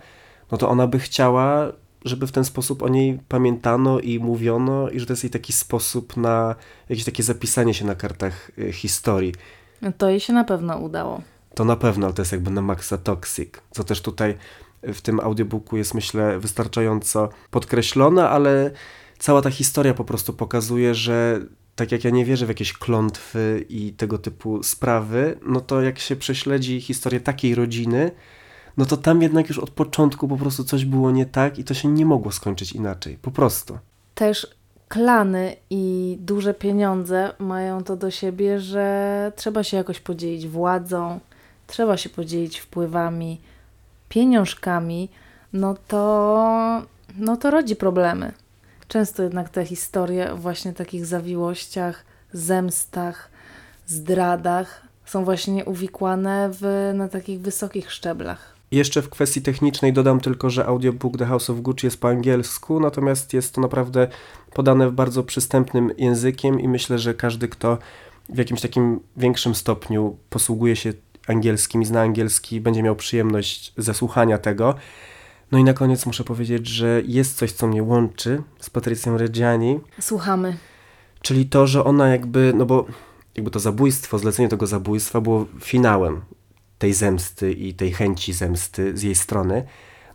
no 0.50 0.58
to 0.58 0.68
ona 0.68 0.86
by 0.86 0.98
chciała, 0.98 1.72
żeby 2.04 2.26
w 2.26 2.32
ten 2.32 2.44
sposób 2.44 2.82
o 2.82 2.88
niej 2.88 3.18
pamiętano 3.28 4.00
i 4.00 4.18
mówiono 4.18 4.90
i 4.90 5.00
że 5.00 5.06
to 5.06 5.12
jest 5.12 5.24
jej 5.24 5.30
taki 5.30 5.52
sposób 5.52 6.16
na 6.16 6.54
jakieś 6.88 7.04
takie 7.04 7.22
zapisanie 7.22 7.74
się 7.74 7.84
na 7.84 7.94
kartach 7.94 8.50
y, 8.58 8.72
historii. 8.72 9.34
To 9.98 10.10
jej 10.10 10.20
się 10.20 10.32
na 10.32 10.44
pewno 10.44 10.78
udało. 10.78 11.22
To 11.54 11.64
na 11.64 11.76
pewno, 11.76 12.06
ale 12.06 12.14
to 12.14 12.22
jest 12.22 12.32
jakby 12.32 12.50
na 12.50 12.62
maksa 12.62 12.98
toxic, 12.98 13.48
co 13.70 13.84
też 13.84 14.00
tutaj 14.00 14.34
w 14.82 15.00
tym 15.00 15.20
audiobooku 15.20 15.76
jest 15.76 15.94
myślę 15.94 16.38
wystarczająco 16.38 17.28
podkreślone, 17.50 18.28
ale 18.28 18.70
cała 19.18 19.42
ta 19.42 19.50
historia 19.50 19.94
po 19.94 20.04
prostu 20.04 20.32
pokazuje, 20.32 20.94
że 20.94 21.40
tak 21.76 21.92
jak 21.92 22.04
ja 22.04 22.10
nie 22.10 22.24
wierzę 22.24 22.46
w 22.46 22.48
jakieś 22.48 22.72
klątwy 22.72 23.64
i 23.68 23.92
tego 23.92 24.18
typu 24.18 24.62
sprawy, 24.62 25.38
no 25.46 25.60
to 25.60 25.82
jak 25.82 25.98
się 25.98 26.16
prześledzi 26.16 26.80
historię 26.80 27.20
takiej 27.20 27.54
rodziny, 27.54 28.10
no 28.78 28.86
to 28.86 28.96
tam 28.96 29.22
jednak 29.22 29.48
już 29.48 29.58
od 29.58 29.70
początku 29.70 30.28
po 30.28 30.36
prostu 30.36 30.64
coś 30.64 30.84
było 30.84 31.10
nie 31.10 31.26
tak 31.26 31.58
i 31.58 31.64
to 31.64 31.74
się 31.74 31.88
nie 31.88 32.06
mogło 32.06 32.32
skończyć 32.32 32.72
inaczej. 32.72 33.18
Po 33.22 33.30
prostu. 33.30 33.78
Też 34.14 34.46
klany 34.88 35.56
i 35.70 36.16
duże 36.20 36.54
pieniądze 36.54 37.32
mają 37.38 37.84
to 37.84 37.96
do 37.96 38.10
siebie, 38.10 38.60
że 38.60 39.32
trzeba 39.36 39.64
się 39.64 39.76
jakoś 39.76 40.00
podzielić 40.00 40.48
władzą, 40.48 41.20
trzeba 41.66 41.96
się 41.96 42.08
podzielić 42.08 42.58
wpływami, 42.58 43.40
pieniążkami, 44.08 45.08
no 45.52 45.74
to, 45.88 46.82
no 47.16 47.36
to 47.36 47.50
rodzi 47.50 47.76
problemy. 47.76 48.32
Często 48.88 49.22
jednak 49.22 49.48
te 49.48 49.64
historie 49.64 50.32
o 50.32 50.36
właśnie 50.36 50.72
takich 50.72 51.06
zawiłościach, 51.06 52.04
zemstach, 52.32 53.30
zdradach 53.86 54.82
są 55.04 55.24
właśnie 55.24 55.64
uwikłane 55.64 56.50
w, 56.52 56.92
na 56.94 57.08
takich 57.08 57.40
wysokich 57.40 57.92
szczeblach. 57.92 58.57
Jeszcze 58.70 59.02
w 59.02 59.08
kwestii 59.08 59.42
technicznej 59.42 59.92
dodam 59.92 60.20
tylko, 60.20 60.50
że 60.50 60.66
audiobook 60.66 61.18
The 61.18 61.26
House 61.26 61.50
of 61.50 61.60
Gucci 61.60 61.86
jest 61.86 62.00
po 62.00 62.08
angielsku, 62.08 62.80
natomiast 62.80 63.32
jest 63.32 63.54
to 63.54 63.60
naprawdę 63.60 64.08
podane 64.54 64.90
w 64.90 64.92
bardzo 64.92 65.22
przystępnym 65.22 65.90
językiem 65.98 66.60
i 66.60 66.68
myślę, 66.68 66.98
że 66.98 67.14
każdy, 67.14 67.48
kto 67.48 67.78
w 68.28 68.38
jakimś 68.38 68.60
takim 68.60 69.00
większym 69.16 69.54
stopniu 69.54 70.16
posługuje 70.30 70.76
się 70.76 70.92
angielskim 71.26 71.82
i 71.82 71.84
zna 71.84 72.00
angielski, 72.00 72.60
będzie 72.60 72.82
miał 72.82 72.96
przyjemność 72.96 73.72
zasłuchania 73.76 74.38
tego. 74.38 74.74
No 75.52 75.58
i 75.58 75.64
na 75.64 75.72
koniec 75.72 76.06
muszę 76.06 76.24
powiedzieć, 76.24 76.66
że 76.66 77.02
jest 77.06 77.36
coś, 77.36 77.52
co 77.52 77.66
mnie 77.66 77.82
łączy 77.82 78.42
z 78.60 78.70
Patrycją 78.70 79.18
Reggiani. 79.18 79.80
Słuchamy. 80.00 80.56
Czyli 81.22 81.46
to, 81.46 81.66
że 81.66 81.84
ona 81.84 82.08
jakby, 82.08 82.52
no 82.56 82.66
bo 82.66 82.86
jakby 83.36 83.50
to 83.50 83.60
zabójstwo, 83.60 84.18
zlecenie 84.18 84.48
tego 84.48 84.66
zabójstwa 84.66 85.20
było 85.20 85.46
finałem 85.60 86.20
tej 86.78 86.92
zemsty 86.92 87.52
i 87.52 87.74
tej 87.74 87.92
chęci 87.92 88.32
zemsty 88.32 88.96
z 88.96 89.02
jej 89.02 89.14
strony. 89.14 89.64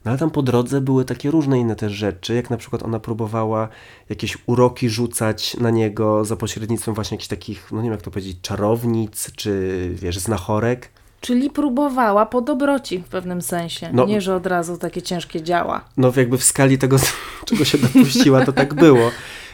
No 0.06 0.12
ale 0.12 0.20
tam 0.20 0.32
po 0.32 0.42
drodze 0.42 0.82
były 0.82 1.06
takie 1.06 1.32
różne 1.32 1.60
inne 1.60 1.76
też 1.76 1.94
rzeczy, 1.94 2.34
jak 2.34 2.50
na 2.50 2.58
przykład 2.58 2.84
ona 2.84 3.00
próbowała 3.00 3.70
jakieś 4.10 4.38
uroki 4.46 4.90
rzucać 4.90 5.58
na 5.58 5.70
niego 5.70 6.26
za 6.26 6.36
pośrednictwem 6.36 6.96
właśnie 6.96 7.16
jakichś 7.16 7.28
takich, 7.28 7.72
no 7.72 7.78
nie 7.78 7.84
wiem 7.84 7.92
jak 7.92 8.02
to 8.02 8.12
powiedzieć, 8.12 8.38
czarownic, 8.42 9.32
czy 9.36 9.90
wiesz, 9.94 10.20
znachorek. 10.20 10.90
Czyli 11.22 11.50
próbowała 11.50 12.26
po 12.26 12.42
dobroci 12.42 12.98
w 12.98 13.08
pewnym 13.08 13.42
sensie. 13.42 13.90
No, 13.94 14.06
nie, 14.06 14.22
że 14.22 14.36
od 14.36 14.48
razu 14.48 14.78
takie 14.78 15.02
ciężkie 15.02 15.42
działa. 15.42 15.86
No 15.98 16.14
jakby 16.16 16.38
w 16.38 16.44
skali 16.44 16.78
tego, 16.78 16.98
czego 17.48 17.66
się 17.66 17.78
dopuściła, 17.78 18.46
to 18.46 18.54
tak 18.54 18.74
było. 18.74 19.12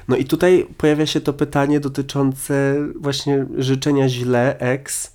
No 0.07 0.15
i 0.15 0.25
tutaj 0.25 0.67
pojawia 0.77 1.05
się 1.05 1.21
to 1.21 1.33
pytanie 1.33 1.79
dotyczące 1.79 2.75
właśnie 2.95 3.45
życzenia 3.57 4.09
źle 4.09 4.59
ex, 4.59 5.11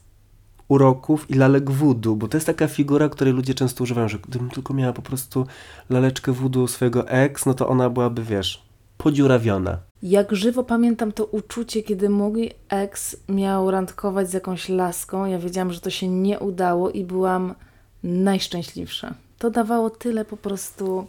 uroków 0.69 1.31
i 1.31 1.35
lalek 1.35 1.71
voodoo, 1.71 2.17
bo 2.17 2.29
to 2.29 2.37
jest 2.37 2.47
taka 2.47 2.69
figura, 2.69 3.09
której 3.09 3.35
ludzie 3.35 3.55
często 3.55 3.85
używają, 3.85 4.09
że 4.09 4.19
gdybym 4.19 4.51
tylko 4.51 4.75
miała 4.75 4.93
po 4.93 5.03
prostu 5.03 5.47
laleczkę 5.91 6.33
voodoo 6.33 6.69
swojego 6.69 7.09
ex, 7.09 7.47
no 7.47 7.55
to 7.55 7.69
ona 7.69 7.91
byłaby, 7.91 8.23
wiesz, 8.23 8.63
podziurawiona. 8.99 9.79
Jak 10.03 10.35
żywo 10.35 10.65
pamiętam 10.65 11.13
to 11.13 11.25
uczucie, 11.25 11.83
kiedy 11.83 12.09
mój 12.09 12.51
ex 12.69 13.17
miał 13.29 13.71
randkować 13.71 14.31
z 14.31 14.33
jakąś 14.33 14.69
laską. 14.69 15.27
Ja 15.27 15.39
wiedziałam, 15.39 15.73
że 15.73 15.81
to 15.81 15.91
się 15.91 16.09
nie 16.09 16.39
udało 16.39 16.91
i 16.91 17.05
byłam 17.05 17.55
najszczęśliwsza. 18.03 19.15
To 19.39 19.51
dawało 19.51 19.91
tyle 19.91 20.25
po 20.25 20.37
prostu 20.37 21.07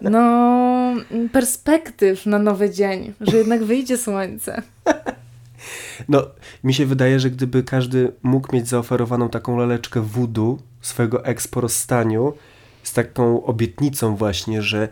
no, 0.00 0.94
perspektyw 1.32 2.26
na 2.26 2.38
nowy 2.38 2.70
dzień, 2.70 3.14
że 3.20 3.36
jednak 3.36 3.64
wyjdzie 3.64 3.98
słońce. 3.98 4.62
No, 6.08 6.26
mi 6.64 6.74
się 6.74 6.86
wydaje, 6.86 7.20
że 7.20 7.30
gdyby 7.30 7.62
każdy 7.62 8.12
mógł 8.22 8.56
mieć 8.56 8.68
zaoferowaną 8.68 9.28
taką 9.28 9.56
laleczkę 9.56 10.00
voodoo 10.00 10.58
swojego 10.80 11.24
ex 11.24 11.48
po 11.48 11.60
rozstaniu, 11.60 12.32
z 12.82 12.92
taką 12.92 13.44
obietnicą 13.44 14.16
właśnie, 14.16 14.62
że 14.62 14.88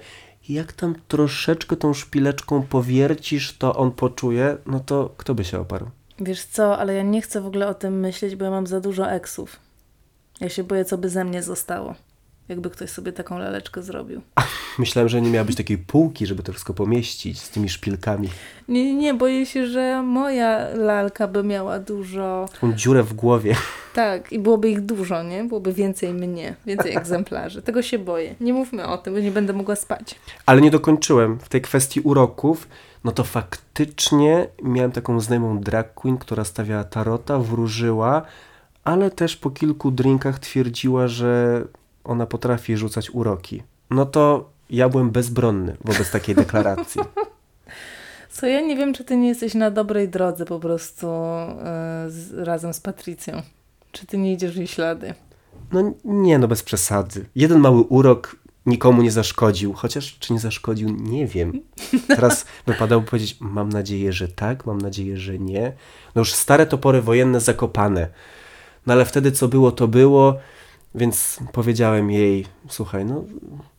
jak 0.49 0.72
tam 0.72 0.95
troszeczkę 1.09 1.77
tą 1.77 1.95
szpileczką 1.95 2.62
powiercisz, 2.62 3.57
to 3.59 3.77
on 3.77 3.93
poczuje, 3.93 4.57
no 4.66 4.81
to 4.81 5.14
kto 5.16 5.35
by 5.35 5.45
się 5.45 5.61
oparł? 5.61 5.91
Wiesz 6.18 6.45
co, 6.45 6.79
ale 6.79 6.95
ja 6.95 7.03
nie 7.03 7.22
chcę 7.22 7.41
w 7.41 7.47
ogóle 7.47 7.68
o 7.68 7.74
tym 7.74 8.01
myśleć, 8.01 8.37
bo 8.37 8.45
ja 8.45 8.51
mam 8.51 8.66
za 8.66 8.81
dużo 8.81 9.11
eksów. 9.11 9.61
Ja 10.41 10.49
się 10.49 10.64
boję, 10.64 10.85
co 10.85 10.99
by 10.99 11.09
ze 11.09 11.24
mnie 11.24 11.43
zostało 11.43 11.95
jakby 12.49 12.70
ktoś 12.70 12.90
sobie 12.90 13.12
taką 13.12 13.38
laleczkę 13.38 13.82
zrobił. 13.82 14.20
Myślałem, 14.78 15.09
że 15.09 15.22
nie 15.22 15.30
miała 15.30 15.44
być 15.44 15.57
takiej 15.57 15.78
półki, 15.78 16.26
żeby 16.26 16.42
to 16.42 16.53
wszystko 16.53 16.74
pomieścić 16.74 17.42
z 17.42 17.51
tymi 17.51 17.68
szpilkami. 17.68 18.28
Nie, 18.68 18.94
nie, 18.94 19.14
boję 19.14 19.47
się, 19.47 19.66
że 19.66 20.03
moja 20.03 20.68
lalka 20.68 21.28
by 21.28 21.42
miała 21.42 21.78
dużo... 21.78 22.49
Taką 22.53 22.72
dziurę 22.72 23.03
w 23.03 23.14
głowie. 23.14 23.55
Tak, 23.94 24.32
i 24.32 24.38
byłoby 24.38 24.70
ich 24.70 24.80
dużo, 24.80 25.22
nie? 25.22 25.44
Byłoby 25.44 25.72
więcej 25.72 26.14
mnie, 26.14 26.55
więcej 26.66 26.97
egzemplarzy. 26.97 27.62
Tego 27.62 27.82
się 27.82 27.99
boję. 27.99 28.34
Nie 28.40 28.53
mówmy 28.53 28.86
o 28.86 28.99
tym, 28.99 29.14
bo 29.14 29.20
nie 29.20 29.30
będę 29.30 29.53
mogła 29.53 29.76
spać. 29.76 30.14
Ale 30.47 30.61
nie 30.61 30.70
dokończyłem. 30.70 31.38
W 31.38 31.49
tej 31.49 31.61
kwestii 31.61 32.01
uroków, 32.01 32.68
no 33.05 33.12
to 33.12 33.24
faktycznie 33.24 34.47
miałem 34.62 34.92
taką 34.92 35.20
znajomą 35.20 35.61
drag 35.61 35.94
queen, 35.94 36.18
która 36.18 36.44
stawiała 36.44 36.84
tarota, 36.84 37.38
wróżyła, 37.38 38.22
ale 38.84 39.11
też 39.11 39.36
po 39.36 39.51
kilku 39.51 39.90
drinkach 39.90 40.38
twierdziła, 40.38 41.09
że 41.09 41.62
ona 42.07 42.26
potrafi 42.26 42.76
rzucać 42.76 43.11
uroki, 43.11 43.62
no 43.90 44.07
to 44.07 44.50
ja 44.70 44.88
byłem 44.88 45.11
bezbronny 45.11 45.76
wobec 45.84 46.11
takiej 46.11 46.34
deklaracji. 46.44 47.00
Co 48.30 48.46
ja 48.46 48.61
nie 48.61 48.76
wiem, 48.76 48.94
czy 48.94 49.04
ty 49.04 49.16
nie 49.16 49.28
jesteś 49.28 49.54
na 49.54 49.70
dobrej 49.70 50.09
drodze 50.09 50.44
po 50.44 50.61
prostu 50.61 51.07
yy, 51.07 52.11
z, 52.11 52.34
razem 52.34 52.74
z 52.74 52.80
Patrycją. 52.80 53.42
Czy 53.92 54.07
ty 54.07 54.18
nie 54.18 54.32
idziesz 54.32 54.52
w 54.52 54.57
jej 54.57 54.66
ślady? 54.66 55.14
No 55.72 55.92
nie, 56.04 56.38
no 56.38 56.48
bez 56.48 56.62
przesady. 56.62 57.26
Jeden 57.34 57.59
mały 57.61 57.80
urok 57.80 58.36
nikomu 58.66 59.02
nie 59.02 59.11
zaszkodził, 59.11 59.72
chociaż 59.72 60.18
czy 60.18 60.32
nie 60.32 60.38
zaszkodził, 60.38 60.88
nie 60.88 61.26
wiem. 61.26 61.61
Teraz 62.09 62.46
wypadałoby 62.66 63.11
powiedzieć, 63.11 63.36
mam 63.40 63.68
nadzieję, 63.68 64.12
że 64.12 64.28
tak, 64.28 64.66
mam 64.66 64.78
nadzieję, 64.78 65.16
że 65.16 65.38
nie. 65.38 65.72
No 66.14 66.20
już 66.20 66.32
stare 66.32 66.66
topory 66.66 67.02
wojenne 67.02 67.40
zakopane. 67.40 68.09
No 68.86 68.92
ale 68.92 69.04
wtedy 69.04 69.32
co 69.32 69.48
było, 69.48 69.72
to 69.72 69.88
było. 69.88 70.38
Więc 70.97 71.38
powiedziałem 71.53 72.11
jej, 72.11 72.47
słuchaj, 72.68 73.05
no 73.05 73.24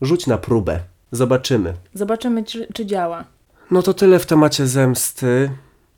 rzuć 0.01 0.27
na 0.27 0.37
próbę, 0.37 0.79
zobaczymy. 1.11 1.73
Zobaczymy, 1.93 2.43
czy, 2.43 2.67
czy 2.73 2.85
działa. 2.85 3.25
No 3.71 3.81
to 3.81 3.93
tyle 3.93 4.19
w 4.19 4.25
temacie 4.25 4.67
zemsty. 4.67 5.51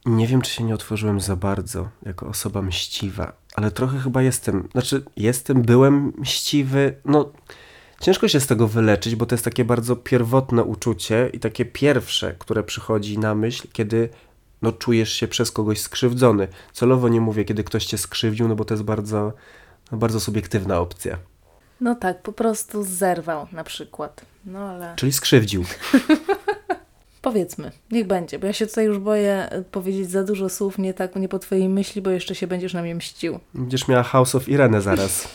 Nie 0.05 0.27
wiem, 0.27 0.41
czy 0.41 0.51
się 0.51 0.63
nie 0.63 0.73
otworzyłem 0.73 1.21
za 1.21 1.35
bardzo 1.35 1.89
jako 2.05 2.27
osoba 2.27 2.61
mściwa, 2.61 3.33
ale 3.55 3.71
trochę 3.71 3.99
chyba 3.99 4.21
jestem. 4.21 4.67
Znaczy, 4.71 5.03
jestem, 5.17 5.61
byłem 5.61 6.13
mściwy. 6.17 6.95
No, 7.05 7.31
ciężko 8.01 8.27
się 8.27 8.39
z 8.39 8.47
tego 8.47 8.67
wyleczyć, 8.67 9.15
bo 9.15 9.25
to 9.25 9.35
jest 9.35 9.45
takie 9.45 9.65
bardzo 9.65 9.95
pierwotne 9.95 10.63
uczucie 10.63 11.29
i 11.33 11.39
takie 11.39 11.65
pierwsze, 11.65 12.35
które 12.39 12.63
przychodzi 12.63 13.19
na 13.19 13.35
myśl, 13.35 13.67
kiedy 13.73 14.09
no, 14.61 14.71
czujesz 14.71 15.13
się 15.13 15.27
przez 15.27 15.51
kogoś 15.51 15.79
skrzywdzony. 15.81 16.47
Celowo 16.73 17.09
nie 17.09 17.21
mówię, 17.21 17.45
kiedy 17.45 17.63
ktoś 17.63 17.85
cię 17.85 17.97
skrzywdził, 17.97 18.47
no 18.47 18.55
bo 18.55 18.65
to 18.65 18.73
jest 18.73 18.83
bardzo 18.83 19.33
bardzo 19.97 20.19
subiektywna 20.19 20.79
opcja. 20.79 21.17
No 21.81 21.95
tak, 21.95 22.21
po 22.21 22.33
prostu 22.33 22.83
zerwał 22.83 23.47
na 23.51 23.63
przykład. 23.63 24.25
No 24.45 24.59
ale... 24.59 24.93
Czyli 24.95 25.13
skrzywdził. 25.13 25.63
Powiedzmy, 27.21 27.71
niech 27.91 28.07
będzie, 28.07 28.39
bo 28.39 28.47
ja 28.47 28.53
się 28.53 28.67
tutaj 28.67 28.85
już 28.85 28.99
boję 28.99 29.49
y, 29.53 29.63
powiedzieć 29.63 30.11
za 30.11 30.23
dużo 30.23 30.49
słów, 30.49 30.77
nie 30.77 30.93
tak, 30.93 31.15
nie 31.15 31.29
po 31.29 31.39
twojej 31.39 31.69
myśli, 31.69 32.01
bo 32.01 32.09
jeszcze 32.09 32.35
się 32.35 32.47
będziesz 32.47 32.73
na 32.73 32.81
mnie 32.81 32.95
mścił. 32.95 33.39
Będziesz 33.53 33.87
miała 33.87 34.03
House 34.03 34.35
of 34.35 34.49
Irene 34.49 34.81
zaraz. 34.81 35.27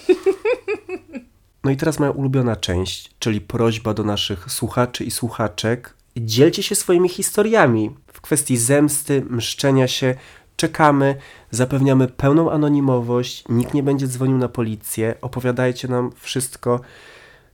No 1.64 1.70
i 1.70 1.76
teraz 1.76 1.98
moja 1.98 2.10
ulubiona 2.10 2.56
część, 2.56 3.10
czyli 3.18 3.40
prośba 3.40 3.94
do 3.94 4.04
naszych 4.04 4.52
słuchaczy 4.52 5.04
i 5.04 5.10
słuchaczek. 5.10 5.94
Dzielcie 6.16 6.62
się 6.62 6.74
swoimi 6.74 7.08
historiami 7.08 7.90
w 8.12 8.20
kwestii 8.20 8.56
zemsty, 8.56 9.22
mszczenia 9.30 9.88
się. 9.88 10.14
Czekamy, 10.56 11.14
zapewniamy 11.50 12.08
pełną 12.08 12.50
anonimowość, 12.50 13.44
nikt 13.48 13.74
nie 13.74 13.82
będzie 13.82 14.06
dzwonił 14.06 14.38
na 14.38 14.48
policję. 14.48 15.14
Opowiadajcie 15.20 15.88
nam 15.88 16.12
wszystko, 16.20 16.80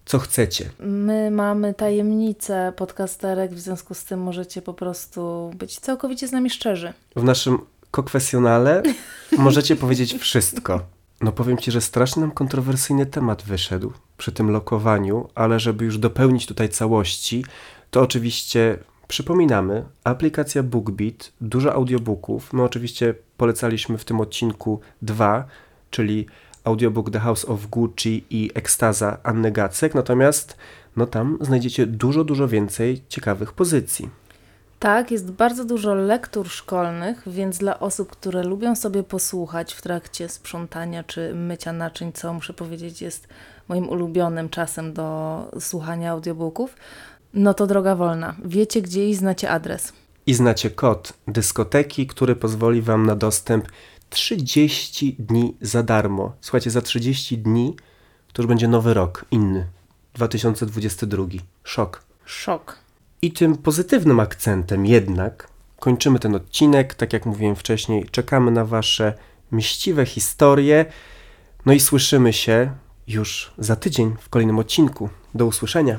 co 0.04 0.18
chcecie. 0.18 0.70
My 0.80 1.30
mamy 1.30 1.74
tajemnicę 1.74 2.72
podcasterek, 2.76 3.54
w 3.54 3.60
związku 3.60 3.94
z 3.94 4.04
tym 4.04 4.20
możecie 4.20 4.62
po 4.62 4.74
prostu 4.74 5.50
być 5.54 5.78
całkowicie 5.78 6.28
z 6.28 6.32
nami 6.32 6.50
szczerzy. 6.50 6.92
W 7.16 7.24
naszym 7.24 7.58
kokwesjonale 7.90 8.82
możecie 9.38 9.76
powiedzieć 9.76 10.14
wszystko. 10.14 10.80
No 11.20 11.32
powiem 11.32 11.58
Ci, 11.58 11.70
że 11.70 11.80
strasznie 11.80 12.20
nam 12.20 12.30
kontrowersyjny 12.30 13.06
temat 13.06 13.42
wyszedł 13.42 13.92
przy 14.16 14.32
tym 14.32 14.50
lokowaniu, 14.50 15.28
ale 15.34 15.60
żeby 15.60 15.84
już 15.84 15.98
dopełnić 15.98 16.46
tutaj 16.46 16.68
całości, 16.68 17.44
to 17.90 18.00
oczywiście 18.00 18.78
przypominamy, 19.10 19.84
aplikacja 20.04 20.62
BookBeat, 20.62 21.32
dużo 21.40 21.74
audiobooków. 21.74 22.52
My 22.52 22.62
oczywiście 22.62 23.14
polecaliśmy 23.36 23.98
w 23.98 24.04
tym 24.04 24.20
odcinku 24.20 24.80
dwa, 25.02 25.44
czyli 25.90 26.26
audiobook 26.64 27.10
The 27.10 27.18
House 27.18 27.44
of 27.44 27.66
Gucci 27.66 28.24
i 28.30 28.50
Ekstaza 28.54 29.18
Anny 29.22 29.52
Gacek, 29.52 29.94
natomiast 29.94 30.56
no 30.96 31.06
tam 31.06 31.38
znajdziecie 31.40 31.86
dużo, 31.86 32.24
dużo 32.24 32.48
więcej 32.48 33.02
ciekawych 33.08 33.52
pozycji. 33.52 34.08
Tak, 34.78 35.10
jest 35.10 35.30
bardzo 35.30 35.64
dużo 35.64 35.94
lektur 35.94 36.48
szkolnych, 36.48 37.22
więc 37.26 37.58
dla 37.58 37.80
osób, 37.80 38.10
które 38.10 38.42
lubią 38.42 38.76
sobie 38.76 39.02
posłuchać 39.02 39.74
w 39.74 39.82
trakcie 39.82 40.28
sprzątania 40.28 41.04
czy 41.04 41.34
mycia 41.34 41.72
naczyń, 41.72 42.12
co 42.12 42.34
muszę 42.34 42.52
powiedzieć 42.52 43.02
jest 43.02 43.28
moim 43.68 43.88
ulubionym 43.88 44.48
czasem 44.48 44.92
do 44.92 45.40
słuchania 45.60 46.10
audiobooków, 46.10 46.76
no 47.34 47.54
to 47.54 47.66
droga 47.66 47.96
wolna. 47.96 48.34
Wiecie 48.44 48.82
gdzie 48.82 49.08
i 49.08 49.14
znacie 49.14 49.50
adres. 49.50 49.92
I 50.26 50.34
znacie 50.34 50.70
kod 50.70 51.12
dyskoteki, 51.28 52.06
który 52.06 52.36
pozwoli 52.36 52.82
Wam 52.82 53.06
na 53.06 53.16
dostęp 53.16 53.68
30 54.10 55.16
dni 55.18 55.56
za 55.60 55.82
darmo. 55.82 56.32
Słuchajcie, 56.40 56.70
za 56.70 56.82
30 56.82 57.38
dni 57.38 57.76
to 58.32 58.42
już 58.42 58.48
będzie 58.48 58.68
nowy 58.68 58.94
rok, 58.94 59.24
inny. 59.30 59.66
2022. 60.14 61.24
Szok. 61.64 62.02
Szok. 62.24 62.78
I 63.22 63.32
tym 63.32 63.56
pozytywnym 63.56 64.20
akcentem 64.20 64.86
jednak 64.86 65.48
kończymy 65.78 66.18
ten 66.18 66.34
odcinek. 66.34 66.94
Tak 66.94 67.12
jak 67.12 67.26
mówiłem 67.26 67.56
wcześniej, 67.56 68.06
czekamy 68.10 68.50
na 68.50 68.64
Wasze 68.64 69.14
mściwe 69.50 70.06
historie. 70.06 70.86
No 71.66 71.72
i 71.72 71.80
słyszymy 71.80 72.32
się 72.32 72.70
już 73.06 73.52
za 73.58 73.76
tydzień 73.76 74.14
w 74.20 74.28
kolejnym 74.28 74.58
odcinku. 74.58 75.08
Do 75.34 75.46
usłyszenia. 75.46 75.98